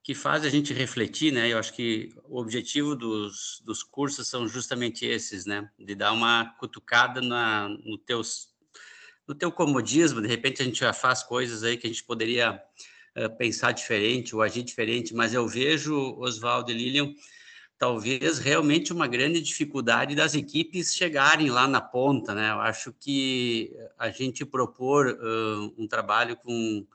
[0.02, 1.52] que fazem a gente refletir, né?
[1.52, 5.70] Eu acho que o objetivo dos, dos cursos são justamente esses, né?
[5.78, 8.48] De dar uma cutucada na, no, teus,
[9.26, 12.60] no teu comodismo, de repente a gente já faz coisas aí que a gente poderia
[13.16, 17.12] uh, pensar diferente ou agir diferente, mas eu vejo, Oswaldo e Lilian,
[17.78, 22.50] talvez realmente uma grande dificuldade das equipes chegarem lá na ponta, né?
[22.50, 26.86] Eu acho que a gente propor uh, um trabalho com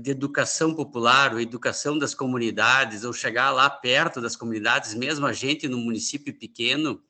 [0.00, 5.32] de educação popular, ou educação das comunidades, ou chegar lá perto das comunidades, mesmo a
[5.32, 7.02] gente no município pequeno,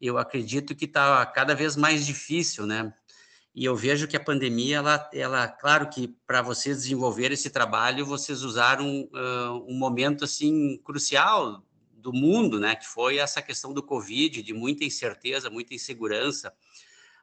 [0.00, 2.92] eu acredito que está cada vez mais difícil, né?
[3.54, 8.06] E eu vejo que a pandemia, ela, ela claro que para vocês desenvolver esse trabalho,
[8.06, 11.64] vocês usaram uh, um momento assim crucial
[12.00, 16.52] do mundo, né, que foi essa questão do Covid, de muita incerteza, muita insegurança.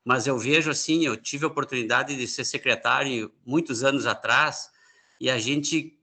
[0.05, 4.69] Mas eu vejo assim, eu tive a oportunidade de ser secretário muitos anos atrás
[5.19, 5.97] e a gente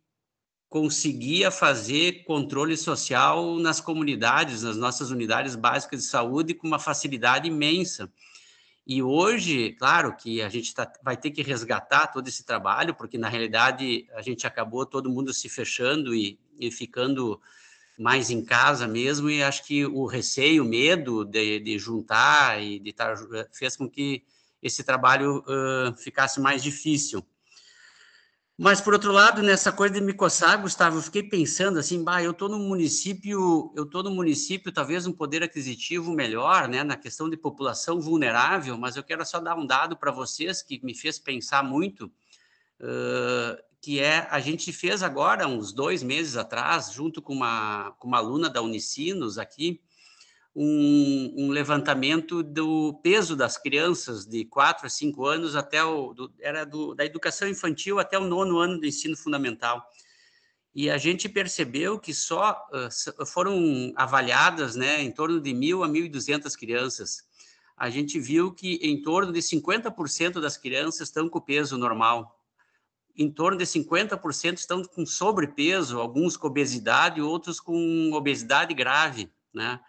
[0.69, 7.47] conseguia fazer controle social nas comunidades, nas nossas unidades básicas de saúde com uma facilidade
[7.47, 8.13] imensa.
[8.87, 13.17] E hoje, claro que a gente tá, vai ter que resgatar todo esse trabalho, porque
[13.17, 17.41] na realidade a gente acabou todo mundo se fechando e, e ficando
[17.99, 22.79] mais em casa mesmo, e acho que o receio, o medo de, de juntar e
[22.79, 23.17] de estar
[23.53, 24.25] fez com que
[24.63, 27.25] esse trabalho uh, ficasse mais difícil.
[28.57, 32.23] Mas, por outro lado, nessa coisa de me coçar, Gustavo, eu fiquei pensando assim, bah,
[32.23, 36.97] eu estou no município, eu estou no município, talvez um poder aquisitivo melhor, né, na
[36.97, 40.95] questão de população vulnerável, mas eu quero só dar um dado para vocês que me
[40.95, 42.07] fez pensar muito,
[42.81, 48.09] uh, que é, a gente fez agora, uns dois meses atrás, junto com uma, com
[48.09, 49.79] uma aluna da Unicinos aqui,
[50.57, 56.33] um, um, levantamento do peso das crianças de 4 a 5 anos até o do,
[56.41, 59.85] era do, da educação infantil até o nono ano do ensino fundamental.
[60.75, 65.89] E a gente percebeu que só uh, foram avaliadas né, em torno de mil a
[65.91, 67.23] 1.200 crianças.
[67.77, 72.41] A gente viu que em torno de 50% das crianças estão com peso normal.
[73.17, 79.81] Em torno de 50% estão com sobrepeso, alguns com obesidade, outros com obesidade grave, né?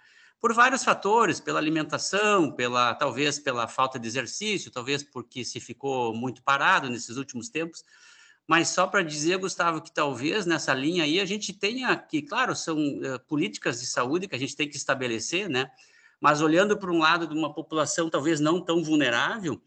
[0.46, 6.14] por vários fatores, pela alimentação, pela talvez pela falta de exercício, talvez porque se ficou
[6.14, 7.84] muito parado nesses últimos tempos.
[8.48, 12.56] Mas só para dizer, Gustavo, que talvez nessa linha aí a gente tenha que, claro,
[12.56, 15.72] são uh, políticas de saúde que a gente tem que estabelecer, né?
[16.22, 19.60] Mas olhando para um lado de uma população talvez não tão vulnerável,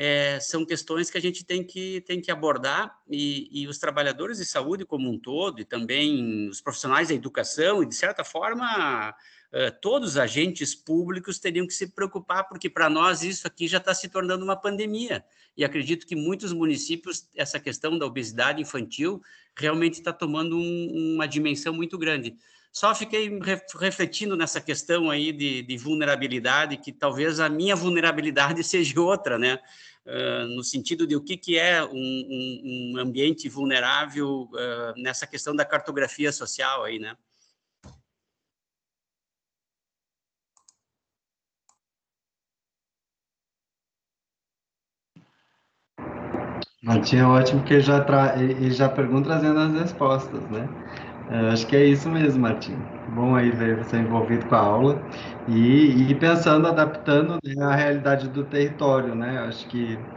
[0.00, 4.38] é, são questões que a gente tem que, tem que abordar e, e, os trabalhadores
[4.38, 9.12] de saúde como um todo, e também os profissionais da educação, e de certa forma
[9.50, 13.78] eh, todos os agentes públicos teriam que se preocupar, porque para nós isso aqui já
[13.78, 15.24] está se tornando uma pandemia.
[15.56, 19.20] E acredito que muitos municípios, essa questão da obesidade infantil
[19.56, 22.36] realmente está tomando um, uma dimensão muito grande.
[22.72, 23.38] Só fiquei
[23.80, 29.58] refletindo nessa questão aí de, de, vulnerabilidade, que talvez a minha vulnerabilidade seja outra, né?
[30.06, 35.26] Uh, no sentido de o que, que é um, um, um ambiente vulnerável uh, nessa
[35.26, 37.14] questão da cartografia social aí, né?
[46.82, 48.40] Martinho é ótimo porque já, tra...
[48.40, 50.68] ele já pergunta trazendo as respostas, né?
[51.28, 52.90] Eu acho que é isso mesmo, Martinho.
[53.06, 55.06] Bom aí ver você envolvido com a aula
[55.46, 59.38] e, e pensando, adaptando né, a realidade do território, né?
[59.40, 60.10] Acho que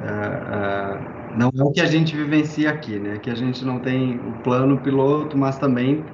[0.00, 3.18] uh, uh, não é o que a gente vivencia aqui, né?
[3.20, 6.06] Que a gente não tem o plano piloto, mas também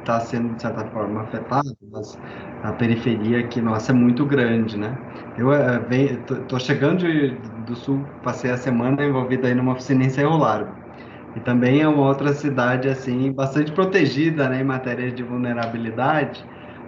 [0.00, 2.20] está sendo, de certa forma, afetado, mas
[2.62, 5.04] a periferia aqui, nossa, é muito grande, né?
[5.36, 5.48] Eu
[6.48, 10.81] tô chegando de, do Sul, passei a semana envolvido aí numa oficina em Cerro Largo.
[11.36, 16.44] E também é uma outra cidade, assim, bastante protegida, né, em matéria de vulnerabilidade,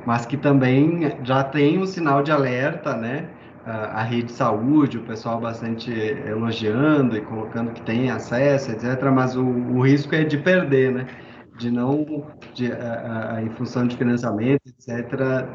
[0.06, 3.26] mas que também já tem um sinal de alerta, né,
[3.66, 9.36] a rede de saúde, o pessoal bastante elogiando e colocando que tem acesso, etc., mas
[9.36, 11.06] o, o risco é de perder, né?
[11.56, 15.46] de não, de, a, a, em função de financiamento, etc.,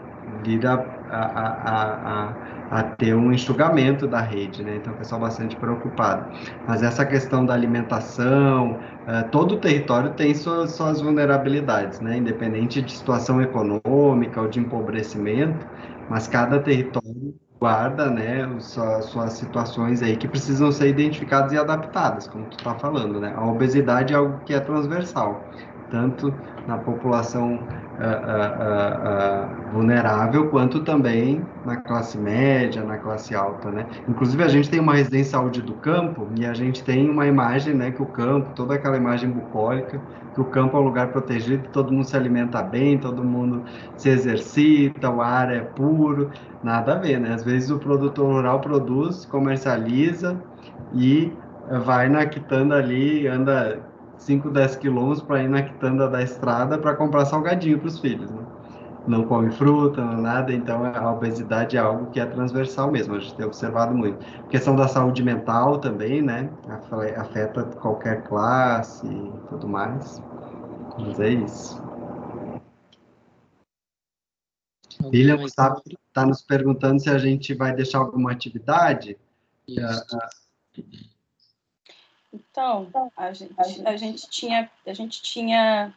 [0.44, 0.76] vir a,
[1.10, 2.34] a,
[2.70, 4.78] a, ter um enxugamento da rede, né?
[4.78, 6.28] Então, o pessoal bastante preocupado.
[6.68, 8.74] Mas essa questão da alimentação,
[9.08, 12.18] uh, todo o território tem suas, suas vulnerabilidades, né?
[12.18, 15.66] Independente de situação econômica ou de empobrecimento,
[16.08, 22.26] mas cada território guarda, né, suas, suas situações aí que precisam ser identificadas e adaptadas,
[22.28, 23.34] como tu está falando, né?
[23.36, 25.44] A obesidade é algo que é transversal
[25.90, 26.34] tanto
[26.68, 33.86] na população uh, uh, uh, vulnerável, quanto também na classe média, na classe alta, né?
[34.07, 37.74] Inclusive, a gente tem uma residência saúde do campo e a gente tem uma imagem,
[37.74, 39.99] né, que o campo, toda aquela imagem bucólica,
[40.34, 43.64] que o campo é um lugar protegido, todo mundo se alimenta bem, todo mundo
[43.98, 46.30] se exercita, o ar é puro,
[46.64, 47.34] nada a ver, né?
[47.34, 50.38] Às vezes o produtor rural produz, comercializa
[50.94, 51.32] e
[51.86, 53.80] vai na quitanda ali, anda
[54.20, 58.30] 5, 10 quilômetros para ir na quitanda da estrada para comprar salgadinho para os filhos.
[58.30, 58.46] Né?
[59.08, 63.20] Não come fruta, não nada, então a obesidade é algo que é transversal mesmo, a
[63.20, 64.24] gente tem observado muito.
[64.46, 66.50] A questão da saúde mental também, né?
[67.18, 70.22] Afeta qualquer classe e tudo mais.
[71.00, 71.82] Mas é isso.
[75.06, 79.18] William está, está nos perguntando se a gente vai deixar alguma atividade.
[79.68, 80.06] Isso.
[80.78, 81.09] Uh,
[82.34, 83.54] então, a gente,
[83.86, 85.94] a gente, tinha, a gente tinha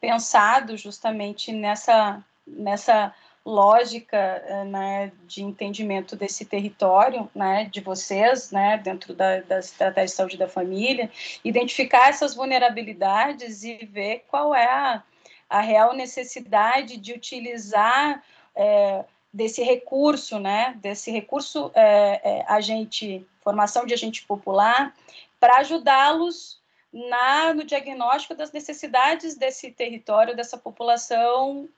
[0.00, 3.14] pensado justamente nessa, nessa
[3.44, 10.06] lógica eh, né, de entendimento desse território né, de vocês, né, dentro da, da estratégia
[10.06, 11.10] de saúde da família,
[11.44, 15.02] identificar essas vulnerabilidades e ver qual é a,
[15.50, 18.22] a real necessidade de utilizar
[18.54, 24.94] é, desse recurso, né, desse recurso é, é, agente, formação de agente popular,
[25.44, 26.58] para ajudá-los
[27.54, 31.68] no diagnóstico das necessidades desse território, dessa população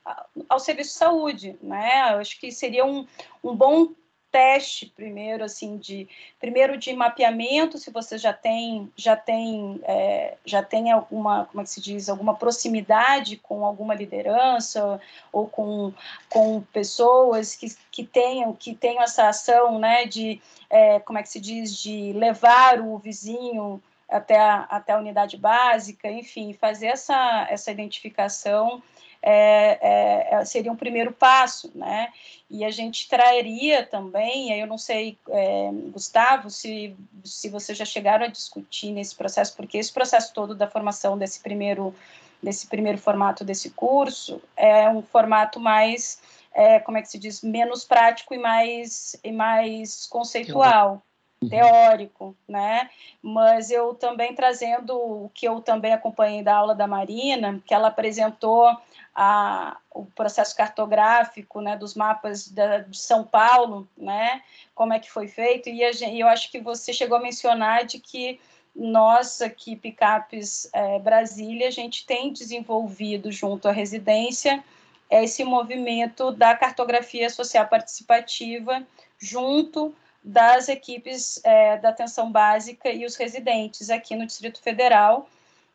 [0.48, 1.58] ao serviço de saúde.
[1.60, 2.12] Né?
[2.12, 3.04] Eu acho que seria um,
[3.42, 3.92] um bom
[4.30, 6.08] teste primeiro assim de
[6.38, 11.64] primeiro de mapeamento se você já tem já tem é, já tem alguma como é
[11.64, 15.00] que se diz alguma proximidade com alguma liderança
[15.32, 15.92] ou com,
[16.28, 21.28] com pessoas que, que tenham que tenham essa ação né de é, como é que
[21.28, 27.46] se diz de levar o vizinho até a, até a unidade básica enfim fazer essa
[27.48, 28.82] essa identificação
[29.22, 32.12] é, é, é, seria um primeiro passo, né?
[32.48, 38.24] E a gente traria também, eu não sei, é, Gustavo, se, se vocês já chegaram
[38.24, 41.94] a discutir nesse processo, porque esse processo todo da formação desse primeiro,
[42.42, 46.20] desse primeiro formato desse curso é um formato mais,
[46.54, 51.02] é, como é que se diz, menos prático e mais, e mais conceitual.
[51.48, 52.90] Teórico, né?
[53.22, 57.88] Mas eu também trazendo o que eu também acompanhei da aula da Marina, que ela
[57.88, 58.76] apresentou
[59.14, 64.42] a, o processo cartográfico né, dos mapas da, de São Paulo, né,
[64.74, 67.98] como é que foi feito, e, e, eu acho que você chegou a mencionar de
[67.98, 68.38] que
[68.74, 74.62] nós aqui, Picapes é, Brasília, a gente tem desenvolvido junto à residência
[75.10, 78.84] esse movimento da cartografia social participativa
[79.18, 79.94] junto
[80.26, 85.28] das equipes é, da atenção básica e os residentes aqui no Distrito Federal,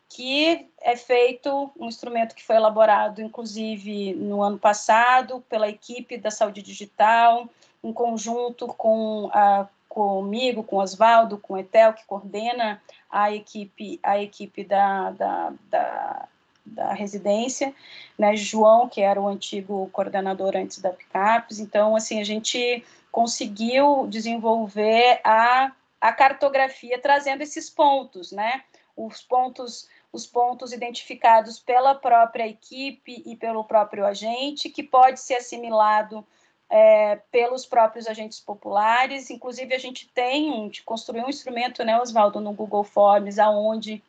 [0.09, 6.29] que é feito um instrumento que foi elaborado, inclusive, no ano passado, pela equipe da
[6.29, 7.47] saúde digital,
[7.81, 14.65] em conjunto com a, comigo, com Oswaldo, com Etel, que coordena a equipe, a equipe
[14.65, 16.27] da, da, da,
[16.65, 17.73] da residência,
[18.19, 24.07] né, João, que era o antigo coordenador antes da PICAPS, então, assim, a gente conseguiu
[24.07, 28.63] desenvolver a, a cartografia trazendo esses pontos, né,
[28.95, 35.35] os pontos os pontos identificados pela própria equipe e pelo próprio agente, que pode ser
[35.35, 36.25] assimilado
[36.69, 39.29] é, pelos próprios agentes populares.
[39.29, 44.03] Inclusive, a gente tem, de construir um instrumento, né, Oswaldo, no Google Forms, aonde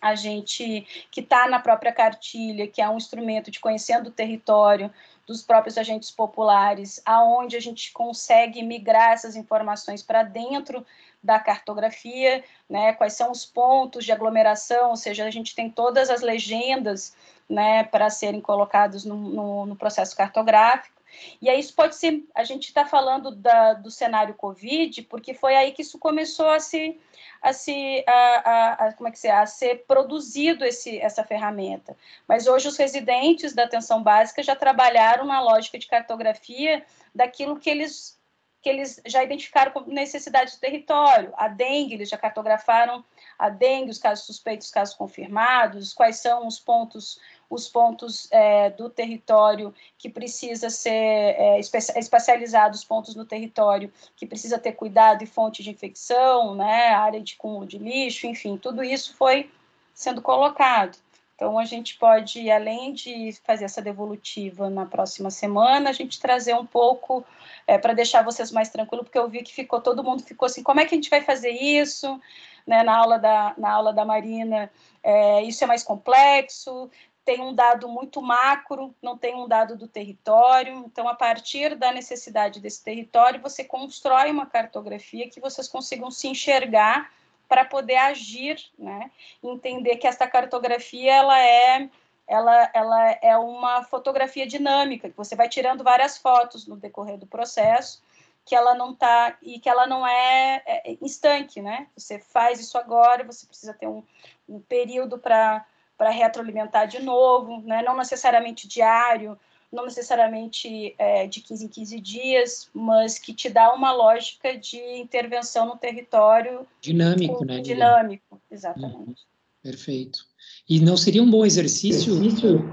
[0.00, 4.92] a gente, que está na própria cartilha, que é um instrumento de conhecendo o território
[5.30, 10.84] dos próprios agentes populares, aonde a gente consegue migrar essas informações para dentro
[11.22, 16.10] da cartografia, né, quais são os pontos de aglomeração, ou seja, a gente tem todas
[16.10, 17.14] as legendas
[17.48, 20.99] né, para serem colocados no, no, no, processo cartográfico.
[21.40, 25.56] E aí isso pode ser, a gente está falando da, do cenário Covid, porque foi
[25.56, 26.98] aí que isso começou a se,
[27.42, 31.96] a se, a, a, a como é que se, a ser produzido esse, essa ferramenta.
[32.26, 36.84] Mas hoje os residentes da atenção básica já trabalharam na lógica de cartografia
[37.14, 38.18] daquilo que eles
[38.62, 41.32] que eles já identificaram como necessidade de território.
[41.36, 43.04] A dengue, eles já cartografaram
[43.38, 47.18] a dengue, os casos suspeitos, os casos confirmados, quais são os pontos,
[47.50, 54.58] os pontos é, do território que precisa ser é, os pontos no território que precisa
[54.58, 59.14] ter cuidado e fonte de infecção, né, área de cúmulo de lixo, enfim, tudo isso
[59.16, 59.50] foi
[59.92, 60.96] sendo colocado.
[61.40, 66.54] Então, a gente pode, além de fazer essa devolutiva na próxima semana, a gente trazer
[66.54, 67.24] um pouco
[67.66, 70.62] é, para deixar vocês mais tranquilos, porque eu vi que ficou todo mundo ficou assim,
[70.62, 72.20] como é que a gente vai fazer isso?
[72.66, 74.70] Né, na, aula da, na aula da Marina,
[75.02, 76.90] é, isso é mais complexo,
[77.24, 80.84] tem um dado muito macro, não tem um dado do território.
[80.86, 86.28] Então, a partir da necessidade desse território, você constrói uma cartografia que vocês consigam se
[86.28, 87.12] enxergar
[87.48, 89.10] para poder agir, né?
[89.42, 91.88] Entender que esta cartografia ela é
[92.30, 97.26] ela, ela é uma fotografia dinâmica, que você vai tirando várias fotos no decorrer do
[97.26, 98.00] processo,
[98.44, 101.88] que ela não tá e que ela não é, é, é instante, né?
[101.96, 104.04] Você faz isso agora, você precisa ter um,
[104.48, 105.66] um período para
[106.00, 107.82] para retroalimentar de novo, né?
[107.82, 109.38] Não necessariamente diário,
[109.70, 114.78] não necessariamente é, de 15 em 15 dias, mas que te dá uma lógica de
[114.98, 116.66] intervenção no território.
[116.80, 117.60] Dinâmico, né?
[117.60, 118.96] Dinâmico, exatamente.
[118.96, 119.14] Uhum.
[119.62, 120.20] Perfeito.
[120.66, 122.64] E não seria um bom exercício, exercício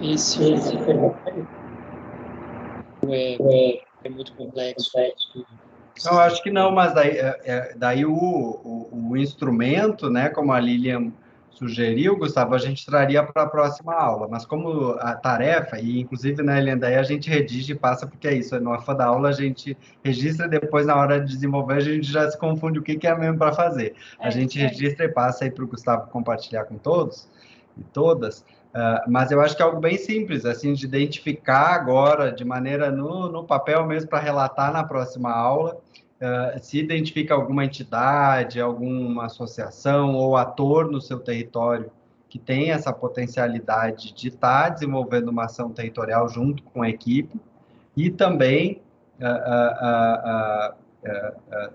[0.00, 0.76] esse, esse
[3.10, 4.92] é, é, é muito complexo?
[4.96, 10.52] Eu acho que não, mas daí, é, é, daí o, o, o, instrumento, né, como
[10.52, 11.12] a Lilian
[11.58, 16.40] sugeriu, Gustavo, a gente traria para a próxima aula, mas como a tarefa, e inclusive
[16.40, 19.32] na daí a gente redige e passa, porque é isso, no AFA da aula a
[19.32, 23.06] gente registra depois na hora de desenvolver a gente já se confunde o que, que
[23.06, 23.94] é mesmo para fazer.
[24.20, 24.68] A é, gente é.
[24.68, 27.28] registra e passa aí para o Gustavo compartilhar com todos
[27.76, 28.40] e todas,
[28.74, 32.90] uh, mas eu acho que é algo bem simples, assim, de identificar agora, de maneira
[32.92, 35.76] no, no papel mesmo, para relatar na próxima aula,
[36.20, 41.92] Uh, se identifica alguma entidade, alguma associação ou ator no seu território
[42.28, 47.40] que tem essa potencialidade de estar tá desenvolvendo uma ação territorial junto com a equipe,
[47.96, 48.82] e também
[49.20, 51.72] uh, uh,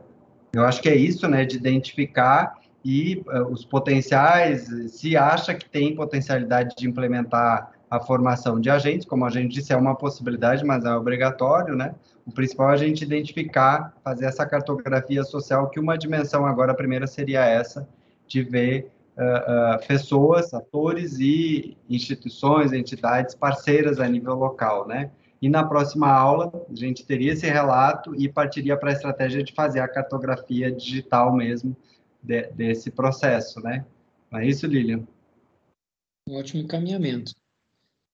[0.52, 5.96] eu acho que é isso, né, de identificar e os potenciais, se acha que tem
[5.96, 10.84] potencialidade de implementar a formação de agentes, como a gente disse, é uma possibilidade, mas
[10.84, 11.94] é obrigatório, né?
[12.26, 16.76] O principal é a gente identificar, fazer essa cartografia social, que uma dimensão agora, a
[16.76, 17.88] primeira seria essa,
[18.28, 25.12] de ver uh, uh, pessoas, atores e instituições, entidades parceiras a nível local, né?
[25.40, 29.54] E na próxima aula, a gente teria esse relato e partiria para a estratégia de
[29.54, 31.78] fazer a cartografia digital mesmo
[32.24, 33.86] de, desse processo, né?
[34.32, 35.04] Não é isso, Lilian?
[36.28, 37.43] Um ótimo encaminhamento.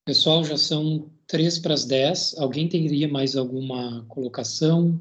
[0.09, 2.35] Pessoal, já são três para as dez.
[2.39, 4.99] Alguém teria mais alguma colocação?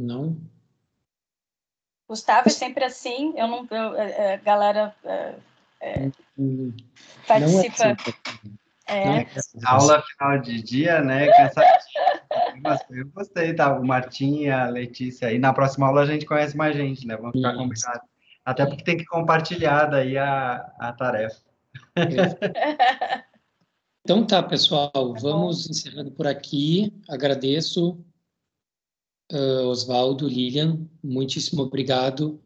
[0.00, 0.36] Não?
[2.08, 3.32] Gustavo é sempre assim.
[3.38, 5.34] Eu não, eu, a é, é, galera é,
[5.80, 6.74] é, hum,
[7.28, 7.96] participa.
[8.88, 9.56] Não é assim.
[9.62, 9.66] É.
[9.66, 11.28] Aula final de dia, né?
[12.60, 13.78] Mas eu gostei, tá?
[13.78, 15.32] O Martim e a Letícia.
[15.32, 17.16] E na próxima aula a gente conhece mais gente, né?
[17.16, 18.02] Vamos ficar combinados.
[18.44, 21.51] Até porque tem que compartilhar daí a, a tarefa.
[24.04, 26.92] Então tá, pessoal, tá vamos encerrando por aqui.
[27.08, 28.04] Agradeço,
[29.32, 32.42] uh, Oswaldo, Lilian, muitíssimo obrigado.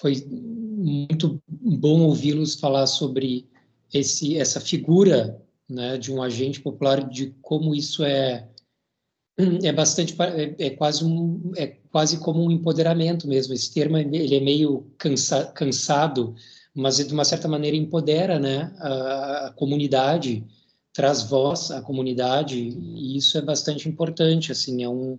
[0.00, 3.48] Foi muito bom ouvi-los falar sobre
[3.94, 8.48] esse, essa figura né, de um agente popular, de como isso é
[9.62, 14.34] é bastante é, é, quase um é quase como um empoderamento mesmo esse termo ele
[14.34, 16.34] é meio cansa, cansado
[16.78, 20.46] mas de uma certa maneira empodera né, a, a, comunidade,
[20.94, 25.18] traz voz à comunidade, e isso é bastante importante, assim, é um,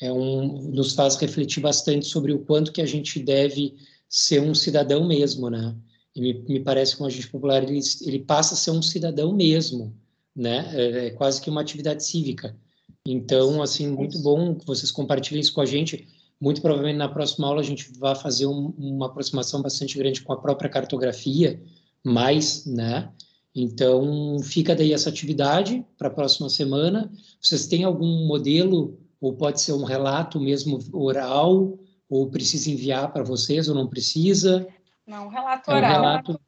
[0.00, 3.74] é um, nos faz refletir bastante sobre o quanto que a gente deve
[4.08, 5.74] ser um cidadão mesmo, né,
[6.14, 9.34] e me, me parece que o agente popular, ele, ele passa a ser um cidadão
[9.34, 9.92] mesmo,
[10.34, 12.56] né, é, é quase que uma atividade cívica,
[13.04, 16.06] então, assim, muito bom que vocês compartilhem isso com a gente,
[16.40, 20.32] muito provavelmente na próxima aula a gente vai fazer um, uma aproximação bastante grande com
[20.32, 21.62] a própria cartografia,
[22.02, 23.10] mais, né?
[23.54, 27.10] Então, fica daí essa atividade para a próxima semana.
[27.40, 31.78] Vocês têm algum modelo, ou pode ser um relato mesmo oral,
[32.10, 34.66] ou precisa enviar para vocês, ou não precisa?
[35.06, 35.82] Não, relato oral.
[35.82, 36.40] É um relato,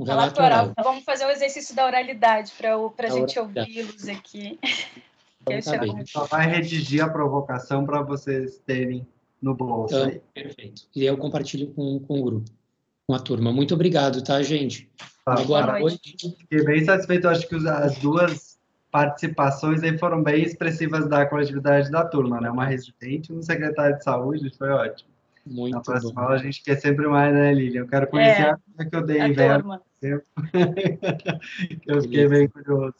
[0.00, 0.64] um relato, relato oral.
[0.64, 0.84] oral.
[0.84, 4.58] Vamos fazer o exercício da oralidade para a gente ouvi-los aqui.
[5.50, 9.06] Então, tá a gente só vai redigir a provocação para vocês terem
[9.40, 9.94] no bolso.
[9.94, 10.82] Então, perfeito.
[10.94, 12.50] E eu compartilho com, com o grupo,
[13.06, 13.52] com a turma.
[13.52, 14.90] Muito obrigado, tá, gente?
[15.24, 16.36] Tá, boa noite.
[16.38, 17.28] Fiquei bem satisfeito.
[17.28, 18.58] Acho que as duas
[18.90, 22.50] participações aí foram bem expressivas da coletividade da turma, né?
[22.50, 25.10] Uma residente e um secretário de saúde, foi ótimo.
[25.46, 26.20] Muito Na próxima bom.
[26.20, 27.82] aula a gente quer sempre mais, né, Lilian?
[27.82, 29.80] Eu quero conhecer é, a coisa que eu dei em verbo.
[31.86, 32.94] eu fiquei bem curioso.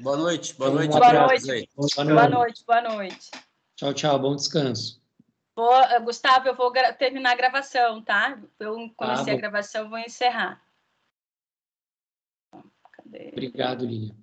[0.00, 0.92] Boa noite, boa noite.
[0.92, 3.30] Boa noite, boa noite, boa noite.
[3.76, 5.01] Tchau, tchau, bom descanso.
[5.54, 8.40] Vou, eh, Gustavo, eu vou terminar a gravação, tá?
[8.58, 10.62] Eu comecei ah, a gravação, vou encerrar.
[12.92, 13.28] Cadê?
[13.32, 14.21] Obrigado, Lilian.